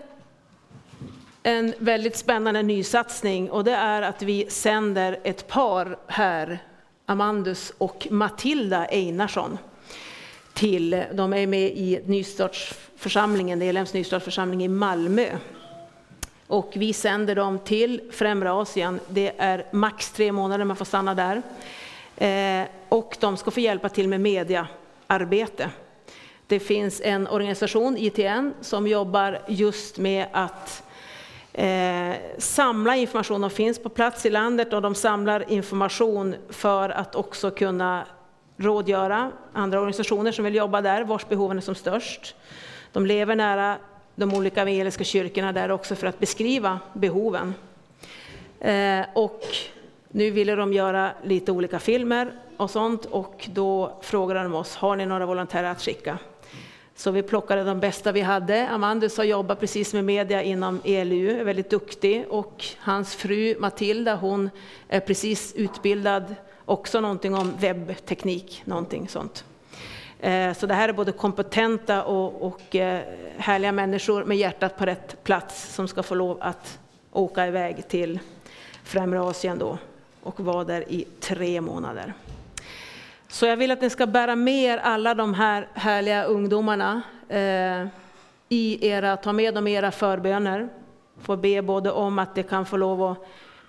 en 1.43 1.75
väldigt 1.79 2.17
spännande 2.17 2.63
nysatsning 2.63 3.51
och 3.51 3.65
det 3.65 3.75
är 3.75 4.03
att 4.03 4.23
vi 4.23 4.51
sänder 4.51 5.21
ett 5.25 5.49
par 5.49 5.99
här, 6.07 6.59
Amandus 7.07 7.73
och 7.79 8.09
Matilda 8.11 8.87
Einarsson. 8.87 9.59
Till, 10.53 11.05
de 11.13 11.33
är 11.33 11.47
med 11.47 11.71
i 11.71 12.01
nystartsförsamlingen, 12.07 13.59
Delems 13.59 13.95
nystartsförsamling 13.95 14.65
i 14.65 14.69
Malmö. 14.69 15.29
Och 16.49 16.73
vi 16.75 16.93
sänder 16.93 17.35
dem 17.35 17.59
till 17.59 18.01
Främre 18.11 18.53
Asien. 18.53 19.01
Det 19.09 19.33
är 19.39 19.67
max 19.71 20.13
tre 20.13 20.33
månader 20.33 20.65
man 20.65 20.77
får 20.77 20.85
stanna 20.85 21.15
där. 21.15 21.43
Eh, 22.17 22.69
och 22.89 23.17
de 23.21 23.37
ska 23.37 23.51
få 23.51 23.61
hjälpa 23.61 23.89
till 23.89 24.09
med 24.09 24.21
mediaarbete. 24.21 25.71
Det 26.47 26.61
finns 26.61 27.01
en 27.01 27.29
organisation, 27.29 27.97
ITN, 27.97 28.53
som 28.61 28.87
jobbar 28.87 29.39
just 29.49 29.99
med 29.99 30.27
att 30.33 30.83
eh, 31.53 32.15
samla 32.39 32.97
information. 32.97 33.41
De 33.41 33.51
finns 33.51 33.79
på 33.79 33.89
plats 33.89 34.27
i 34.27 34.31
landet 34.31 34.73
och 34.73 34.83
de 34.83 34.95
samlar 34.95 35.53
information 35.53 36.35
för 36.51 36.91
att 36.91 37.15
också 37.15 37.51
kunna 37.51 38.07
rådgöra 38.57 39.33
andra 39.53 39.79
organisationer 39.79 40.33
som 40.33 40.45
vill 40.45 40.55
jobba 40.55 40.81
där, 40.81 41.05
vars 41.05 41.29
behoven 41.29 41.57
är 41.57 41.63
som 41.63 41.75
störst. 41.75 42.35
De 42.93 43.07
lever 43.07 43.37
nära 43.37 43.77
de 44.19 44.35
olika 44.35 44.63
evangeliska 44.63 45.05
kyrkorna 45.05 45.53
där 45.53 45.71
också 45.71 45.95
för 45.95 46.07
att 46.07 46.19
beskriva 46.19 46.79
behoven. 46.93 47.55
Eh, 48.61 49.01
och 49.15 49.43
nu 50.09 50.31
ville 50.31 50.55
de 50.55 50.73
göra 50.73 51.11
lite 51.25 51.53
olika 51.53 51.79
filmer 51.79 52.33
och 52.57 52.71
sånt 52.71 53.05
och 53.05 53.49
då 53.53 53.99
frågade 54.03 54.43
de 54.43 54.55
oss, 54.55 54.77
har 54.77 54.97
ni 54.97 55.07
några 55.07 55.27
volontärer 55.27 55.71
att 55.71 55.83
skicka? 55.83 56.19
Så 56.97 57.11
vi 57.11 57.23
plockade 57.23 57.65
de 57.65 57.81
bästa 57.81 58.13
vi 58.13 58.21
hade. 58.21 58.69
Amandus 58.69 59.17
har 59.17 59.25
jobbat 59.25 59.61
precis 59.61 59.95
med 59.95 60.05
media 60.05 60.43
inom 60.43 60.81
ELU, 60.85 61.41
är 61.41 61.45
väldigt 61.45 61.71
duktig 61.71 62.25
och 62.29 62.65
hans 62.79 63.15
fru 63.15 63.57
Matilda, 63.59 64.17
hon 64.17 64.51
är 64.89 65.01
precis 65.01 65.55
utbildad 65.57 66.35
också 66.65 67.01
någonting 67.01 67.35
om 67.35 67.53
webbteknik, 67.59 68.63
någonting 68.65 69.09
sånt. 69.09 69.45
Eh, 70.21 70.55
så 70.55 70.67
det 70.67 70.75
här 70.75 70.89
är 70.89 70.93
både 70.93 71.13
kompetenta 71.13 72.05
och, 72.05 72.43
och 72.43 72.77
eh, 72.77 73.01
härliga 73.37 73.73
människor 73.73 74.25
med 74.25 74.37
hjärtat 74.37 74.77
på 74.77 74.87
rätt 74.87 75.25
plats 75.25 75.75
som 75.75 75.89
ska 75.89 76.03
få 76.03 76.15
lov 76.15 76.39
att 76.41 76.79
åka 77.13 77.47
iväg 77.47 77.89
till 77.89 78.19
Främre 78.85 79.21
Asien 79.21 79.59
då 79.59 79.79
och 80.23 80.41
vara 80.41 80.65
där 80.65 80.93
i 80.93 81.07
tre 81.21 81.61
månader. 81.61 82.15
Så 83.29 83.47
jag 83.47 83.57
vill 83.57 83.71
att 83.71 83.81
ni 83.81 83.91
ska 83.91 84.07
bära 84.07 84.37
med 84.37 84.65
er 84.65 84.79
alla 84.79 85.15
de 85.15 85.35
här 85.35 85.69
härliga 85.75 86.25
ungdomarna 86.25 87.03
eh, 87.29 87.87
i 88.49 88.89
era, 88.89 89.17
ta 89.17 89.33
med 89.33 89.55
dem 89.55 89.67
i 89.67 89.73
era 89.73 89.91
förböner. 89.91 90.69
Få 91.21 91.37
be 91.37 91.63
både 91.63 91.91
om 91.91 92.19
att 92.19 92.35
det 92.35 92.43
kan 92.43 92.67
få 92.67 92.77
lov 92.77 93.03
att 93.03 93.19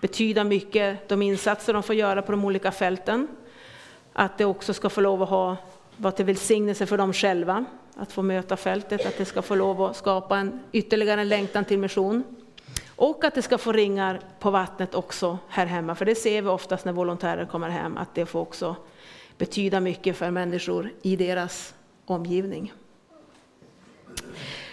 betyda 0.02 0.44
mycket, 0.44 1.10
de 1.10 1.22
insatser 1.22 1.74
de 1.74 1.84
får 1.84 1.96
göra 1.96 2.22
på 2.22 2.32
de 2.32 2.46
olika 2.46 2.72
fälten. 2.72 3.28
Att 4.14 4.38
det 4.38 4.46
också 4.46 4.74
ska 4.74 4.90
få 4.90 5.02
lov 5.02 5.24
att 5.24 5.30
ha, 5.30 5.58
vara 6.00 6.12
till 6.12 6.26
välsignelse 6.26 6.86
för 6.86 6.98
dem 6.98 7.14
själva, 7.14 7.66
att 7.96 8.12
få 8.12 8.22
möta 8.22 8.58
fältet, 8.58 9.06
att 9.06 9.18
det 9.18 9.26
ska 9.26 9.42
få 9.42 9.56
lov 9.56 9.82
att 9.82 9.96
skapa 9.96 10.38
en 10.38 10.60
ytterligare 10.72 11.22
en 11.22 11.30
längtan 11.30 11.66
till 11.66 11.80
mission. 11.80 12.24
Och 12.96 13.24
att 13.24 13.36
det 13.36 13.42
ska 13.42 13.58
få 13.58 13.72
ringar 13.72 14.20
på 14.40 14.52
vattnet 14.52 14.96
också 14.96 15.38
här 15.50 15.66
hemma, 15.66 15.96
för 15.96 16.06
det 16.06 16.16
ser 16.16 16.42
vi 16.42 16.48
oftast 16.48 16.86
när 16.86 16.94
volontärer 16.94 17.46
kommer 17.46 17.70
hem, 17.70 17.98
att 17.98 18.16
det 18.16 18.26
får 18.26 18.40
också 18.40 18.76
betyda 19.38 19.80
mycket 19.80 20.18
för 20.18 20.32
människor 20.32 20.90
i 21.02 21.16
deras 21.16 21.74
omgivning. 22.06 22.74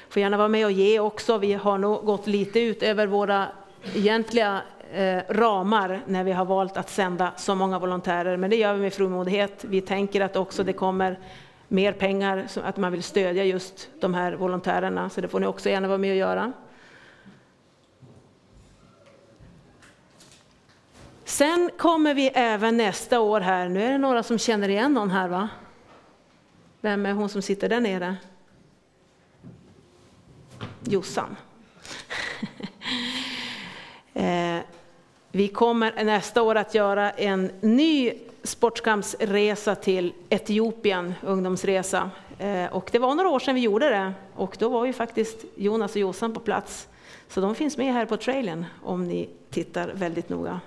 Får 0.09 0.21
gärna 0.21 0.37
vara 0.37 0.49
med 0.49 0.67
och 0.67 0.73
ge 0.73 1.01
också. 1.01 1.39
Vi 1.39 1.53
har 1.53 1.79
nog 1.79 2.05
gått 2.05 2.27
lite 2.27 2.61
ut 2.61 2.83
över 2.83 3.07
våra 3.07 3.47
egentliga 3.95 4.63
eh, 4.97 5.23
ramar 5.29 6.01
när 6.07 6.25
vi 6.25 6.33
har 6.33 6.45
valt 6.45 6.77
att 6.77 6.91
sända 6.91 7.33
så 7.37 7.55
många 7.55 7.79
volontärer, 7.79 8.37
men 8.37 8.51
det 8.51 8.57
gör 8.57 8.75
vi 8.75 8.81
med 8.81 8.93
frimodighet. 8.93 9.65
Vi 9.65 9.81
tänker 9.81 10.21
att 10.21 10.37
också 10.37 10.65
det 10.65 10.73
kommer 10.73 11.19
mer 11.69 11.93
pengar, 11.93 12.45
så 12.49 12.61
att 12.61 12.77
man 12.77 12.93
vill 12.93 13.03
stödja 13.03 13.45
just 13.45 13.89
de 14.01 14.15
här 14.15 14.33
volontärerna, 14.33 15.11
så 15.11 15.21
det 15.21 15.29
får 15.29 15.41
ni 15.41 15.47
också 15.47 15.69
gärna 15.69 15.89
vara 15.89 15.99
med 15.99 16.11
och 16.11 16.17
göra. 16.17 16.53
Sen 21.25 21.71
kommer 21.79 22.15
vi 22.15 22.31
även 22.35 22.77
nästa 22.77 23.21
år 23.21 23.41
här, 23.41 23.69
nu 23.69 23.83
är 23.83 23.93
det 23.93 23.99
några 23.99 24.23
som 24.23 24.39
känner 24.39 24.69
igen 24.69 24.93
någon 24.93 25.11
här 25.11 25.29
va? 25.29 25.49
Vem 26.81 27.07
är 27.07 27.13
hon 27.13 27.29
som 27.29 27.43
sitter 27.43 27.69
där 27.69 27.81
nere? 27.81 28.17
Jossan. 30.85 31.37
Eh, 34.19 34.61
vi 35.37 35.49
kommer 35.49 36.05
nästa 36.05 36.43
år 36.43 36.55
att 36.55 36.75
göra 36.75 37.11
en 37.11 37.51
ny 37.61 38.13
sportskampsresa 38.43 39.75
till 39.75 40.13
Etiopien, 40.29 41.15
ungdomsresa. 41.23 42.11
Eh, 42.39 42.67
och 42.67 42.89
det 42.93 42.99
var 42.99 43.15
några 43.15 43.29
år 43.29 43.39
sedan 43.39 43.55
vi 43.55 43.61
gjorde 43.61 43.89
det 43.89 44.13
och 44.37 44.57
då 44.59 44.69
var 44.69 44.85
ju 44.85 44.93
faktiskt 44.93 45.45
Jonas 45.55 45.91
och 45.91 45.97
Jossan 45.97 46.35
på 46.35 46.41
plats. 46.41 46.89
Så 47.29 47.41
de 47.41 47.55
finns 47.55 47.77
med 47.77 47.93
här 47.93 48.07
på 48.07 48.17
trailern 48.17 48.65
om 48.83 49.05
ni 49.05 49.29
tittar 49.51 49.93
väldigt 49.95 50.29
noga. 50.29 50.61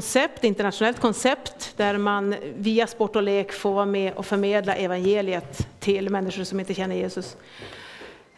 Koncept, 0.00 0.44
internationellt 0.44 1.00
koncept 1.00 1.72
där 1.76 1.98
man 1.98 2.34
via 2.56 2.86
sport 2.86 3.16
och 3.16 3.22
lek 3.22 3.52
får 3.52 3.72
vara 3.72 3.86
med 3.86 4.12
och 4.12 4.26
förmedla 4.26 4.74
evangeliet 4.74 5.68
till 5.80 6.10
människor 6.10 6.44
som 6.44 6.60
inte 6.60 6.74
känner 6.74 6.96
Jesus. 6.96 7.36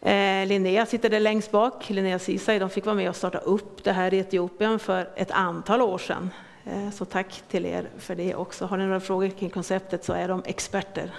Eh, 0.00 0.46
Linnea 0.46 0.86
sitter 0.86 1.10
där 1.10 1.20
längst 1.20 1.50
bak, 1.50 1.90
Linnea 1.90 2.18
Ceesay, 2.18 2.58
de 2.58 2.70
fick 2.70 2.84
vara 2.84 2.96
med 2.96 3.08
och 3.08 3.16
starta 3.16 3.38
upp 3.38 3.84
det 3.84 3.92
här 3.92 4.14
i 4.14 4.18
Etiopien 4.18 4.78
för 4.78 5.08
ett 5.16 5.30
antal 5.30 5.82
år 5.82 5.98
sedan. 5.98 6.30
Eh, 6.64 6.90
så 6.90 7.04
tack 7.04 7.42
till 7.48 7.66
er 7.66 7.88
för 7.98 8.14
det 8.14 8.34
också. 8.34 8.66
Har 8.66 8.76
ni 8.76 8.84
några 8.84 9.00
frågor 9.00 9.28
kring 9.28 9.50
konceptet 9.50 10.04
så 10.04 10.12
är 10.12 10.28
de 10.28 10.42
experter. 10.46 11.10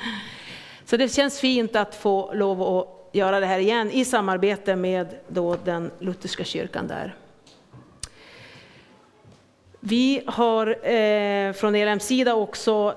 så 0.84 0.96
det 0.96 1.08
känns 1.08 1.40
fint 1.40 1.76
att 1.76 1.94
få 1.94 2.34
lov 2.34 2.62
att 2.62 3.10
göra 3.12 3.40
det 3.40 3.46
här 3.46 3.58
igen 3.58 3.90
i 3.90 4.04
samarbete 4.04 4.76
med 4.76 5.14
då 5.28 5.56
den 5.64 5.90
lutherska 5.98 6.44
kyrkan 6.44 6.86
där. 6.86 7.14
Vi 9.84 10.22
har 10.26 10.66
eh, 10.88 11.52
från 11.52 11.74
ELMs 11.74 12.04
sida 12.04 12.34
också 12.34 12.94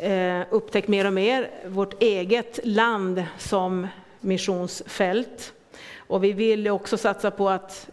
eh, 0.00 0.40
upptäckt 0.50 0.88
mer 0.88 1.06
och 1.06 1.12
mer 1.12 1.50
vårt 1.66 2.02
eget 2.02 2.60
land 2.64 3.24
som 3.38 3.86
missionsfält. 4.20 5.52
Och 5.96 6.24
vi 6.24 6.32
vill 6.32 6.68
också 6.68 6.96
satsa 6.96 7.30
på 7.30 7.48
att, 7.48 7.90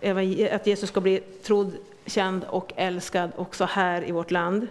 att 0.51 0.67
Jesus 0.67 0.89
ska 0.89 1.01
bli 1.01 1.19
trodd, 1.19 1.71
känd 2.05 2.45
och 2.49 2.73
älskad 2.75 3.31
också 3.35 3.65
här 3.65 4.07
i 4.07 4.11
vårt 4.11 4.31
land. 4.31 4.67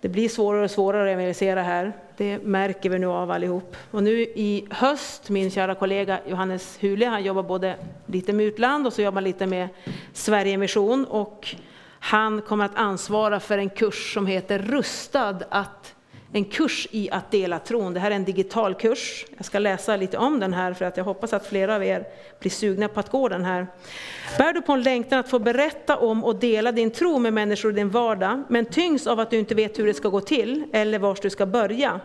Det 0.00 0.08
blir 0.08 0.28
svårare 0.28 0.64
och 0.64 0.70
svårare 0.70 1.02
att 1.02 1.14
evangelisera 1.14 1.62
här. 1.62 1.92
Det 2.16 2.38
märker 2.38 2.90
vi 2.90 2.98
nu 2.98 3.06
av 3.06 3.30
allihop. 3.30 3.76
Och 3.90 4.02
nu 4.02 4.20
i 4.20 4.66
höst, 4.70 5.28
min 5.28 5.50
kära 5.50 5.74
kollega 5.74 6.18
Johannes 6.28 6.78
Hule, 6.80 7.06
han 7.06 7.24
jobbar 7.24 7.42
både 7.42 7.76
lite 8.06 8.32
med 8.32 8.46
utland 8.46 8.86
och 8.86 8.92
så 8.92 9.02
jobbar 9.02 9.20
lite 9.20 9.46
med 9.46 9.68
Sverige 10.12 10.56
Mission. 10.56 11.04
Och 11.04 11.56
han 12.04 12.42
kommer 12.42 12.64
att 12.64 12.76
ansvara 12.76 13.40
för 13.40 13.58
en 13.58 13.70
kurs 13.70 14.14
som 14.14 14.26
heter 14.26 14.58
Rustad 14.58 15.36
att 15.48 15.94
en 16.32 16.44
kurs 16.44 16.88
i 16.90 17.10
att 17.10 17.30
dela 17.30 17.58
tron. 17.58 17.94
Det 17.94 18.00
här 18.00 18.10
är 18.10 18.14
en 18.14 18.24
digital 18.24 18.74
kurs. 18.74 19.26
Jag 19.36 19.44
ska 19.44 19.58
läsa 19.58 19.96
lite 19.96 20.18
om 20.18 20.40
den 20.40 20.52
här 20.52 20.72
för 20.72 20.84
att 20.84 20.96
jag 20.96 21.04
hoppas 21.04 21.32
att 21.32 21.46
flera 21.46 21.74
av 21.74 21.84
er 21.84 22.04
blir 22.40 22.50
sugna 22.50 22.88
på 22.88 23.00
att 23.00 23.10
gå 23.10 23.28
den 23.28 23.44
här. 23.44 23.66
Bär 24.38 24.52
du 24.52 24.62
på 24.62 24.72
en 24.72 24.82
längtan 24.82 25.18
att 25.18 25.28
få 25.28 25.38
berätta 25.38 25.96
om 25.96 26.24
och 26.24 26.36
dela 26.36 26.72
din 26.72 26.90
tro 26.90 27.18
med 27.18 27.32
människor 27.32 27.72
i 27.72 27.74
din 27.74 27.90
vardag, 27.90 28.42
men 28.48 28.66
tyngs 28.66 29.06
av 29.06 29.20
att 29.20 29.30
du 29.30 29.38
inte 29.38 29.54
vet 29.54 29.78
hur 29.78 29.86
det 29.86 29.94
ska 29.94 30.08
gå 30.08 30.20
till 30.20 30.64
eller 30.72 30.98
var 30.98 31.18
du 31.22 31.30
ska 31.30 31.46
börja? 31.46 32.00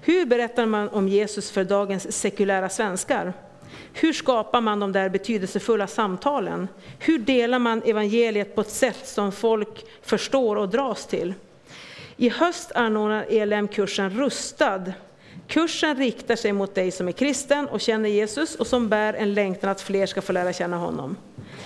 Hur 0.00 0.26
berättar 0.26 0.66
man 0.66 0.88
om 0.88 1.08
Jesus 1.08 1.50
för 1.50 1.64
dagens 1.64 2.12
sekulära 2.12 2.68
svenskar? 2.68 3.32
Hur 4.00 4.12
skapar 4.12 4.60
man 4.60 4.80
de 4.80 4.92
där 4.92 5.08
betydelsefulla 5.08 5.86
samtalen? 5.86 6.68
Hur 6.98 7.18
delar 7.18 7.58
man 7.58 7.82
evangeliet 7.82 8.54
på 8.54 8.60
ett 8.60 8.70
sätt 8.70 9.08
som 9.08 9.32
folk 9.32 9.84
förstår 10.02 10.56
och 10.56 10.68
dras 10.68 11.06
till? 11.06 11.34
I 12.16 12.28
höst 12.28 12.72
anordnar 12.74 13.26
ELM-kursen 13.30 14.10
Rustad. 14.10 14.92
Kursen 15.46 15.96
riktar 15.96 16.36
sig 16.36 16.52
mot 16.52 16.74
dig 16.74 16.90
som 16.90 17.08
är 17.08 17.12
kristen 17.12 17.66
och 17.68 17.80
känner 17.80 18.08
Jesus 18.08 18.54
och 18.54 18.66
som 18.66 18.88
bär 18.88 19.14
en 19.14 19.34
längtan 19.34 19.70
att 19.70 19.80
fler 19.80 20.06
ska 20.06 20.22
få 20.22 20.32
lära 20.32 20.52
känna 20.52 20.76
honom. 20.76 21.16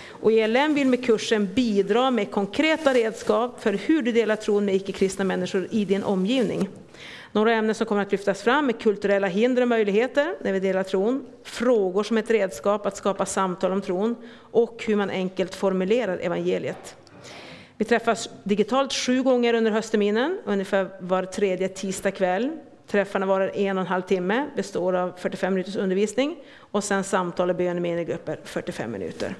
Och 0.09 0.33
ELM 0.33 0.75
vill 0.75 0.89
med 0.89 1.05
kursen 1.05 1.55
bidra 1.55 2.11
med 2.11 2.31
konkreta 2.31 2.95
redskap 2.95 3.63
för 3.63 3.73
hur 3.73 4.03
du 4.03 4.13
delar 4.13 4.37
tron 4.37 4.65
med 4.65 4.75
icke-kristna 4.75 5.25
människor 5.25 5.69
i 5.71 5.85
din 5.85 6.03
omgivning. 6.03 6.69
Några 7.35 7.53
ämnen 7.53 7.75
som 7.75 7.87
kommer 7.87 8.03
att 8.03 8.13
lyftas 8.13 8.43
fram 8.43 8.69
är 8.69 8.73
kulturella 8.73 9.27
hinder 9.27 9.63
och 9.63 9.69
möjligheter 9.69 10.35
när 10.41 10.53
vi 10.53 10.61
delar 10.61 10.83
tron, 10.83 11.27
frågor 11.45 12.03
som 12.03 12.19
ett 12.19 12.31
redskap 12.31 12.87
att 12.87 12.97
skapa 12.97 13.27
samtal 13.27 13.73
om 13.73 13.81
tron 13.81 14.17
och 14.37 14.85
hur 14.87 14.97
man 14.97 15.11
enkelt 15.11 15.55
formulerar 15.55 16.19
evangeliet. 16.19 16.97
Vi 17.77 17.85
träffas 17.85 18.29
digitalt 18.45 18.93
sju 18.93 19.23
gånger 19.23 19.55
under 19.55 19.71
höstterminen, 19.71 20.39
ungefär 20.45 20.89
var 21.01 21.25
tredje 21.25 21.69
tisdag 21.69 22.11
kväll. 22.11 22.51
Träffarna 22.87 23.27
varar 23.27 23.57
en 23.57 23.79
och 23.79 23.83
en 23.83 23.87
halv 23.87 24.03
timme, 24.03 24.47
består 24.57 24.93
av 24.93 25.13
45 25.19 25.55
minuters 25.55 25.77
undervisning 25.77 26.37
och 26.59 26.85
sen 26.85 27.05
samtal 27.05 27.51
och 27.51 27.57
bön 27.57 27.79
i 27.79 27.81
minigrupper 27.81 28.41
45 28.45 28.93
minuter. 28.93 29.35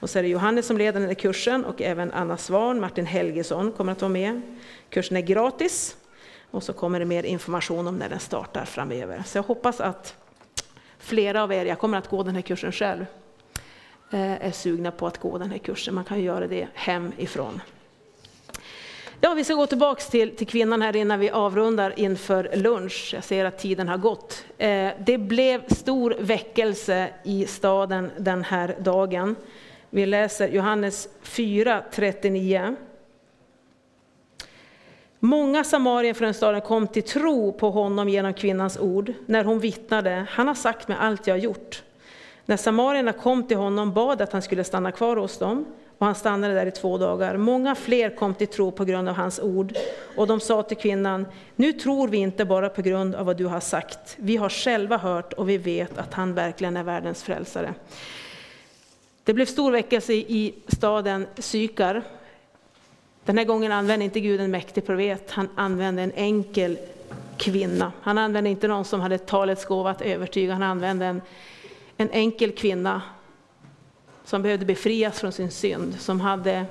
Och 0.00 0.10
så 0.10 0.18
är 0.18 0.22
det 0.22 0.28
Johannes 0.28 0.66
som 0.66 0.78
leder 0.78 1.00
den 1.00 1.08
här 1.08 1.14
kursen 1.14 1.64
och 1.64 1.82
även 1.82 2.12
Anna 2.12 2.36
Svan, 2.36 2.80
Martin 2.80 3.06
Helgesson 3.06 3.72
kommer 3.72 3.92
att 3.92 4.02
vara 4.02 4.12
med. 4.12 4.40
Kursen 4.90 5.16
är 5.16 5.20
gratis 5.20 5.96
och 6.56 6.62
så 6.62 6.72
kommer 6.72 6.98
det 6.98 7.04
mer 7.04 7.22
information 7.22 7.88
om 7.88 7.98
när 7.98 8.08
den 8.08 8.20
startar 8.20 8.64
framöver. 8.64 9.22
Så 9.26 9.38
jag 9.38 9.42
hoppas 9.42 9.80
att 9.80 10.16
flera 10.98 11.42
av 11.42 11.52
er, 11.52 11.64
jag 11.64 11.78
kommer 11.78 11.98
att 11.98 12.08
gå 12.08 12.22
den 12.22 12.34
här 12.34 12.42
kursen 12.42 12.72
själv, 12.72 13.06
eh, 14.10 14.46
är 14.46 14.50
sugna 14.50 14.90
på 14.90 15.06
att 15.06 15.18
gå 15.18 15.38
den 15.38 15.50
här 15.50 15.58
kursen. 15.58 15.94
Man 15.94 16.04
kan 16.04 16.22
göra 16.22 16.46
det 16.46 16.68
hemifrån. 16.74 17.60
Ja, 19.20 19.34
vi 19.34 19.44
ska 19.44 19.54
gå 19.54 19.66
tillbaka 19.66 20.02
till, 20.02 20.36
till 20.36 20.46
kvinnan 20.46 20.82
här 20.82 20.96
innan 20.96 21.20
vi 21.20 21.30
avrundar 21.30 21.92
inför 21.96 22.50
lunch. 22.54 23.10
Jag 23.14 23.24
ser 23.24 23.44
att 23.44 23.58
tiden 23.58 23.88
har 23.88 23.98
gått. 23.98 24.44
Eh, 24.58 24.90
det 24.98 25.18
blev 25.18 25.68
stor 25.68 26.16
väckelse 26.20 27.10
i 27.24 27.46
staden 27.46 28.10
den 28.18 28.44
här 28.44 28.76
dagen. 28.78 29.36
Vi 29.90 30.06
läser 30.06 30.48
Johannes 30.48 31.08
4, 31.22 31.82
39. 31.92 32.76
Många 35.26 35.64
samarier 35.64 36.14
från 36.14 36.34
staden 36.34 36.60
kom 36.60 36.88
till 36.88 37.02
tro 37.02 37.52
på 37.52 37.70
honom 37.70 38.08
genom 38.08 38.34
kvinnans 38.34 38.78
ord, 38.78 39.12
när 39.26 39.44
hon 39.44 39.60
vittnade, 39.60 40.26
han 40.30 40.48
har 40.48 40.54
sagt 40.54 40.88
mig 40.88 40.96
allt 41.00 41.26
jag 41.26 41.34
har 41.34 41.40
gjort. 41.40 41.82
När 42.44 42.56
samarierna 42.56 43.12
kom 43.12 43.46
till 43.46 43.56
honom 43.56 43.92
bad 43.92 44.22
att 44.22 44.32
han 44.32 44.42
skulle 44.42 44.64
stanna 44.64 44.92
kvar 44.92 45.16
hos 45.16 45.38
dem, 45.38 45.64
och 45.98 46.06
han 46.06 46.14
stannade 46.14 46.54
där 46.54 46.66
i 46.66 46.70
två 46.70 46.98
dagar. 46.98 47.36
Många 47.36 47.74
fler 47.74 48.16
kom 48.16 48.34
till 48.34 48.46
tro 48.46 48.70
på 48.70 48.84
grund 48.84 49.08
av 49.08 49.14
hans 49.14 49.40
ord, 49.40 49.72
och 50.16 50.26
de 50.26 50.40
sa 50.40 50.62
till 50.62 50.76
kvinnan, 50.76 51.26
nu 51.56 51.72
tror 51.72 52.08
vi 52.08 52.16
inte 52.16 52.44
bara 52.44 52.68
på 52.68 52.82
grund 52.82 53.14
av 53.14 53.26
vad 53.26 53.36
du 53.36 53.46
har 53.46 53.60
sagt, 53.60 54.16
vi 54.16 54.36
har 54.36 54.48
själva 54.48 54.96
hört 54.96 55.32
och 55.32 55.48
vi 55.48 55.58
vet 55.58 55.98
att 55.98 56.14
han 56.14 56.34
verkligen 56.34 56.76
är 56.76 56.82
världens 56.82 57.22
frälsare. 57.22 57.74
Det 59.24 59.34
blev 59.34 59.46
stor 59.46 59.72
väckelse 59.72 60.12
i 60.12 60.54
staden 60.68 61.26
Sykar. 61.38 62.02
Den 63.26 63.38
här 63.38 63.44
gången 63.44 63.72
använde 63.72 64.04
inte 64.04 64.20
Gud 64.20 64.40
en 64.40 64.50
mäktig 64.50 64.86
profet, 64.86 65.30
han 65.30 65.48
använde 65.54 66.02
en 66.02 66.12
enkel 66.12 66.78
kvinna. 67.36 67.92
Han 68.00 68.18
använde 68.18 68.50
inte 68.50 68.68
någon 68.68 68.84
som 68.84 69.00
hade 69.00 69.18
talets 69.18 69.64
gåva 69.64 69.90
att 69.90 70.02
övertyga, 70.02 70.52
han 70.52 70.62
använde 70.62 71.06
en, 71.06 71.22
en 71.96 72.10
enkel 72.10 72.52
kvinna 72.52 73.02
som 74.24 74.42
behövde 74.42 74.66
befrias 74.66 75.20
från 75.20 75.32
sin 75.32 75.50
synd, 75.50 76.00
som 76.00 76.20
hade 76.20 76.66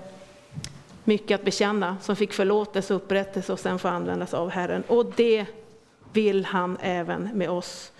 mycket 1.03 1.39
att 1.39 1.45
bekänna, 1.45 1.97
som 2.01 2.15
fick 2.15 2.33
förlåtelse 2.33 2.93
och 2.93 3.01
upprättelse 3.03 3.53
och 3.53 3.59
sen 3.59 3.79
får 3.79 3.89
användas 3.89 4.33
av 4.33 4.49
Herren. 4.49 4.83
Och 4.87 5.05
det 5.15 5.45
vill 6.13 6.45
han 6.45 6.77
även 6.81 7.29
med 7.33 7.49
oss. 7.49 7.91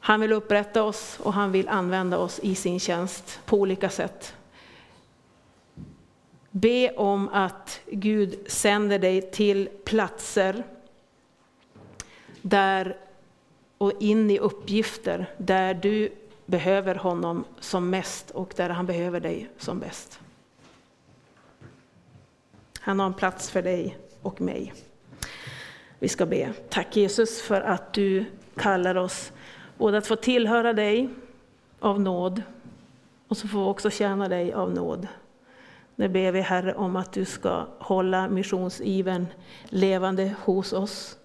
Han 0.00 0.20
vill 0.20 0.32
upprätta 0.32 0.82
oss 0.82 1.18
och 1.22 1.32
han 1.32 1.52
vill 1.52 1.68
använda 1.68 2.18
oss 2.18 2.38
i 2.38 2.54
sin 2.54 2.80
tjänst 2.80 3.40
på 3.44 3.56
olika 3.56 3.88
sätt. 3.88 4.34
Be 6.54 6.90
om 6.96 7.28
att 7.28 7.80
Gud 7.90 8.38
sänder 8.46 8.98
dig 8.98 9.30
till 9.30 9.68
platser 9.84 10.64
där 12.42 12.96
och 13.78 13.92
in 14.00 14.30
i 14.30 14.38
uppgifter 14.38 15.30
där 15.38 15.74
du 15.74 16.12
behöver 16.46 16.94
honom 16.94 17.44
som 17.60 17.90
mest 17.90 18.30
och 18.30 18.52
där 18.56 18.68
han 18.68 18.86
behöver 18.86 19.20
dig 19.20 19.48
som 19.58 19.78
bäst. 19.78 20.20
Han 22.80 23.00
har 23.00 23.06
en 23.06 23.14
plats 23.14 23.50
för 23.50 23.62
dig 23.62 23.98
och 24.22 24.40
mig. 24.40 24.72
Vi 25.98 26.08
ska 26.08 26.26
be. 26.26 26.52
Tack 26.68 26.96
Jesus 26.96 27.42
för 27.42 27.60
att 27.60 27.92
du 27.92 28.24
kallar 28.56 28.94
oss 28.94 29.32
både 29.78 29.98
att 29.98 30.06
få 30.06 30.16
tillhöra 30.16 30.72
dig 30.72 31.08
av 31.80 32.00
nåd 32.00 32.42
och 33.28 33.36
så 33.36 33.48
får 33.48 33.58
vi 33.58 33.64
också 33.64 33.90
tjäna 33.90 34.28
dig 34.28 34.52
av 34.52 34.74
nåd. 34.74 35.08
Nu 35.96 36.08
ber 36.08 36.32
vi 36.32 36.40
Herre 36.40 36.74
om 36.74 36.96
att 36.96 37.12
du 37.12 37.24
ska 37.24 37.66
hålla 37.78 38.28
missionsiven 38.28 39.26
levande 39.64 40.34
hos 40.44 40.72
oss. 40.72 41.18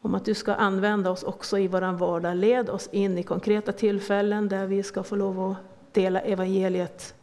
Om 0.00 0.14
att 0.14 0.24
du 0.24 0.34
ska 0.34 0.54
använda 0.54 1.10
oss 1.10 1.22
också 1.22 1.58
i 1.58 1.68
vår 1.68 1.92
vardag. 1.92 2.36
Led 2.36 2.70
oss 2.70 2.88
in 2.92 3.18
i 3.18 3.22
konkreta 3.22 3.72
tillfällen 3.72 4.48
där 4.48 4.66
vi 4.66 4.82
ska 4.82 5.02
få 5.02 5.16
lov 5.16 5.50
att 5.50 5.56
dela 5.92 6.20
evangeliet 6.20 7.14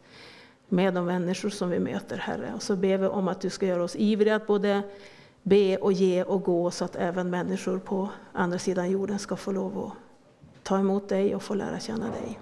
med 0.68 0.94
de 0.94 1.04
människor 1.04 1.48
som 1.50 1.70
vi 1.70 1.78
möter, 1.78 2.16
Herre. 2.16 2.52
Och 2.54 2.62
så 2.62 2.76
ber 2.76 2.98
vi 2.98 3.06
om 3.06 3.28
att 3.28 3.40
du 3.40 3.50
ska 3.50 3.66
göra 3.66 3.84
oss 3.84 3.96
ivriga 3.96 4.36
att 4.36 4.46
både 4.46 4.82
be 5.42 5.76
och 5.76 5.92
ge 5.92 6.24
och 6.24 6.42
gå 6.42 6.70
så 6.70 6.84
att 6.84 6.96
även 6.96 7.30
människor 7.30 7.78
på 7.78 8.08
andra 8.32 8.58
sidan 8.58 8.90
jorden 8.90 9.18
ska 9.18 9.36
få 9.36 9.52
lov 9.52 9.78
att 9.78 9.92
ta 10.62 10.78
emot 10.78 11.08
dig 11.08 11.34
och 11.34 11.42
få 11.42 11.54
lära 11.54 11.80
känna 11.80 12.06
dig. 12.06 12.38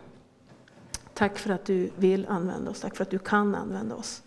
Tack 1.14 1.38
för 1.38 1.50
att 1.50 1.64
du 1.64 1.90
vill 1.96 2.26
använda 2.26 2.70
oss, 2.70 2.80
tack 2.80 2.96
för 2.96 3.02
att 3.02 3.10
du 3.10 3.18
kan 3.18 3.54
använda 3.54 3.94
oss. 3.94 4.22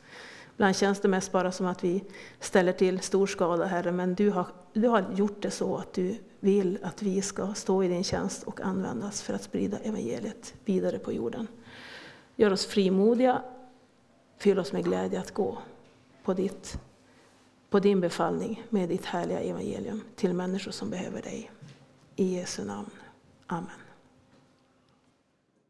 Ibland 0.56 0.76
känns 0.76 1.00
det 1.00 1.08
mest 1.08 1.32
bara 1.32 1.52
som 1.52 1.66
att 1.66 1.84
vi 1.84 2.04
ställer 2.40 2.74
till 2.74 3.00
stor 3.00 3.28
skada, 3.28 3.66
Herre, 3.66 3.92
men 3.92 4.16
du 4.16 4.30
har, 4.30 4.48
du 4.74 4.88
har 4.88 5.06
gjort 5.16 5.42
det 5.42 5.52
så 5.52 5.78
att 5.78 5.94
du 5.94 6.18
vill 6.40 6.80
att 6.84 7.02
vi 7.02 7.22
ska 7.22 7.54
stå 7.54 7.84
i 7.84 7.88
din 7.88 8.04
tjänst 8.04 8.44
och 8.44 8.62
användas 8.62 9.22
för 9.22 9.34
att 9.34 9.44
sprida 9.44 9.78
evangeliet 9.78 10.54
vidare 10.66 11.00
på 11.00 11.12
jorden. 11.12 11.48
Gör 12.36 12.54
oss 12.54 12.66
frimodiga, 12.66 13.42
fyll 14.38 14.60
oss 14.60 14.74
med 14.74 14.84
glädje 14.84 15.20
att 15.20 15.34
gå 15.34 15.58
på, 16.24 16.34
ditt, 16.34 16.78
på 17.70 17.80
din 17.80 18.02
befallning 18.02 18.64
med 18.70 18.90
ditt 18.90 19.06
härliga 19.06 19.40
evangelium 19.40 20.02
till 20.16 20.34
människor 20.34 20.72
som 20.72 20.90
behöver 20.90 21.22
dig. 21.22 21.52
I 22.16 22.36
Jesu 22.36 22.66
namn. 22.66 22.90
Amen. 23.48 23.83